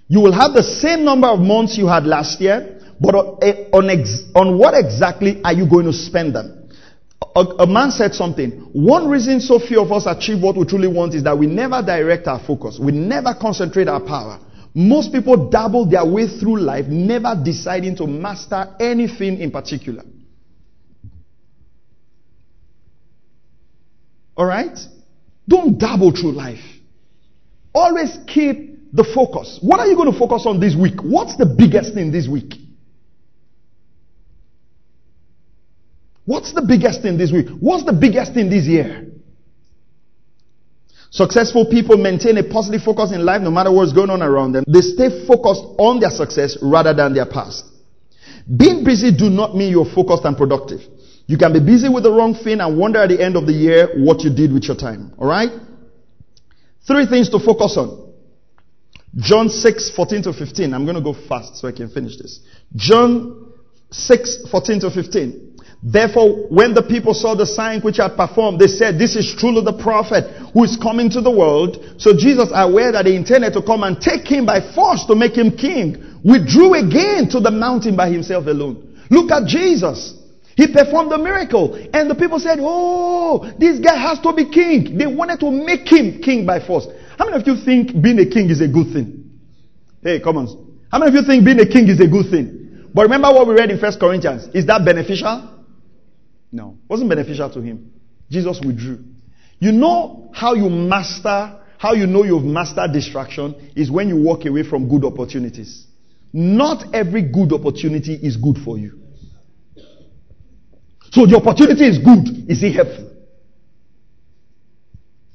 You 0.08 0.20
will 0.20 0.34
have 0.34 0.54
the 0.54 0.64
same 0.64 1.06
number 1.06 1.28
of 1.28 1.40
months 1.40 1.78
you 1.78 1.88
had 1.88 2.06
last 2.06 2.42
year, 2.42 2.80
but 3.00 3.16
eh, 3.42 3.70
on, 3.72 3.90
ex- 3.90 4.26
on 4.36 4.58
what 4.58 4.74
exactly 4.74 5.42
are 5.44 5.54
you 5.54 5.66
going 5.68 5.86
to 5.86 5.94
spend 5.94 6.36
them? 6.36 6.70
A, 7.36 7.40
a, 7.40 7.68
man 7.68 7.92
said 7.92 8.14
something. 8.14 8.52
One 8.74 9.08
reason 9.08 9.40
so 9.40 9.58
few 9.60 9.80
of 9.82 9.92
us 9.92 10.06
achieve 10.08 10.42
what 10.42 10.58
we 10.58 10.66
truly 10.66 10.90
want 10.90 11.16
is 11.16 11.24
that 11.24 11.38
we 11.38 11.48
never 11.48 11.82
direct 11.82 12.28
our 12.28 12.44
focus. 12.44 12.78
We 12.78 12.92
never 12.92 13.34
concentrate 13.40 13.88
our 13.88 14.02
power. 14.02 14.40
Most 14.74 15.14
people 15.14 15.50
dabble 15.50 15.86
their 15.86 16.06
way 16.06 16.28
through 16.28 16.60
life, 16.60 16.88
never 16.88 17.40
deciding 17.42 17.96
to 17.98 18.08
master 18.08 18.76
anything 18.80 19.40
in 19.40 19.52
particular. 19.52 20.04
Alright? 24.38 24.78
Don't 25.48 25.78
dabble 25.78 26.12
through 26.12 26.34
life. 26.34 26.64
Always 27.74 28.18
keep 28.28 28.94
the 28.94 29.04
focus. 29.04 29.60
What 29.62 29.80
are 29.80 29.88
you 29.88 29.96
going 29.96 30.12
to 30.12 30.18
focus 30.18 30.46
on 30.46 30.60
this 30.60 30.76
week? 30.76 31.02
What's 31.02 31.36
the 31.38 31.46
biggest 31.46 31.94
thing 31.94 32.12
this 32.12 32.28
week? 32.28 32.54
What's 36.26 36.54
the 36.54 36.62
biggest 36.62 37.02
thing 37.02 37.18
this 37.18 37.32
week? 37.32 37.48
What's 37.60 37.84
the 37.84 37.94
biggest 37.94 38.34
thing 38.34 38.50
this 38.50 38.66
year? 38.66 39.08
Successful 41.10 41.66
people 41.66 41.98
maintain 41.98 42.38
a 42.38 42.44
positive 42.44 42.84
focus 42.84 43.12
in 43.12 43.26
life 43.26 43.42
no 43.42 43.52
matter 43.52 43.72
what's 43.72 43.92
going 43.92 44.10
on 44.10 44.22
around 44.22 44.54
them. 44.54 44.64
They 44.66 44.80
stay 44.80 45.26
focused 45.28 45.64
on 45.78 46.00
their 46.00 46.10
success 46.10 46.58
rather 46.62 46.94
than 46.94 47.14
their 47.14 47.26
past. 47.26 47.66
Being 48.48 48.84
busy 48.84 49.12
do 49.12 49.30
not 49.30 49.56
mean 49.56 49.72
you're 49.72 49.94
focused 49.94 50.24
and 50.24 50.38
productive. 50.38 50.80
You 51.32 51.38
can 51.38 51.54
be 51.54 51.62
busy 51.62 51.88
with 51.88 52.04
the 52.04 52.12
wrong 52.12 52.36
thing 52.36 52.60
and 52.60 52.78
wonder 52.78 53.00
at 53.00 53.08
the 53.08 53.24
end 53.24 53.38
of 53.38 53.48
the 53.48 53.54
year 53.54 53.88
what 53.96 54.20
you 54.20 54.30
did 54.30 54.52
with 54.52 54.66
your 54.66 54.76
time. 54.76 55.14
Alright? 55.18 55.52
Three 56.86 57.06
things 57.06 57.30
to 57.30 57.40
focus 57.40 57.78
on. 57.78 58.12
John 59.16 59.48
6, 59.48 59.92
14 59.96 60.24
to 60.24 60.34
15. 60.34 60.74
I'm 60.74 60.84
going 60.84 60.98
to 60.98 61.02
go 61.02 61.14
fast 61.14 61.56
so 61.56 61.70
I 61.70 61.72
can 61.72 61.88
finish 61.88 62.18
this. 62.18 62.42
John 62.76 63.54
6, 63.92 64.50
14 64.52 64.82
to 64.82 64.92
15. 64.92 65.56
Therefore, 65.82 66.50
when 66.50 66.74
the 66.74 66.84
people 66.84 67.14
saw 67.14 67.34
the 67.34 67.46
sign 67.46 67.80
which 67.80 67.96
had 67.96 68.18
performed, 68.18 68.60
they 68.60 68.68
said, 68.68 69.00
this 69.00 69.16
is 69.16 69.34
truly 69.34 69.64
the 69.64 69.82
prophet 69.82 70.28
who 70.54 70.66
is 70.66 70.76
coming 70.76 71.10
to 71.12 71.22
the 71.22 71.32
world. 71.32 71.96
So 71.98 72.12
Jesus, 72.12 72.50
aware 72.54 72.92
that 72.92 73.06
they 73.06 73.16
intended 73.16 73.54
to 73.54 73.62
come 73.62 73.84
and 73.84 74.02
take 74.02 74.28
him 74.28 74.46
by 74.46 74.60
force 74.76 75.06
to 75.06 75.16
make 75.16 75.38
him 75.38 75.56
king, 75.56 76.20
withdrew 76.26 76.74
again 76.74 77.30
to 77.30 77.40
the 77.40 77.52
mountain 77.52 77.96
by 77.96 78.10
himself 78.10 78.48
alone. 78.48 78.98
Look 79.10 79.32
at 79.32 79.48
Jesus. 79.48 80.18
He 80.56 80.68
performed 80.68 81.12
a 81.12 81.18
miracle 81.18 81.76
and 81.94 82.10
the 82.10 82.16
people 82.16 82.40
said, 82.40 82.60
oh, 82.62 83.52
this 83.58 83.80
guy 83.80 83.96
has 83.96 84.20
to 84.20 84.34
be 84.34 84.50
king. 84.50 84.98
They 84.98 85.08
wanted 85.08 85.40
to 85.40 85.52
make 85.52 85.88
him 85.88 86.22
king 86.22 86.46
by 86.46 86.66
force. 86.66 86.88
How 87.18 87.26
many 87.26 87.42
of 87.42 87.48
you 87.48 87.56
think 87.64 88.02
being 88.02 88.20
a 88.20 88.26
king 88.26 88.50
is 88.50 88.62
a 88.62 88.68
good 88.68 88.92
thing? 88.94 89.40
Hey, 90.04 90.20
come 90.20 90.38
on. 90.38 90.48
How 90.92 91.00
many 91.00 91.10
of 91.10 91.16
you 91.16 91.24
think 91.26 91.46
being 91.46 91.60
a 91.60 91.66
king 91.66 91.88
is 91.88 92.00
a 92.00 92.08
good 92.08 92.30
thing? 92.30 92.90
But 92.94 93.04
remember 93.04 93.30
what 93.30 93.48
we 93.48 93.54
read 93.54 93.72
in 93.72 93.80
First 93.80 94.00
Corinthians. 94.00 94.50
Is 94.54 94.66
that 94.66 94.84
beneficial? 94.84 95.64
No. 96.52 96.78
It 96.84 96.90
wasn't 96.90 97.10
beneficial 97.10 97.50
to 97.50 97.62
him. 97.62 97.94
Jesus 98.30 98.60
withdrew. 98.60 99.04
You 99.60 99.72
know 99.72 100.32
how 100.34 100.54
you 100.54 100.70
master, 100.70 101.60
how 101.78 101.94
you 101.94 102.08
know 102.08 102.24
you've 102.24 102.44
mastered 102.44 102.92
distraction 102.92 103.72
is 103.76 103.90
when 103.90 104.10
you 104.10 104.18
walk 104.18 104.46
away 104.46 104.64
from 104.64 104.90
good 104.90 105.06
opportunities. 105.06 105.88
Not 106.34 106.94
every 106.94 107.22
good 107.22 107.54
opportunity 107.54 108.16
is 108.16 108.38
good 108.38 108.58
for 108.58 108.78
you. 108.78 109.01
So 111.12 111.26
the 111.26 111.36
opportunity 111.36 111.86
is 111.86 111.98
good. 111.98 112.50
Is 112.50 112.64
it 112.64 112.74
helpful? 112.74 113.12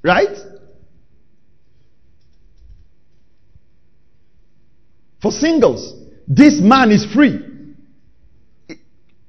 Right? 0.03 0.37
For 5.20 5.31
singles, 5.31 5.95
this 6.27 6.61
man 6.61 6.91
is 6.91 7.05
free. 7.05 7.41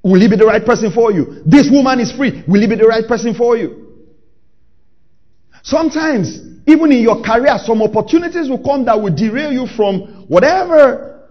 Will 0.04 0.22
he 0.22 0.30
be 0.30 0.38
the 0.38 0.45
right 0.45 0.66
person 0.66 0.91
for 0.91 1.12
you? 1.12 1.41
This 1.45 1.70
woman 1.70 2.00
is 2.00 2.12
free. 2.14 2.43
Will 2.48 2.62
he 2.62 2.68
be 2.68 2.76
the 2.76 2.88
right 2.88 3.06
person 3.06 3.34
for 3.34 3.58
you? 3.58 4.06
Sometimes, 5.64 6.39
even 6.66 6.93
in 6.93 7.00
your 7.00 7.22
career, 7.22 7.58
some 7.58 7.82
opportunities 7.82 8.48
will 8.50 8.64
come 8.64 8.86
that 8.86 9.02
will 9.02 9.14
derail 9.14 9.52
you 9.52 9.68
from 9.68 10.26
whatever 10.30 11.28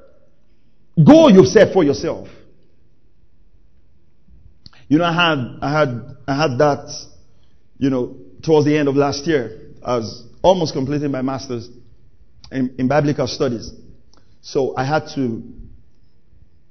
goal 1.03 1.31
you've 1.31 1.47
set 1.47 1.73
for 1.73 1.85
yourself. 1.85 2.29
You 4.89 4.99
know, 4.99 5.05
I 5.05 5.13
had, 5.13 5.59
I 5.63 5.79
had, 5.79 6.17
I 6.29 6.37
had 6.37 6.59
that, 6.59 6.95
you 7.79 7.91
know, 7.91 8.17
towards 8.45 8.67
the 8.67 8.77
end 8.77 8.89
of 8.89 8.97
last 8.97 9.27
year. 9.27 9.73
I 9.83 9.97
was 9.97 10.25
almost 10.43 10.75
completing 10.75 11.11
my 11.11 11.23
master's 11.23 11.69
in, 12.53 12.75
in 12.79 12.89
biblical 12.89 13.27
studies. 13.27 13.73
So 14.43 14.77
I 14.77 14.85
had 14.85 15.09
to, 15.15 15.43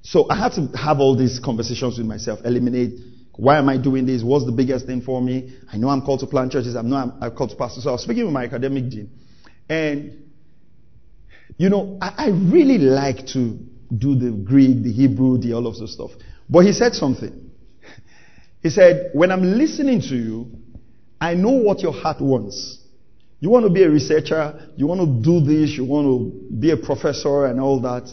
so 0.01 0.29
I 0.29 0.37
had 0.37 0.53
to 0.53 0.67
have 0.77 0.99
all 0.99 1.17
these 1.17 1.39
conversations 1.39 1.97
with 1.97 2.07
myself, 2.07 2.39
eliminate 2.45 2.99
why 3.37 3.57
am 3.57 3.69
I 3.69 3.77
doing 3.77 4.05
this? 4.05 4.23
What's 4.23 4.45
the 4.45 4.51
biggest 4.51 4.85
thing 4.85 5.01
for 5.01 5.21
me? 5.21 5.57
I 5.71 5.77
know 5.77 5.89
I'm 5.89 6.01
called 6.01 6.21
to 6.21 6.27
plant 6.27 6.51
churches. 6.51 6.75
I 6.75 6.81
know 6.81 6.95
I'm, 6.95 7.13
I'm 7.21 7.35
called 7.35 7.49
to 7.49 7.55
pastor. 7.55 7.81
So 7.81 7.89
I 7.89 7.93
was 7.93 8.03
speaking 8.03 8.23
with 8.23 8.33
my 8.33 8.45
academic 8.45 8.89
dean. 8.89 9.09
And, 9.67 10.31
you 11.57 11.69
know, 11.69 11.97
I, 12.01 12.13
I 12.17 12.27
really 12.29 12.77
like 12.77 13.27
to 13.27 13.57
do 13.95 14.15
the 14.15 14.31
Greek, 14.31 14.83
the 14.83 14.91
Hebrew, 14.91 15.37
the 15.37 15.53
all 15.53 15.67
of 15.67 15.77
those 15.77 15.93
stuff. 15.93 16.11
But 16.49 16.65
he 16.65 16.71
said 16.71 16.93
something. 16.93 17.44
He 18.65 18.71
said, 18.71 19.11
when 19.13 19.31
I'm 19.31 19.59
listening 19.59 20.01
to 20.01 20.15
you, 20.15 20.49
I 21.21 21.35
know 21.35 21.51
what 21.51 21.81
your 21.81 21.93
heart 21.93 22.19
wants. 22.19 22.79
You 23.39 23.51
want 23.51 23.67
to 23.67 23.69
be 23.69 23.83
a 23.83 23.89
researcher, 23.91 24.71
you 24.75 24.87
want 24.87 25.01
to 25.01 25.05
do 25.05 25.39
this, 25.39 25.77
you 25.77 25.85
want 25.85 26.07
to 26.07 26.51
be 26.51 26.71
a 26.71 26.77
professor 26.77 27.45
and 27.45 27.61
all 27.61 27.79
that. 27.81 28.11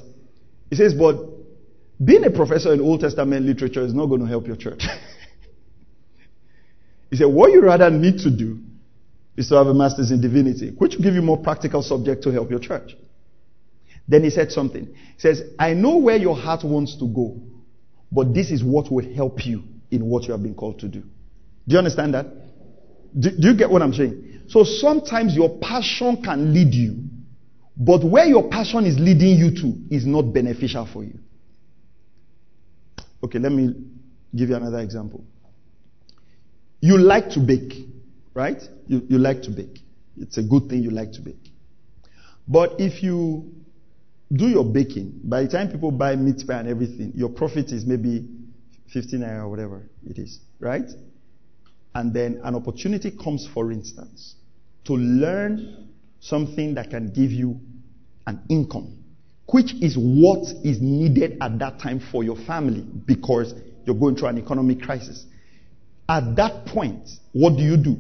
He 0.69 0.77
says, 0.77 0.93
but 0.93 1.17
being 2.05 2.25
a 2.25 2.31
professor 2.31 2.71
in 2.75 2.83
Old 2.83 3.01
Testament 3.01 3.47
literature 3.47 3.83
is 3.83 3.95
not 3.95 4.09
going 4.09 4.21
to 4.21 4.27
help 4.27 4.47
your 4.47 4.57
church. 4.57 4.83
he 7.11 7.17
said, 7.17 7.29
what 7.29 7.51
you 7.51 7.63
rather 7.63 7.89
need 7.89 8.19
to 8.19 8.31
do 8.31 8.61
is 9.39 9.49
to 9.49 9.55
have 9.55 9.69
a 9.69 9.75
master's 9.75 10.11
in 10.11 10.21
divinity, 10.21 10.75
which 10.77 10.97
will 10.97 11.03
give 11.03 11.15
you 11.15 11.23
more 11.23 11.39
practical 11.39 11.83
subject 11.83 12.25
to 12.25 12.31
help 12.31 12.51
your 12.51 12.61
church. 12.61 12.95
Then 14.07 14.23
he 14.23 14.29
said 14.29 14.53
something. 14.53 14.85
He 14.85 15.19
says, 15.19 15.45
I 15.59 15.73
know 15.73 15.97
where 15.97 16.19
your 16.19 16.37
heart 16.37 16.63
wants 16.63 16.97
to 16.97 17.09
go, 17.09 17.41
but 18.13 18.35
this 18.35 18.51
is 18.51 18.63
what 18.63 18.93
will 18.93 19.15
help 19.15 19.47
you 19.47 19.72
in 19.93 20.07
what 20.07 20.25
you 20.25 20.33
have 20.33 20.43
been 20.43 20.55
called 20.55 20.81
to 20.81 20.89
do. 20.89 21.01
Do 21.01 21.75
you 21.75 21.79
understand 21.79 22.15
that? 22.15 22.27
Do, 23.19 23.31
do 23.31 23.49
you 23.49 23.55
get 23.55 23.71
what 23.71 23.83
I'm 23.83 23.93
saying? 23.93 24.41
So 24.49 24.65
sometimes 24.65 25.37
your 25.37 25.59
passion 25.59 26.23
can 26.23 26.53
lead 26.53 26.75
you, 26.75 27.05
but 27.77 28.03
where 28.03 28.27
your 28.27 28.49
passion 28.49 28.85
is 28.87 28.99
leading 28.99 29.37
you 29.37 29.51
to 29.63 29.95
is 29.95 30.05
not 30.05 30.33
beneficial 30.33 30.89
for 30.93 31.05
you. 31.05 31.19
Okay, 33.23 33.39
let 33.39 33.53
me 33.53 33.75
give 34.35 34.49
you 34.49 34.57
another 34.57 34.81
example. 34.81 35.25
You 36.81 36.99
like 36.99 37.31
to 37.31 37.41
bake, 37.41 37.87
right? 38.35 38.61
You, 38.89 39.07
you 39.09 39.19
like 39.19 39.43
to 39.43 39.51
bake. 39.51 39.79
It's 40.17 40.39
a 40.39 40.43
good 40.43 40.69
thing 40.69 40.83
you 40.83 40.91
like 40.91 41.13
to 41.13 41.21
bake. 41.21 41.53
But 42.49 42.73
if 42.79 43.03
you 43.03 43.53
do 44.33 44.49
your 44.49 44.65
baking, 44.65 45.21
by 45.23 45.43
the 45.45 45.49
time 45.49 45.71
people 45.71 45.91
buy 45.93 46.17
meat 46.17 46.45
pie 46.47 46.59
and 46.61 46.69
everything, 46.69 47.13
your 47.15 47.29
profit 47.29 47.71
is 47.71 47.87
maybe 47.87 48.27
15 48.93 49.21
naira 49.21 49.45
or 49.45 49.49
whatever 49.49 49.83
it 50.07 50.19
is, 50.19 50.41
right? 50.61 50.89
And 51.95 52.13
then 52.13 52.41
an 52.45 52.55
opportunity 52.55 53.11
comes, 53.11 53.49
for 53.53 53.73
instance, 53.73 54.35
to 54.85 54.95
learn 54.95 55.89
something 56.21 56.75
that 56.75 56.91
can 56.91 57.13
give 57.13 57.31
you 57.31 57.61
an 58.27 58.41
income, 58.49 58.97
which 59.51 59.75
is 59.83 59.97
what 59.99 60.47
is 60.65 60.81
needed 60.81 61.39
at 61.41 61.59
that 61.59 61.79
time 61.81 62.01
for 62.01 62.25
your 62.25 62.37
family 62.37 62.83
because 63.07 63.55
you're 63.85 63.97
going 63.97 64.17
through 64.17 64.29
an 64.29 64.39
economic 64.39 64.81
crisis. 64.81 65.27
At 66.09 66.37
that 66.37 66.67
point, 66.67 67.09
what 67.33 67.57
do 67.57 67.63
you 67.63 67.77
do? 67.77 67.97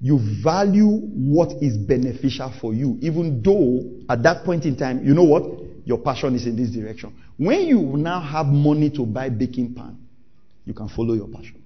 You 0.00 0.20
value 0.42 0.86
what 0.86 1.62
is 1.62 1.76
beneficial 1.76 2.52
for 2.60 2.74
you, 2.74 2.98
even 3.00 3.42
though 3.42 4.04
at 4.12 4.22
that 4.22 4.44
point 4.44 4.64
in 4.66 4.76
time, 4.76 5.04
you 5.04 5.14
know 5.14 5.24
what? 5.24 5.63
Your 5.84 5.98
passion 5.98 6.34
is 6.34 6.46
in 6.46 6.56
this 6.56 6.70
direction. 6.70 7.14
When 7.36 7.60
you 7.66 7.80
now 7.80 8.20
have 8.20 8.46
money 8.46 8.90
to 8.90 9.04
buy 9.04 9.28
baking 9.28 9.74
pan, 9.74 9.98
you 10.64 10.72
can 10.72 10.88
follow 10.88 11.14
your 11.14 11.28
passion. 11.28 11.62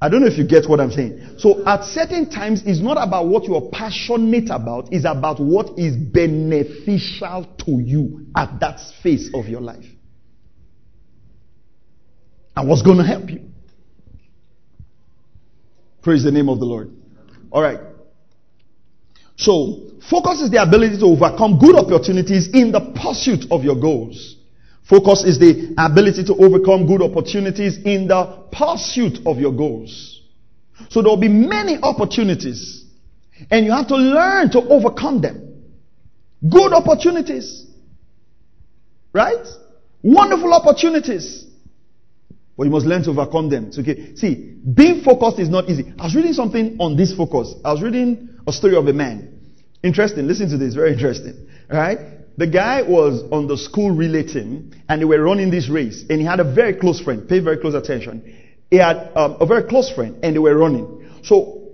I 0.00 0.08
don't 0.08 0.20
know 0.20 0.26
if 0.26 0.36
you 0.36 0.46
get 0.46 0.68
what 0.68 0.78
I'm 0.78 0.90
saying. 0.90 1.36
So 1.38 1.66
at 1.66 1.84
certain 1.84 2.28
times, 2.28 2.62
it's 2.66 2.80
not 2.80 2.98
about 2.98 3.26
what 3.26 3.44
you're 3.44 3.70
passionate 3.72 4.50
about, 4.50 4.92
it's 4.92 5.06
about 5.06 5.40
what 5.40 5.78
is 5.78 5.96
beneficial 5.96 7.46
to 7.64 7.70
you 7.80 8.26
at 8.36 8.60
that 8.60 8.78
phase 9.02 9.30
of 9.34 9.46
your 9.46 9.62
life. 9.62 9.84
And 12.54 12.68
what's 12.68 12.82
going 12.82 12.98
to 12.98 13.04
help 13.04 13.28
you. 13.30 13.50
Praise 16.02 16.24
the 16.24 16.30
name 16.30 16.48
of 16.48 16.58
the 16.58 16.64
Lord. 16.64 16.90
All 17.50 17.60
right. 17.60 17.80
So, 19.36 19.90
focus 20.10 20.40
is 20.40 20.50
the 20.50 20.62
ability 20.62 20.98
to 20.98 21.06
overcome 21.06 21.58
good 21.58 21.76
opportunities 21.76 22.48
in 22.48 22.72
the 22.72 22.80
pursuit 22.80 23.46
of 23.50 23.64
your 23.64 23.76
goals. 23.76 24.36
Focus 24.88 25.24
is 25.24 25.38
the 25.38 25.74
ability 25.76 26.24
to 26.24 26.34
overcome 26.36 26.86
good 26.86 27.02
opportunities 27.02 27.76
in 27.84 28.06
the 28.06 28.44
pursuit 28.52 29.18
of 29.26 29.38
your 29.38 29.52
goals. 29.52 30.22
So 30.90 31.02
there 31.02 31.10
will 31.10 31.20
be 31.20 31.28
many 31.28 31.78
opportunities 31.82 32.84
and 33.50 33.66
you 33.66 33.72
have 33.72 33.88
to 33.88 33.96
learn 33.96 34.50
to 34.52 34.60
overcome 34.60 35.20
them. 35.20 35.64
Good 36.48 36.72
opportunities. 36.72 37.66
Right? 39.12 39.46
Wonderful 40.02 40.54
opportunities. 40.54 41.46
But 42.56 42.64
you 42.64 42.70
must 42.70 42.86
learn 42.86 43.02
to 43.04 43.10
overcome 43.10 43.50
them. 43.50 43.70
Okay. 43.76 44.14
See, 44.14 44.34
being 44.72 45.02
focused 45.02 45.40
is 45.40 45.48
not 45.48 45.68
easy. 45.68 45.92
I 45.98 46.04
was 46.04 46.14
reading 46.14 46.32
something 46.32 46.76
on 46.78 46.96
this 46.96 47.14
focus. 47.14 47.54
I 47.64 47.72
was 47.72 47.82
reading 47.82 48.35
a 48.46 48.52
story 48.52 48.76
of 48.76 48.86
a 48.86 48.92
man. 48.92 49.40
Interesting. 49.82 50.26
Listen 50.26 50.48
to 50.50 50.58
this. 50.58 50.74
Very 50.74 50.92
interesting. 50.92 51.48
Right? 51.70 51.98
The 52.36 52.46
guy 52.46 52.82
was 52.82 53.22
on 53.32 53.46
the 53.46 53.56
school 53.56 53.90
relay 53.90 54.22
team 54.22 54.72
and 54.88 55.00
they 55.00 55.06
were 55.06 55.22
running 55.22 55.50
this 55.50 55.68
race 55.68 56.04
and 56.10 56.20
he 56.20 56.26
had 56.26 56.38
a 56.38 56.44
very 56.44 56.74
close 56.74 57.00
friend. 57.00 57.28
Pay 57.28 57.40
very 57.40 57.58
close 57.58 57.74
attention. 57.74 58.22
He 58.70 58.76
had 58.76 59.10
um, 59.16 59.38
a 59.40 59.46
very 59.46 59.64
close 59.64 59.90
friend 59.90 60.18
and 60.22 60.34
they 60.34 60.38
were 60.38 60.56
running. 60.56 61.10
So 61.22 61.70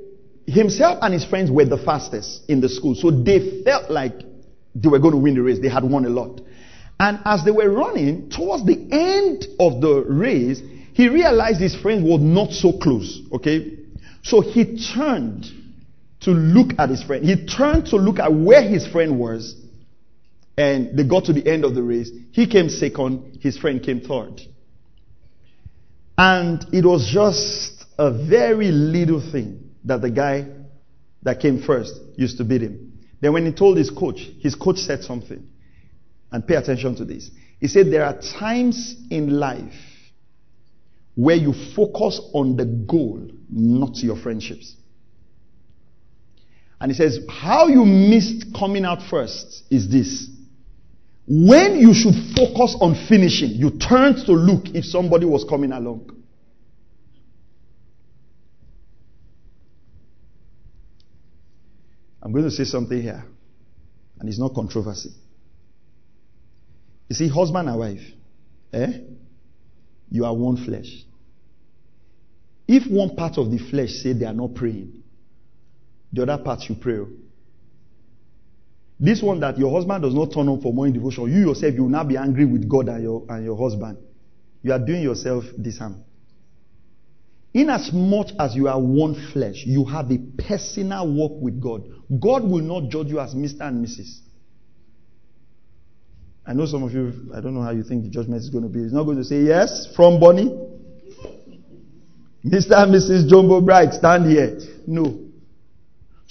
himself 0.46 0.98
and 1.02 1.12
his 1.12 1.24
friends 1.24 1.50
were 1.50 1.64
the 1.64 1.78
fastest 1.78 2.48
in 2.48 2.60
the 2.60 2.68
school. 2.68 2.94
So 2.94 3.10
they 3.10 3.62
felt 3.64 3.90
like 3.90 4.14
they 4.74 4.88
were 4.88 5.00
going 5.00 5.12
to 5.12 5.18
win 5.18 5.34
the 5.34 5.42
race. 5.42 5.58
They 5.60 5.68
had 5.68 5.84
won 5.84 6.04
a 6.04 6.10
lot. 6.10 6.40
And 7.00 7.18
as 7.24 7.44
they 7.44 7.50
were 7.50 7.68
running 7.68 8.30
towards 8.30 8.64
the 8.64 8.76
end 8.92 9.46
of 9.58 9.80
the 9.80 10.04
race, 10.06 10.60
he 10.92 11.08
realized 11.08 11.60
his 11.60 11.74
friends 11.74 12.08
were 12.08 12.18
not 12.18 12.52
so 12.52 12.78
close. 12.78 13.20
Okay. 13.32 13.78
So 14.22 14.40
he 14.40 14.78
turned 14.94 15.46
to 16.24 16.30
look 16.30 16.70
at 16.78 16.88
his 16.90 17.02
friend. 17.02 17.24
He 17.24 17.46
turned 17.46 17.86
to 17.86 17.96
look 17.96 18.18
at 18.18 18.32
where 18.32 18.62
his 18.62 18.86
friend 18.86 19.18
was 19.18 19.56
and 20.56 20.96
they 20.96 21.04
got 21.04 21.24
to 21.24 21.32
the 21.32 21.46
end 21.46 21.64
of 21.64 21.74
the 21.74 21.82
race. 21.82 22.10
He 22.32 22.46
came 22.46 22.68
second, 22.68 23.38
his 23.40 23.58
friend 23.58 23.82
came 23.82 24.00
third. 24.00 24.40
And 26.18 26.64
it 26.72 26.84
was 26.84 27.10
just 27.12 27.84
a 27.98 28.12
very 28.12 28.70
little 28.70 29.20
thing 29.20 29.70
that 29.84 30.02
the 30.02 30.10
guy 30.10 30.46
that 31.22 31.40
came 31.40 31.62
first 31.62 31.98
used 32.16 32.38
to 32.38 32.44
beat 32.44 32.62
him. 32.62 32.98
Then 33.20 33.32
when 33.32 33.46
he 33.46 33.52
told 33.52 33.78
his 33.78 33.90
coach, 33.90 34.20
his 34.40 34.54
coach 34.54 34.78
said 34.78 35.02
something. 35.02 35.48
And 36.30 36.46
pay 36.46 36.54
attention 36.54 36.96
to 36.96 37.04
this. 37.04 37.30
He 37.60 37.68
said 37.68 37.92
there 37.92 38.04
are 38.04 38.18
times 38.38 38.96
in 39.10 39.38
life 39.38 39.74
where 41.14 41.36
you 41.36 41.52
focus 41.76 42.20
on 42.32 42.56
the 42.56 42.64
goal, 42.64 43.30
not 43.50 43.96
your 43.98 44.16
friendships. 44.16 44.74
And 46.82 46.90
he 46.90 46.96
says, 46.96 47.20
how 47.28 47.68
you 47.68 47.84
missed 47.84 48.52
coming 48.58 48.84
out 48.84 49.04
first 49.08 49.62
is 49.70 49.88
this. 49.88 50.28
When 51.28 51.78
you 51.78 51.94
should 51.94 52.14
focus 52.36 52.76
on 52.80 53.06
finishing, 53.08 53.50
you 53.50 53.78
turned 53.78 54.26
to 54.26 54.32
look 54.32 54.64
if 54.74 54.84
somebody 54.84 55.24
was 55.24 55.44
coming 55.44 55.70
along. 55.70 56.10
I'm 62.20 62.32
going 62.32 62.46
to 62.46 62.50
say 62.50 62.64
something 62.64 63.00
here, 63.00 63.24
and 64.18 64.28
it's 64.28 64.40
not 64.40 64.52
controversy. 64.52 65.10
You 67.08 67.14
see, 67.14 67.28
husband 67.28 67.68
and 67.68 67.78
wife, 67.78 68.02
eh? 68.72 68.92
You 70.10 70.24
are 70.24 70.34
one 70.34 70.56
flesh. 70.64 71.04
If 72.66 72.90
one 72.90 73.14
part 73.14 73.38
of 73.38 73.52
the 73.52 73.58
flesh 73.58 73.90
say 73.90 74.14
they 74.14 74.26
are 74.26 74.34
not 74.34 74.56
praying, 74.56 75.01
the 76.12 76.22
other 76.22 76.42
part 76.42 76.68
you 76.68 76.74
pray. 76.74 76.98
Oh. 76.98 77.08
This 79.00 79.20
one 79.20 79.40
that 79.40 79.58
your 79.58 79.74
husband 79.74 80.02
does 80.04 80.14
not 80.14 80.32
turn 80.32 80.48
up 80.48 80.62
for 80.62 80.72
morning 80.72 80.94
devotion, 80.94 81.24
you 81.24 81.48
yourself, 81.48 81.74
you 81.74 81.82
will 81.82 81.90
not 81.90 82.06
be 82.06 82.16
angry 82.16 82.44
with 82.44 82.68
God 82.68 82.88
and 82.88 83.02
your, 83.02 83.24
and 83.28 83.44
your 83.44 83.56
husband. 83.56 83.98
You 84.62 84.72
are 84.72 84.78
doing 84.78 85.02
yourself 85.02 85.44
disharm. 85.60 86.02
In 87.52 87.68
as 87.68 87.90
much 87.92 88.30
as 88.38 88.54
you 88.54 88.68
are 88.68 88.80
one 88.80 89.14
flesh, 89.32 89.64
you 89.66 89.84
have 89.86 90.10
a 90.10 90.18
personal 90.38 91.12
walk 91.12 91.32
with 91.42 91.60
God. 91.60 91.82
God 92.20 92.44
will 92.44 92.62
not 92.62 92.90
judge 92.90 93.08
you 93.08 93.18
as 93.18 93.34
Mr. 93.34 93.62
and 93.62 93.84
Mrs. 93.84 94.20
I 96.46 96.54
know 96.54 96.66
some 96.66 96.82
of 96.82 96.92
you, 96.92 97.30
I 97.34 97.40
don't 97.40 97.54
know 97.54 97.62
how 97.62 97.70
you 97.70 97.82
think 97.82 98.04
the 98.04 98.08
judgment 98.08 98.42
is 98.42 98.50
going 98.50 98.64
to 98.64 98.70
be. 98.70 98.82
He's 98.82 98.92
not 98.92 99.04
going 99.04 99.18
to 99.18 99.24
say, 99.24 99.42
yes, 99.42 99.88
from 99.94 100.18
Bonny. 100.18 100.44
Mr. 102.44 102.72
and 102.72 102.94
Mrs. 102.94 103.28
Jumbo 103.28 103.60
Bright, 103.60 103.94
stand 103.94 104.26
here. 104.30 104.58
No. 104.86 105.31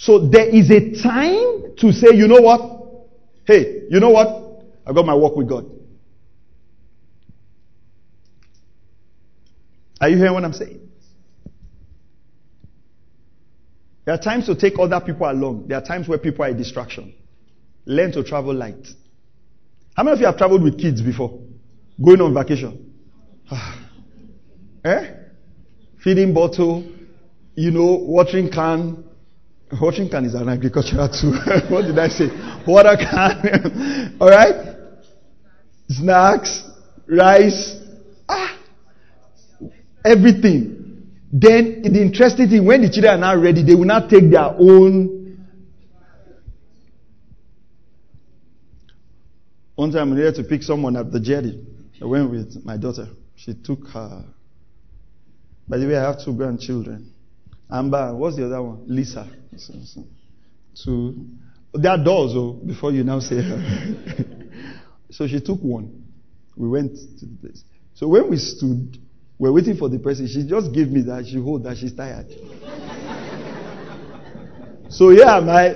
So 0.02 0.18
there 0.18 0.48
is 0.48 0.68
a 0.68 1.00
time 1.00 1.76
to 1.78 1.92
say, 1.92 2.08
you 2.12 2.26
know 2.26 2.40
what? 2.40 3.06
Hey, 3.44 3.82
you 3.88 4.00
know 4.00 4.10
what? 4.10 4.64
I've 4.84 4.96
got 4.96 5.06
my 5.06 5.14
work 5.14 5.36
with 5.36 5.48
God. 5.48 5.64
Are 10.00 10.08
you 10.08 10.16
hearing 10.16 10.34
what 10.34 10.44
I'm 10.44 10.54
saying? 10.54 10.80
There 14.04 14.12
are 14.12 14.20
times 14.20 14.46
to 14.46 14.56
take 14.56 14.76
other 14.76 15.00
people 15.00 15.30
along. 15.30 15.68
There 15.68 15.78
are 15.78 15.84
times 15.84 16.08
where 16.08 16.18
people 16.18 16.44
are 16.44 16.48
a 16.48 16.54
distraction. 16.54 17.14
Learn 17.86 18.10
to 18.10 18.24
travel 18.24 18.52
light. 18.52 18.88
How 19.94 20.02
many 20.02 20.14
of 20.14 20.20
you 20.20 20.26
have 20.26 20.36
traveled 20.36 20.64
with 20.64 20.80
kids 20.80 21.00
before? 21.00 21.38
Going 22.04 22.20
on 22.20 22.34
vacation? 22.34 22.92
eh? 24.84 25.14
Feeding 26.02 26.34
bottle, 26.34 26.90
you 27.54 27.70
know, 27.70 27.94
watering 27.94 28.50
can, 28.50 29.04
Watering 29.80 30.10
can 30.10 30.24
is 30.26 30.34
an 30.34 30.48
agricultural 30.48 31.08
tool. 31.08 31.32
what 31.70 31.82
did 31.82 31.98
I 31.98 32.08
say? 32.08 32.28
Water 32.66 32.96
can. 32.96 34.16
All 34.20 34.28
right? 34.28 34.76
Snacks, 35.88 36.62
rice, 37.06 37.76
ah, 38.28 38.58
everything. 40.04 41.10
Then 41.32 41.82
the 41.82 42.02
interesting 42.02 42.48
thing, 42.50 42.64
when 42.66 42.82
the 42.82 42.90
children 42.90 43.14
are 43.14 43.34
now 43.34 43.40
ready, 43.40 43.62
they 43.62 43.74
will 43.74 43.86
not 43.86 44.10
take 44.10 44.30
their 44.30 44.54
own. 44.58 45.46
One 49.74 49.90
time 49.90 50.12
I 50.12 50.16
needed 50.16 50.34
to 50.36 50.44
pick 50.44 50.62
someone 50.62 50.96
at 50.96 51.10
the 51.10 51.18
jetty. 51.20 51.64
I 52.00 52.04
went 52.04 52.30
with 52.30 52.62
my 52.64 52.76
daughter. 52.76 53.08
She 53.36 53.54
took 53.54 53.88
her. 53.88 54.24
By 55.66 55.78
the 55.78 55.86
way, 55.86 55.96
I 55.96 56.02
have 56.02 56.22
two 56.22 56.34
grandchildren. 56.34 57.11
Amber, 57.72 58.14
what's 58.14 58.36
the 58.36 58.46
other 58.46 58.62
one? 58.62 58.84
Lisa. 58.86 59.26
So, 59.56 59.72
so, 59.84 60.04
so 60.74 61.14
there 61.74 61.92
are 61.92 62.02
doors, 62.02 62.32
oh, 62.34 62.52
before 62.52 62.92
you 62.92 63.02
now 63.02 63.20
say 63.20 63.40
so 65.10 65.26
she 65.26 65.40
took 65.40 65.60
one. 65.60 66.04
We 66.56 66.68
went 66.68 66.94
to 66.94 67.26
the 67.26 67.36
place. 67.40 67.64
So 67.94 68.08
when 68.08 68.28
we 68.28 68.36
stood, 68.36 68.98
We're 69.42 69.50
waiting 69.50 69.76
for 69.76 69.88
the 69.88 69.98
person. 69.98 70.28
She 70.28 70.46
just 70.46 70.72
gave 70.72 70.88
me 70.88 71.02
that. 71.02 71.26
She 71.26 71.36
hold 71.36 71.64
that. 71.64 71.76
She's 71.76 71.92
tired. 71.92 72.28
so 74.88 75.10
yeah, 75.10 75.40
my 75.40 75.74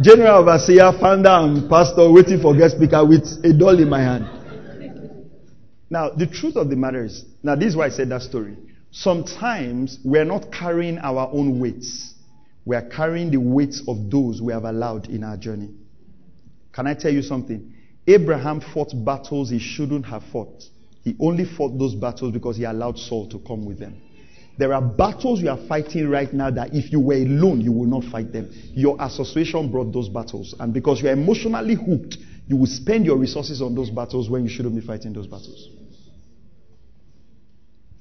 general 0.00 0.38
overseer, 0.38 0.92
founder, 1.00 1.30
and 1.30 1.68
pastor 1.68 2.08
waiting 2.12 2.40
for 2.40 2.56
guest 2.56 2.76
speaker 2.76 3.04
with 3.04 3.26
a 3.42 3.52
doll 3.52 3.76
in 3.76 3.88
my 3.88 4.00
hand. 4.00 4.24
Now, 5.90 6.10
the 6.10 6.28
truth 6.28 6.54
of 6.54 6.70
the 6.70 6.76
matter 6.76 7.04
is, 7.04 7.24
now 7.42 7.56
this 7.56 7.70
is 7.70 7.76
why 7.76 7.86
I 7.86 7.90
said 7.90 8.08
that 8.10 8.22
story. 8.22 8.56
Sometimes 8.92 9.98
we're 10.04 10.26
not 10.26 10.52
carrying 10.52 10.98
our 10.98 11.28
own 11.32 11.58
weights. 11.58 12.14
We 12.66 12.76
are 12.76 12.88
carrying 12.88 13.30
the 13.30 13.38
weights 13.40 13.82
of 13.88 14.10
those 14.10 14.40
we 14.42 14.52
have 14.52 14.64
allowed 14.64 15.08
in 15.08 15.24
our 15.24 15.38
journey. 15.38 15.70
Can 16.72 16.86
I 16.86 16.94
tell 16.94 17.12
you 17.12 17.22
something? 17.22 17.72
Abraham 18.06 18.60
fought 18.60 18.92
battles 19.04 19.48
he 19.48 19.58
shouldn't 19.58 20.04
have 20.04 20.22
fought. 20.30 20.62
He 21.02 21.16
only 21.18 21.46
fought 21.46 21.78
those 21.78 21.94
battles 21.94 22.32
because 22.32 22.58
he 22.58 22.64
allowed 22.64 22.98
Saul 22.98 23.28
to 23.30 23.38
come 23.38 23.64
with 23.64 23.78
them. 23.78 23.96
There 24.58 24.74
are 24.74 24.82
battles 24.82 25.40
you 25.40 25.48
are 25.48 25.66
fighting 25.66 26.08
right 26.10 26.32
now 26.32 26.50
that 26.50 26.74
if 26.74 26.92
you 26.92 27.00
were 27.00 27.14
alone, 27.14 27.62
you 27.62 27.72
will 27.72 27.86
not 27.86 28.04
fight 28.04 28.30
them. 28.30 28.50
Your 28.74 28.96
association 29.00 29.72
brought 29.72 29.90
those 29.92 30.10
battles. 30.10 30.54
And 30.60 30.74
because 30.74 31.00
you 31.00 31.08
are 31.08 31.12
emotionally 31.12 31.74
hooked, 31.74 32.18
you 32.46 32.56
will 32.56 32.66
spend 32.66 33.06
your 33.06 33.16
resources 33.16 33.62
on 33.62 33.74
those 33.74 33.88
battles 33.88 34.28
when 34.28 34.44
you 34.44 34.50
shouldn't 34.50 34.74
be 34.74 34.82
fighting 34.82 35.14
those 35.14 35.26
battles. 35.26 35.70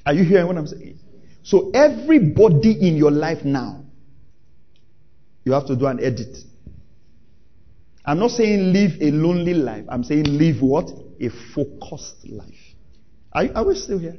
Are 0.06 0.14
you 0.14 0.24
hearing 0.24 0.48
what 0.48 0.58
I'm 0.58 0.68
saying? 0.68 1.00
So 1.44 1.72
everybody 1.72 2.88
in 2.88 2.96
your 2.96 3.12
life 3.12 3.44
now, 3.44 3.86
you 5.44 5.54
have 5.54 5.66
to 5.68 5.76
do 5.76 5.88
an 5.88 6.00
edit. 6.04 6.38
I'm 8.06 8.20
not 8.20 8.32
saying 8.32 8.74
live 8.74 9.02
a 9.02 9.12
lonely 9.12 9.54
life. 9.54 9.86
I'm 9.90 10.04
saying 10.04 10.26
live 10.26 10.62
what? 10.62 10.90
A 11.20 11.30
focused 11.54 12.28
life. 12.28 12.50
Are, 13.32 13.46
are 13.56 13.66
we 13.66 13.76
still 13.76 14.00
here? 14.00 14.18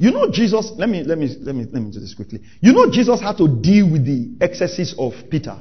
You 0.00 0.12
know 0.12 0.30
Jesus, 0.30 0.70
let 0.76 0.88
me, 0.88 1.02
let 1.02 1.18
me, 1.18 1.26
let 1.40 1.56
me, 1.56 1.64
let 1.64 1.82
me 1.82 1.90
do 1.90 1.98
this 1.98 2.14
quickly. 2.14 2.40
You 2.60 2.72
know 2.72 2.88
Jesus 2.88 3.20
had 3.20 3.36
to 3.38 3.48
deal 3.48 3.90
with 3.90 4.04
the 4.04 4.30
excesses 4.40 4.94
of 4.96 5.12
Peter. 5.28 5.60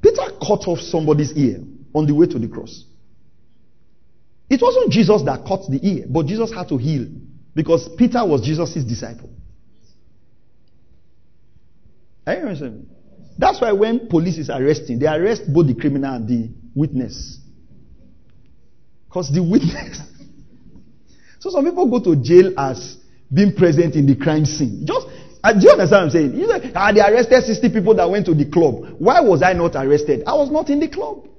Peter 0.00 0.22
cut 0.40 0.66
off 0.66 0.80
somebody's 0.80 1.36
ear 1.36 1.60
on 1.94 2.06
the 2.06 2.14
way 2.14 2.26
to 2.26 2.38
the 2.38 2.48
cross. 2.48 2.84
It 4.52 4.60
wasn't 4.60 4.92
Jesus 4.92 5.22
that 5.22 5.46
cut 5.46 5.62
the 5.66 5.80
ear, 5.82 6.04
but 6.10 6.26
Jesus 6.26 6.52
had 6.52 6.68
to 6.68 6.76
heal 6.76 7.06
because 7.54 7.88
Peter 7.96 8.22
was 8.22 8.42
Jesus' 8.42 8.84
disciple. 8.84 9.30
Are 12.26 12.34
you 12.34 12.40
understand? 12.40 12.86
That's 13.38 13.62
why 13.62 13.72
when 13.72 14.08
police 14.08 14.36
is 14.36 14.50
arresting, 14.50 14.98
they 14.98 15.06
arrest 15.06 15.50
both 15.50 15.68
the 15.68 15.74
criminal 15.74 16.14
and 16.14 16.28
the 16.28 16.50
witness. 16.74 17.38
Because 19.08 19.32
the 19.32 19.42
witness. 19.42 20.02
so 21.40 21.48
some 21.48 21.64
people 21.64 21.88
go 21.88 22.12
to 22.12 22.22
jail 22.22 22.52
as 22.58 22.98
being 23.32 23.54
present 23.54 23.94
in 23.94 24.06
the 24.06 24.16
crime 24.16 24.44
scene. 24.44 24.84
Just 24.84 25.06
uh, 25.42 25.54
do 25.54 25.60
you 25.62 25.70
understand 25.70 25.90
what 25.90 26.02
I'm 26.02 26.10
saying? 26.10 26.34
You 26.34 26.46
say, 26.46 26.72
ah, 26.74 26.92
they 26.92 27.00
arrested 27.00 27.42
60 27.42 27.70
people 27.70 27.94
that 27.94 28.10
went 28.10 28.26
to 28.26 28.34
the 28.34 28.44
club. 28.44 28.96
Why 28.98 29.22
was 29.22 29.42
I 29.42 29.54
not 29.54 29.74
arrested? 29.76 30.24
I 30.26 30.34
was 30.34 30.50
not 30.50 30.68
in 30.68 30.78
the 30.78 30.88
club. 30.88 31.31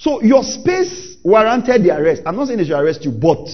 So 0.00 0.22
your 0.22 0.42
space 0.42 1.18
warranted 1.22 1.84
the 1.84 1.94
arrest. 1.94 2.22
I'm 2.24 2.34
not 2.34 2.46
saying 2.46 2.56
they 2.56 2.64
should 2.64 2.80
arrest 2.80 3.04
you, 3.04 3.12
but 3.12 3.44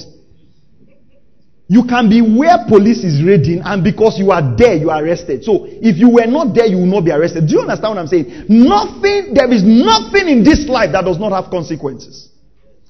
you 1.67 1.83
can 1.83 2.09
be 2.09 2.23
where 2.23 2.63
police 2.69 3.03
is 3.03 3.19
raiding, 3.19 3.63
and 3.65 3.83
because 3.83 4.17
you 4.17 4.31
are 4.31 4.55
there, 4.57 4.77
you 4.77 4.89
are 4.91 5.03
arrested. 5.03 5.43
So 5.43 5.67
if 5.67 5.97
you 5.99 6.09
were 6.09 6.27
not 6.31 6.55
there, 6.55 6.67
you 6.67 6.77
will 6.77 6.87
not 6.87 7.05
be 7.05 7.11
arrested. 7.11 7.49
Do 7.49 7.55
you 7.55 7.61
understand 7.63 7.97
what 7.97 7.99
I'm 7.99 8.07
saying? 8.07 8.47
Nothing, 8.49 9.35
there 9.35 9.51
is 9.51 9.65
nothing 9.67 10.29
in 10.29 10.45
this 10.45 10.69
life 10.69 10.93
that 10.93 11.05
does 11.05 11.19
not 11.19 11.33
have 11.35 11.51
consequences. 11.51 12.31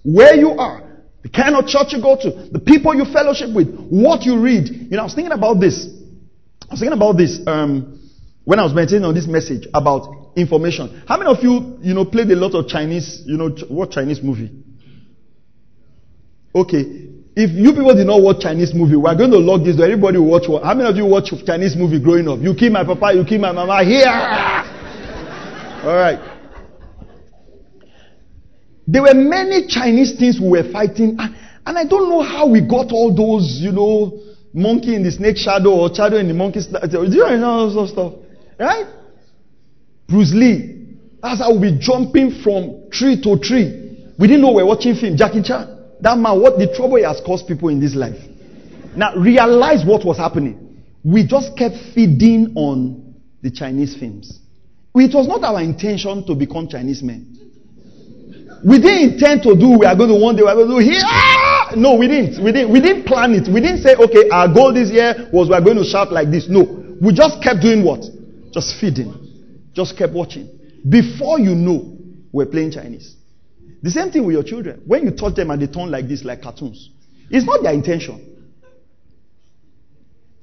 Where 0.04 0.36
you 0.36 0.50
are, 0.50 0.84
the 1.22 1.30
kind 1.30 1.56
of 1.56 1.66
church 1.66 1.96
you 1.96 2.02
go 2.02 2.20
to, 2.20 2.50
the 2.52 2.60
people 2.60 2.94
you 2.94 3.06
fellowship 3.10 3.48
with, 3.56 3.72
what 3.88 4.24
you 4.28 4.38
read. 4.38 4.68
You 4.68 5.00
know, 5.00 5.00
I 5.00 5.04
was 5.04 5.14
thinking 5.14 5.32
about 5.32 5.60
this. 5.60 5.88
I 6.68 6.74
was 6.74 6.80
thinking 6.80 6.92
about 6.92 7.16
this 7.16 7.40
um, 7.46 8.04
when 8.44 8.60
I 8.60 8.64
was 8.64 8.74
meditating 8.74 9.06
on 9.06 9.14
this 9.14 9.26
message 9.26 9.66
about 9.72 10.25
information. 10.36 11.02
How 11.08 11.16
many 11.16 11.30
of 11.30 11.42
you, 11.42 11.78
you 11.80 11.94
know, 11.94 12.04
played 12.04 12.30
a 12.30 12.36
lot 12.36 12.54
of 12.54 12.68
Chinese, 12.68 13.22
you 13.24 13.36
know, 13.36 13.48
what 13.68 13.90
Chinese 13.90 14.22
movie? 14.22 14.50
Okay. 16.54 17.08
If 17.38 17.50
you 17.50 17.72
people 17.72 17.94
did 17.94 18.06
not 18.06 18.22
watch 18.22 18.40
Chinese 18.40 18.72
movie, 18.72 18.96
we're 18.96 19.14
going 19.14 19.30
to 19.30 19.38
log 19.38 19.64
this. 19.64 19.80
Everybody 19.80 20.18
will 20.18 20.30
watch. 20.30 20.46
How 20.46 20.74
many 20.74 20.88
of 20.88 20.96
you 20.96 21.04
watch 21.04 21.32
Chinese 21.44 21.76
movie 21.76 22.00
growing 22.00 22.28
up? 22.28 22.38
You 22.40 22.54
kill 22.54 22.70
my 22.70 22.84
papa, 22.84 23.12
you 23.14 23.24
kill 23.24 23.40
my 23.40 23.52
mama. 23.52 23.84
Here. 23.84 24.06
All 25.84 25.96
right. 25.96 26.18
There 28.86 29.02
were 29.02 29.14
many 29.14 29.66
Chinese 29.66 30.16
things 30.18 30.40
we 30.40 30.48
were 30.48 30.70
fighting, 30.70 31.16
and, 31.18 31.34
and 31.66 31.78
I 31.78 31.84
don't 31.84 32.08
know 32.08 32.22
how 32.22 32.48
we 32.48 32.60
got 32.60 32.92
all 32.92 33.12
those, 33.12 33.58
you 33.60 33.72
know, 33.72 34.22
monkey 34.54 34.94
in 34.94 35.02
the 35.02 35.10
snake 35.10 35.36
shadow 35.36 35.70
or 35.70 35.92
shadow 35.92 36.16
in 36.18 36.28
the 36.28 36.34
monkey. 36.34 36.60
Do 36.88 37.02
you 37.02 37.36
know 37.36 37.50
all 37.50 37.74
those 37.74 37.90
stuff? 37.90 38.12
Right? 38.58 38.86
Bruce 40.08 40.32
Lee. 40.34 40.96
That's 41.22 41.40
how 41.40 41.52
we 41.54 41.72
be 41.72 41.78
jumping 41.78 42.42
from 42.42 42.88
tree 42.90 43.20
to 43.22 43.38
tree. 43.38 44.12
We 44.18 44.28
didn't 44.28 44.42
know 44.42 44.52
we're 44.52 44.66
watching 44.66 44.94
film. 44.94 45.16
Jackie 45.16 45.42
Chan. 45.42 45.66
That 46.00 46.18
man, 46.18 46.40
what 46.40 46.58
the 46.58 46.72
trouble 46.74 46.96
he 46.96 47.04
has 47.04 47.20
caused 47.24 47.46
people 47.46 47.68
in 47.68 47.80
this 47.80 47.94
life. 47.94 48.18
Now 48.94 49.14
realize 49.16 49.84
what 49.84 50.04
was 50.04 50.16
happening. 50.18 50.82
We 51.04 51.26
just 51.26 51.56
kept 51.56 51.76
feeding 51.94 52.52
on 52.56 53.14
the 53.42 53.50
Chinese 53.50 53.96
films. 53.96 54.40
It 54.94 55.14
was 55.14 55.28
not 55.28 55.44
our 55.44 55.60
intention 55.60 56.26
to 56.26 56.34
become 56.34 56.68
Chinese 56.68 57.02
men. 57.02 57.32
We 58.64 58.80
didn't 58.80 59.14
intend 59.14 59.42
to 59.42 59.54
do, 59.54 59.78
we 59.78 59.86
are 59.86 59.94
going 59.94 60.08
to 60.08 60.16
one 60.16 60.34
day, 60.36 60.42
we 60.42 60.48
are 60.48 60.54
going 60.54 60.68
to 60.68 60.74
do 60.74 60.80
here. 60.80 61.02
Ah! 61.04 61.72
No, 61.76 61.94
we 61.96 62.08
didn't. 62.08 62.42
We 62.42 62.52
didn't. 62.52 62.72
We 62.72 62.80
didn't 62.80 63.04
plan 63.04 63.34
it. 63.34 63.52
We 63.52 63.60
didn't 63.60 63.82
say, 63.82 63.94
okay, 63.96 64.30
our 64.30 64.48
goal 64.48 64.72
this 64.72 64.90
year 64.90 65.28
was 65.32 65.48
we 65.48 65.54
are 65.54 65.60
going 65.60 65.76
to 65.76 65.84
shout 65.84 66.12
like 66.12 66.30
this. 66.30 66.48
No. 66.48 66.62
We 67.02 67.12
just 67.12 67.42
kept 67.42 67.60
doing 67.60 67.84
what? 67.84 68.00
Just 68.52 68.80
feeding. 68.80 69.25
Just 69.76 69.96
kept 69.98 70.14
watching. 70.14 70.48
Before 70.88 71.38
you 71.38 71.54
know, 71.54 71.98
we're 72.32 72.46
playing 72.46 72.70
Chinese. 72.70 73.14
The 73.82 73.90
same 73.90 74.10
thing 74.10 74.24
with 74.24 74.32
your 74.32 74.42
children. 74.42 74.80
When 74.86 75.04
you 75.04 75.10
touch 75.10 75.34
them 75.34 75.50
and 75.50 75.60
they 75.60 75.66
turn 75.66 75.90
like 75.90 76.08
this, 76.08 76.24
like 76.24 76.42
cartoons, 76.42 76.90
it's 77.30 77.44
not 77.44 77.62
their 77.62 77.74
intention. 77.74 78.32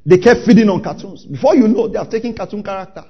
They 0.05 0.19
kept 0.19 0.41
feeding 0.45 0.69
on 0.69 0.83
cartoons. 0.83 1.25
Before 1.25 1.55
you 1.55 1.67
know, 1.67 1.87
they 1.87 1.97
have 1.97 2.11
taken 2.11 2.35
cartoon 2.35 2.61
character. 2.61 3.05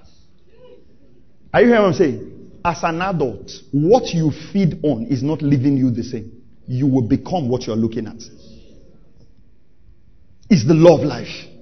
Are 1.53 1.61
you 1.61 1.67
hearing 1.67 1.81
what 1.81 1.87
I'm 1.89 1.93
saying? 1.93 2.51
As 2.63 2.83
an 2.83 3.01
adult, 3.01 3.51
what 3.71 4.13
you 4.13 4.31
feed 4.31 4.79
on 4.83 5.07
is 5.07 5.21
not 5.21 5.41
leaving 5.41 5.75
you 5.75 5.91
the 5.91 6.03
same. 6.03 6.41
You 6.67 6.87
will 6.87 7.01
become 7.01 7.49
what 7.49 7.67
you're 7.67 7.75
looking 7.75 8.07
at. 8.07 8.23
It's 10.49 10.65
the 10.65 10.73
law 10.73 10.97
of 10.97 11.03
life. 11.03 11.52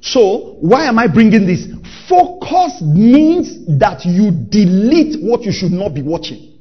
So, 0.00 0.56
why 0.60 0.86
am 0.86 0.98
I 0.98 1.06
bringing 1.06 1.46
this? 1.46 1.66
Focus 2.08 2.80
means 2.82 3.66
that 3.78 4.04
you 4.04 4.30
delete 4.30 5.22
what 5.22 5.42
you 5.42 5.52
should 5.52 5.72
not 5.72 5.94
be 5.94 6.02
watching. 6.02 6.58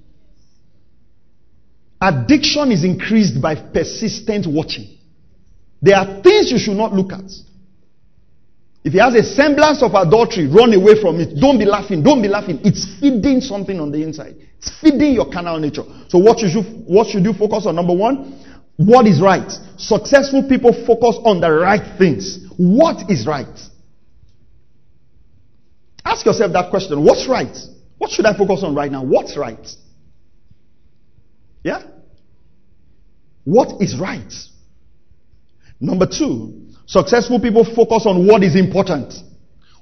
Addiction 2.02 2.72
is 2.72 2.84
increased 2.84 3.42
by 3.42 3.56
persistent 3.56 4.46
watching. 4.48 4.98
There 5.82 5.98
are 5.98 6.22
things 6.22 6.52
you 6.52 6.60
should 6.60 6.78
not 6.78 6.94
look 6.94 7.12
at. 7.14 7.30
If 8.84 8.96
it 8.96 9.00
has 9.00 9.14
a 9.16 9.24
semblance 9.24 9.84
of 9.84 9.94
adultery, 9.94 10.48
run 10.48 10.74
away 10.74 11.00
from 11.02 11.20
it. 11.20 11.36
Don't 11.40 11.60
be 11.60 11.66
laughing. 11.66 12.02
Don't 12.02 12.22
be 12.22 12.30
laughing. 12.30 12.60
It's 12.64 12.88
feeding 13.00 13.42
something 13.42 13.80
on 13.80 13.92
the 13.92 14.02
inside. 14.02 14.36
It's 14.58 14.72
feeding 14.80 15.14
your 15.14 15.30
carnal 15.30 15.60
nature. 15.60 15.84
So 16.08 16.18
what 16.18 16.40
should 16.40 16.52
you, 16.52 16.64
what 16.88 17.08
should 17.08 17.26
you 17.26 17.34
focus 17.34 17.66
on? 17.66 17.76
Number 17.76 17.94
one, 17.94 18.40
what 18.80 19.06
is 19.06 19.22
right? 19.22 19.52
Successful 19.78 20.48
people 20.48 20.72
focus 20.72 21.20
on 21.24 21.42
the 21.42 21.52
right 21.52 21.98
things. 21.98 22.40
What 22.58 23.12
is 23.12 23.28
right? 23.28 23.60
Ask 26.06 26.26
yourself 26.26 26.54
that 26.54 26.70
question. 26.70 27.04
What's 27.04 27.28
right? 27.28 27.56
What 27.98 28.10
should 28.10 28.26
I 28.26 28.38
focus 28.38 28.64
on 28.64 28.74
right 28.74 28.92
now? 28.92 29.04
What's 29.04 29.36
right? 29.38 29.68
Yeah? 31.64 31.84
What 33.44 33.82
is 33.82 34.00
right? 34.00 34.34
Number 35.82 36.08
two, 36.08 36.70
Successful 36.90 37.40
people 37.40 37.64
focus 37.64 38.08
on 38.08 38.26
what 38.26 38.42
is 38.42 38.56
important. 38.56 39.14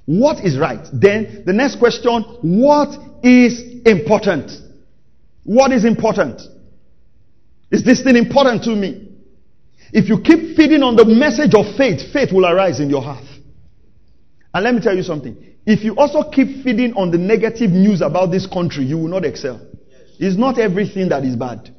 What 0.04 0.44
is 0.44 0.58
right? 0.58 0.86
Then 0.92 1.42
the 1.46 1.54
next 1.54 1.78
question, 1.78 2.22
what 2.42 2.90
is 3.24 3.62
important? 3.86 4.52
What 5.44 5.72
is 5.72 5.86
important? 5.86 6.42
Is 7.70 7.84
this 7.84 8.02
thing 8.02 8.16
important 8.16 8.64
to 8.64 8.70
me? 8.70 9.08
If 9.92 10.08
you 10.08 10.20
keep 10.20 10.56
feeding 10.56 10.82
on 10.82 10.96
the 10.96 11.04
message 11.04 11.54
of 11.54 11.76
faith, 11.76 12.12
faith 12.12 12.32
will 12.32 12.46
arise 12.46 12.80
in 12.80 12.90
your 12.90 13.02
heart. 13.02 13.24
And 14.52 14.64
let 14.64 14.74
me 14.74 14.80
tell 14.80 14.96
you 14.96 15.02
something. 15.02 15.36
If 15.66 15.84
you 15.84 15.94
also 15.96 16.30
keep 16.30 16.64
feeding 16.64 16.94
on 16.94 17.10
the 17.10 17.18
negative 17.18 17.70
news 17.70 18.00
about 18.00 18.30
this 18.30 18.46
country, 18.46 18.84
you 18.84 18.98
will 18.98 19.08
not 19.08 19.24
excel. 19.24 19.60
It's 20.18 20.36
not 20.36 20.58
everything 20.58 21.10
that 21.10 21.24
is 21.24 21.36
bad. 21.36 21.74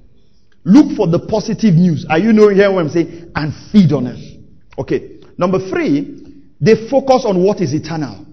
Look 0.64 0.96
for 0.96 1.08
the 1.08 1.20
positive 1.20 1.74
news. 1.74 2.06
Are 2.10 2.20
you 2.20 2.34
knowing 2.34 2.56
here 2.56 2.72
what 2.72 2.82
I'm 2.82 2.90
saying? 2.90 3.32
And 3.36 3.54
feed 3.72 3.92
on 3.92 4.08
it. 4.08 4.40
Okay. 4.78 5.20
Number 5.38 5.60
three, 5.70 6.44
they 6.62 6.90
focus 6.90 7.24
on 7.26 7.44
what 7.44 7.62
is 7.62 7.74
eternal. 7.74 8.26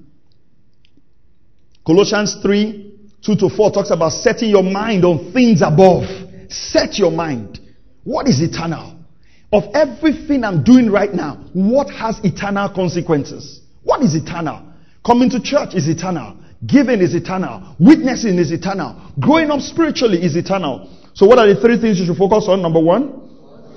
Colossians 1.87 2.37
3, 2.43 2.93
2 3.23 3.37
to 3.37 3.49
4 3.49 3.71
talks 3.71 3.91
about 3.91 4.11
setting 4.11 4.51
your 4.51 4.65
mind 4.65 5.05
on 5.05 5.33
things 5.33 5.63
above. 5.63 6.05
Set 6.49 6.99
your 6.99 7.11
mind 7.11 7.61
What 8.07 8.29
is 8.29 8.41
eternal? 8.41 8.95
Of 9.53 9.65
everything 9.75 10.45
I'm 10.45 10.63
doing 10.63 10.91
right 10.91 11.13
now, 11.13 11.45
what 11.53 11.91
has 11.91 12.21
eternal 12.23 12.69
consequences? 12.69 13.61
What 13.83 14.01
is 14.03 14.15
eternal? 14.15 14.63
Coming 15.05 15.29
to 15.31 15.43
church 15.43 15.75
is 15.75 15.89
eternal. 15.89 16.37
Giving 16.65 17.01
is 17.01 17.15
eternal. 17.15 17.75
Witnessing 17.81 18.39
is 18.39 18.53
eternal. 18.53 19.13
Growing 19.19 19.51
up 19.51 19.61
spiritually 19.61 20.23
is 20.23 20.37
eternal. 20.37 20.89
So 21.15 21.27
what 21.27 21.41
are 21.41 21.53
the 21.53 21.61
three 21.61 21.81
things 21.81 21.99
you 21.99 22.07
should 22.07 22.17
focus 22.17 22.47
on? 22.47 22.63
Number 22.63 22.81
one, 22.81 23.09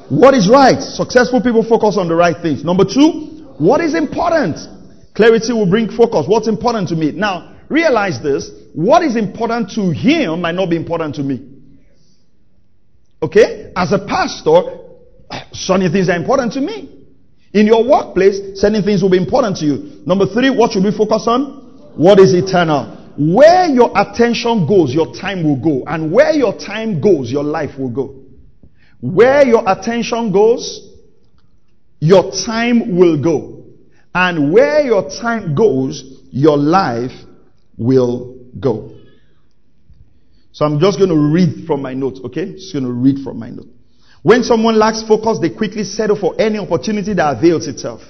what 0.09 0.35
is 0.35 0.47
right? 0.47 0.79
Successful 0.79 1.41
people 1.41 1.63
focus 1.63 1.97
on 1.97 2.07
the 2.07 2.15
right 2.15 2.39
things. 2.39 2.63
Number 2.63 2.85
two, 2.85 3.45
what 3.57 3.81
is 3.81 3.95
important? 3.95 4.57
Clarity 5.15 5.53
will 5.53 5.69
bring 5.69 5.89
focus. 5.89 6.25
What's 6.27 6.47
important 6.47 6.89
to 6.89 6.95
me? 6.95 7.13
Now, 7.13 7.57
realize 7.67 8.21
this. 8.21 8.51
What 8.73 9.01
is 9.01 9.15
important 9.15 9.71
to 9.71 9.89
him 9.89 10.41
might 10.41 10.55
not 10.55 10.69
be 10.69 10.75
important 10.75 11.15
to 11.15 11.23
me. 11.23 11.48
Okay? 13.21 13.71
As 13.75 13.91
a 13.91 13.99
pastor, 13.99 14.61
certain 15.51 15.91
things 15.91 16.09
are 16.09 16.15
important 16.15 16.53
to 16.53 16.61
me. 16.61 16.95
In 17.53 17.65
your 17.65 17.83
workplace, 17.83 18.59
certain 18.59 18.83
things 18.83 19.01
will 19.01 19.09
be 19.09 19.17
important 19.17 19.57
to 19.57 19.65
you. 19.65 20.03
Number 20.05 20.25
three, 20.25 20.49
what 20.49 20.71
should 20.71 20.83
we 20.83 20.91
focus 20.91 21.25
on? 21.27 21.93
What 21.95 22.19
is 22.19 22.33
eternal? 22.33 22.97
Where 23.17 23.67
your 23.67 23.91
attention 23.95 24.67
goes, 24.67 24.93
your 24.93 25.13
time 25.13 25.43
will 25.43 25.59
go. 25.59 25.83
And 25.85 26.11
where 26.11 26.31
your 26.31 26.57
time 26.57 27.01
goes, 27.01 27.31
your 27.31 27.43
life 27.43 27.77
will 27.77 27.89
go. 27.89 28.15
Where 29.01 29.45
your 29.45 29.63
attention 29.67 30.31
goes, 30.31 30.95
your 31.99 32.31
time 32.45 32.95
will 32.97 33.21
go. 33.21 33.65
And 34.13 34.53
where 34.53 34.81
your 34.81 35.09
time 35.09 35.55
goes, 35.55 36.21
your 36.31 36.57
life 36.57 37.11
will 37.77 38.37
go. 38.59 38.91
So 40.59 40.65
I'm 40.65 40.77
just 40.77 40.97
going 40.97 41.09
to 41.09 41.15
read 41.15 41.65
from 41.65 41.81
my 41.81 41.93
notes, 41.93 42.19
okay? 42.25 42.51
Just 42.51 42.73
going 42.73 42.83
to 42.83 42.91
read 42.91 43.19
from 43.23 43.39
my 43.39 43.49
notes. 43.49 43.69
When 44.23 44.43
someone 44.43 44.77
lacks 44.77 45.01
focus, 45.01 45.39
they 45.39 45.51
quickly 45.51 45.85
settle 45.85 46.17
for 46.17 46.35
any 46.37 46.57
opportunity 46.57 47.13
that 47.13 47.37
avails 47.37 47.65
itself. 47.65 48.01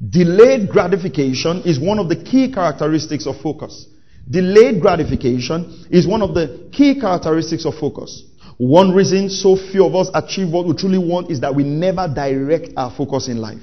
Delayed 0.00 0.70
gratification 0.70 1.60
is 1.66 1.78
one 1.78 1.98
of 1.98 2.08
the 2.08 2.16
key 2.16 2.50
characteristics 2.50 3.26
of 3.26 3.42
focus. 3.42 3.86
Delayed 4.26 4.80
gratification 4.80 5.86
is 5.90 6.06
one 6.06 6.22
of 6.22 6.32
the 6.32 6.70
key 6.72 6.98
characteristics 6.98 7.66
of 7.66 7.74
focus. 7.74 8.24
One 8.56 8.92
reason 8.92 9.28
so 9.28 9.54
few 9.54 9.84
of 9.84 9.94
us 9.94 10.08
achieve 10.14 10.48
what 10.48 10.64
we 10.64 10.72
truly 10.72 10.96
want 10.96 11.30
is 11.30 11.40
that 11.40 11.54
we 11.54 11.62
never 11.62 12.08
direct 12.08 12.70
our 12.78 12.90
focus 12.90 13.28
in 13.28 13.36
life. 13.36 13.60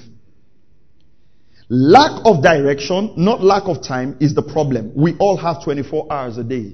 Lack 1.67 2.21
of 2.25 2.43
direction, 2.43 3.15
not 3.17 3.41
lack 3.41 3.63
of 3.65 3.81
time, 3.81 4.17
is 4.19 4.35
the 4.35 4.43
problem. 4.43 4.91
We 4.95 5.17
all 5.17 5.37
have 5.37 5.63
24 5.63 6.13
hours 6.13 6.37
a 6.37 6.43
day. 6.43 6.73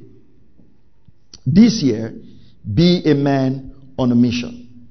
This 1.45 1.81
year, 1.83 2.13
be 2.73 3.03
a 3.05 3.13
man 3.13 3.75
on 3.97 4.11
a 4.11 4.15
mission. 4.15 4.87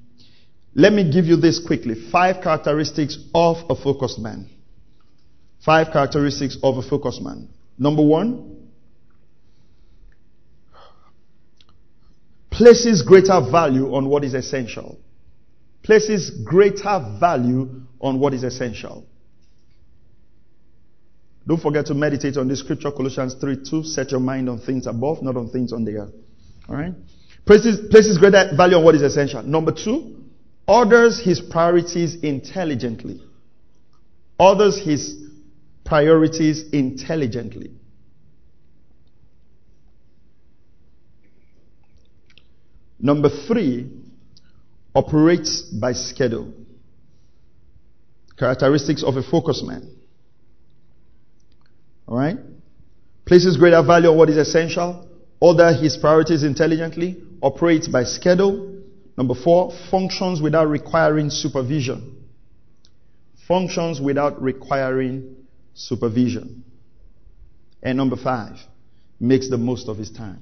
Let 0.75 0.93
me 0.93 1.11
give 1.11 1.27
you 1.27 1.37
this 1.37 1.59
quickly. 1.65 1.95
Five 1.95 2.43
characteristics 2.43 3.19
of 3.35 3.57
a 3.69 3.75
focused 3.75 4.19
man. 4.19 4.49
Five 5.65 5.93
characteristics 5.93 6.57
of 6.63 6.79
a 6.79 6.83
focused 6.83 7.23
man. 7.23 7.49
Number 7.79 8.03
one, 8.03 8.69
places 12.51 13.03
greater 13.03 13.41
value 13.51 13.95
on 13.95 14.09
what 14.09 14.25
is 14.25 14.35
essential. 14.35 14.99
Places 15.83 16.31
greater 16.45 17.17
value 17.19 17.83
on 18.01 18.19
what 18.19 18.35
is 18.35 18.45
essential. 18.45 19.07
Don't 21.47 21.61
forget 21.61 21.87
to 21.87 21.95
meditate 21.95 22.37
on 22.37 22.47
this 22.47 22.61
scripture, 22.61 22.93
Colossians 22.93 23.35
3 23.35 23.65
2. 23.69 23.83
Set 23.85 24.11
your 24.13 24.21
mind 24.21 24.49
on 24.49 24.61
things 24.61 24.87
above, 24.87 25.23
not 25.23 25.37
on 25.37 25.49
things 25.49 25.73
on 25.73 25.85
the 25.85 25.97
earth. 25.97 26.15
Alright? 26.69 26.95
Places, 27.45 27.89
places 27.91 28.19
greater 28.19 28.51
value 28.57 28.77
on 28.77 28.85
what 28.85 28.95
is 28.95 29.03
essential. 29.03 29.43
Number 29.43 29.73
two, 29.73 30.17
orders 30.67 31.21
his 31.21 31.41
priorities 31.41 32.17
intelligently. 32.23 33.21
Orders 34.39 34.79
his 34.79 35.17
priorities 35.85 36.65
intelligently. 36.73 37.71
Number 42.99 43.29
three, 43.29 43.91
operates 44.95 45.63
by 45.63 45.93
schedule. 45.93 46.53
Characteristics 48.39 49.03
of 49.03 49.17
a 49.17 49.23
focus 49.23 49.63
man. 49.67 49.91
Alright? 52.09 52.39
Places 53.25 53.57
greater 53.57 53.83
value 53.83 54.09
on 54.09 54.17
what 54.17 54.31
is 54.31 54.37
essential. 54.37 55.09
Order 55.43 55.73
his 55.73 55.97
priorities 55.97 56.45
intelligently. 56.45 57.21
Operates 57.43 57.89
by 57.89 58.05
schedule 58.05 58.73
Number 59.17 59.35
four, 59.35 59.73
functions 59.91 60.41
without 60.41 60.69
requiring 60.69 61.31
supervision. 61.31 62.25
Functions 63.47 64.01
without 64.01 64.41
requiring 64.41 65.37
supervision. 65.75 66.65
And 67.83 67.99
number 67.99 68.17
five, 68.17 68.57
makes 69.21 69.51
the 69.51 69.59
most 69.59 69.89
of 69.89 69.99
his 69.99 70.11
time. 70.11 70.41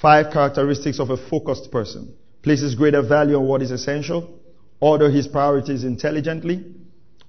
Five 0.00 0.32
characteristics 0.32 0.98
of 0.98 1.10
a 1.10 1.16
focused 1.16 1.70
person. 1.70 2.14
Places 2.42 2.74
greater 2.74 3.02
value 3.02 3.36
on 3.36 3.46
what 3.46 3.62
is 3.62 3.70
essential. 3.70 4.40
Order 4.80 5.10
his 5.10 5.28
priorities 5.28 5.84
intelligently. 5.84 6.64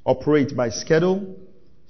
Operate 0.06 0.56
by 0.56 0.70
schedule. 0.70 1.36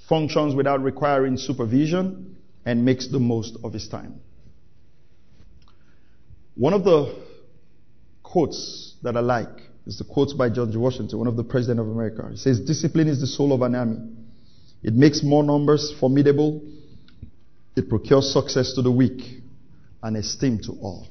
Functions 0.09 0.55
without 0.55 0.81
requiring 0.81 1.37
supervision. 1.37 2.32
And 2.65 2.85
makes 2.85 3.07
the 3.09 3.19
most 3.19 3.57
of 3.63 3.73
his 3.73 3.87
time. 3.87 4.21
One 6.55 6.73
of 6.73 6.83
the 6.83 7.15
quotes 8.21 8.95
that 9.03 9.17
I 9.17 9.19
like 9.19 9.61
is 9.85 9.97
the 9.97 10.05
quote 10.05 10.37
by 10.37 10.49
George 10.49 10.75
Washington, 10.75 11.19
one 11.19 11.27
of 11.27 11.35
the 11.35 11.43
president 11.43 11.79
of 11.79 11.87
America. 11.87 12.27
He 12.31 12.37
says, 12.37 12.59
discipline 12.61 13.07
is 13.07 13.19
the 13.19 13.27
soul 13.27 13.51
of 13.53 13.61
an 13.61 13.75
army. 13.75 13.97
It 14.81 14.93
makes 14.93 15.23
more 15.23 15.43
numbers 15.43 15.93
formidable. 15.99 16.61
It 17.75 17.89
procures 17.89 18.31
success 18.31 18.73
to 18.73 18.81
the 18.81 18.91
weak 18.91 19.41
and 20.01 20.15
esteem 20.15 20.59
to 20.59 20.73
all. 20.81 21.07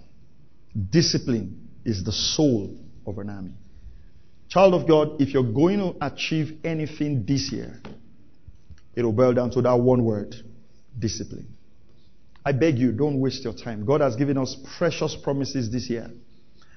Discipline 0.90 1.68
is 1.84 2.04
the 2.04 2.12
soul 2.12 2.78
of 3.06 3.18
an 3.18 3.28
army. 3.28 3.52
Child 4.48 4.74
of 4.74 4.88
God, 4.88 5.20
if 5.20 5.34
you're 5.34 5.42
going 5.42 5.78
to 5.78 5.94
achieve 6.00 6.58
anything 6.64 7.24
this 7.26 7.50
year, 7.50 7.80
it 8.94 9.02
will 9.02 9.12
boil 9.12 9.32
down 9.32 9.50
to 9.50 9.62
that 9.62 9.74
one 9.78 10.04
word, 10.04 10.34
discipline. 10.98 11.56
I 12.44 12.52
beg 12.52 12.78
you, 12.78 12.92
don't 12.92 13.20
waste 13.20 13.44
your 13.44 13.54
time. 13.54 13.84
God 13.84 14.00
has 14.00 14.16
given 14.16 14.36
us 14.36 14.56
precious 14.76 15.16
promises 15.22 15.70
this 15.70 15.88
year. 15.88 16.10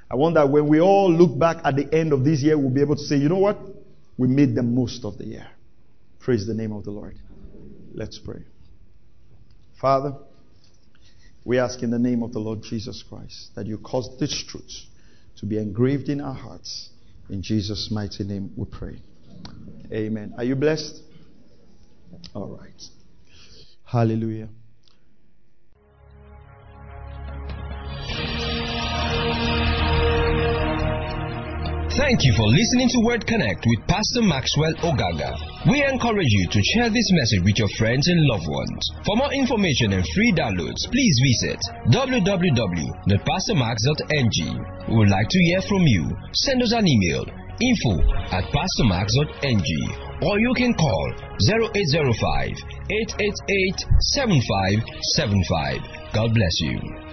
I 0.09 0.15
want 0.15 0.35
that 0.35 0.49
when 0.49 0.67
we 0.67 0.79
all 0.79 1.11
look 1.11 1.37
back 1.37 1.57
at 1.63 1.75
the 1.75 1.91
end 1.91 2.13
of 2.13 2.23
this 2.23 2.41
year, 2.41 2.57
we'll 2.57 2.69
be 2.69 2.81
able 2.81 2.95
to 2.95 3.01
say, 3.01 3.15
you 3.15 3.29
know 3.29 3.39
what? 3.39 3.57
We 4.17 4.27
made 4.27 4.55
the 4.55 4.63
most 4.63 5.03
of 5.03 5.17
the 5.17 5.25
year. 5.25 5.47
Praise 6.19 6.45
the 6.45 6.53
name 6.53 6.71
of 6.71 6.83
the 6.83 6.91
Lord. 6.91 7.17
Let's 7.93 8.19
pray. 8.19 8.43
Father, 9.81 10.15
we 11.43 11.59
ask 11.59 11.81
in 11.81 11.89
the 11.91 11.99
name 11.99 12.23
of 12.23 12.33
the 12.33 12.39
Lord 12.39 12.61
Jesus 12.61 13.03
Christ 13.07 13.51
that 13.55 13.65
you 13.65 13.77
cause 13.77 14.09
this 14.19 14.43
truth 14.47 14.85
to 15.37 15.45
be 15.45 15.57
engraved 15.57 16.09
in 16.09 16.21
our 16.21 16.33
hearts. 16.33 16.89
In 17.29 17.41
Jesus' 17.41 17.89
mighty 17.91 18.23
name 18.23 18.51
we 18.55 18.65
pray. 18.65 18.99
Amen. 19.91 20.33
Are 20.37 20.43
you 20.43 20.55
blessed? 20.55 21.01
All 22.33 22.57
right. 22.59 22.81
Hallelujah. 23.85 24.49
Thank 31.95 32.27
you 32.27 32.35
for 32.35 32.51
listening 32.51 32.89
to 32.89 32.99
Word 33.07 33.23
Connect 33.25 33.63
with 33.65 33.79
Pastor 33.87 34.21
Maxwell 34.21 34.73
Ogaga. 34.83 35.31
We 35.71 35.81
encourage 35.81 36.27
you 36.27 36.49
to 36.51 36.61
share 36.75 36.89
this 36.89 37.09
message 37.15 37.39
with 37.45 37.57
your 37.57 37.69
friends 37.79 38.05
and 38.09 38.19
loved 38.27 38.49
ones. 38.49 38.91
For 39.05 39.15
more 39.15 39.31
information 39.31 39.93
and 39.93 40.05
free 40.13 40.33
downloads, 40.33 40.91
please 40.91 41.21
visit 41.23 41.57
www.pastormax.ng. 41.95 44.65
We 44.89 44.95
would 44.97 45.09
like 45.09 45.29
to 45.29 45.39
hear 45.47 45.61
from 45.61 45.87
you. 45.87 46.11
Send 46.33 46.61
us 46.63 46.73
an 46.73 46.85
email 46.85 47.23
info 47.63 48.01
at 48.35 48.43
pastormax.ng 48.51 50.04
or 50.25 50.39
you 50.39 50.53
can 50.55 50.73
call 50.73 51.13
0805 51.47 52.57
888 52.89 53.85
7575. 53.99 55.81
God 56.13 56.33
bless 56.33 56.59
you. 56.61 57.04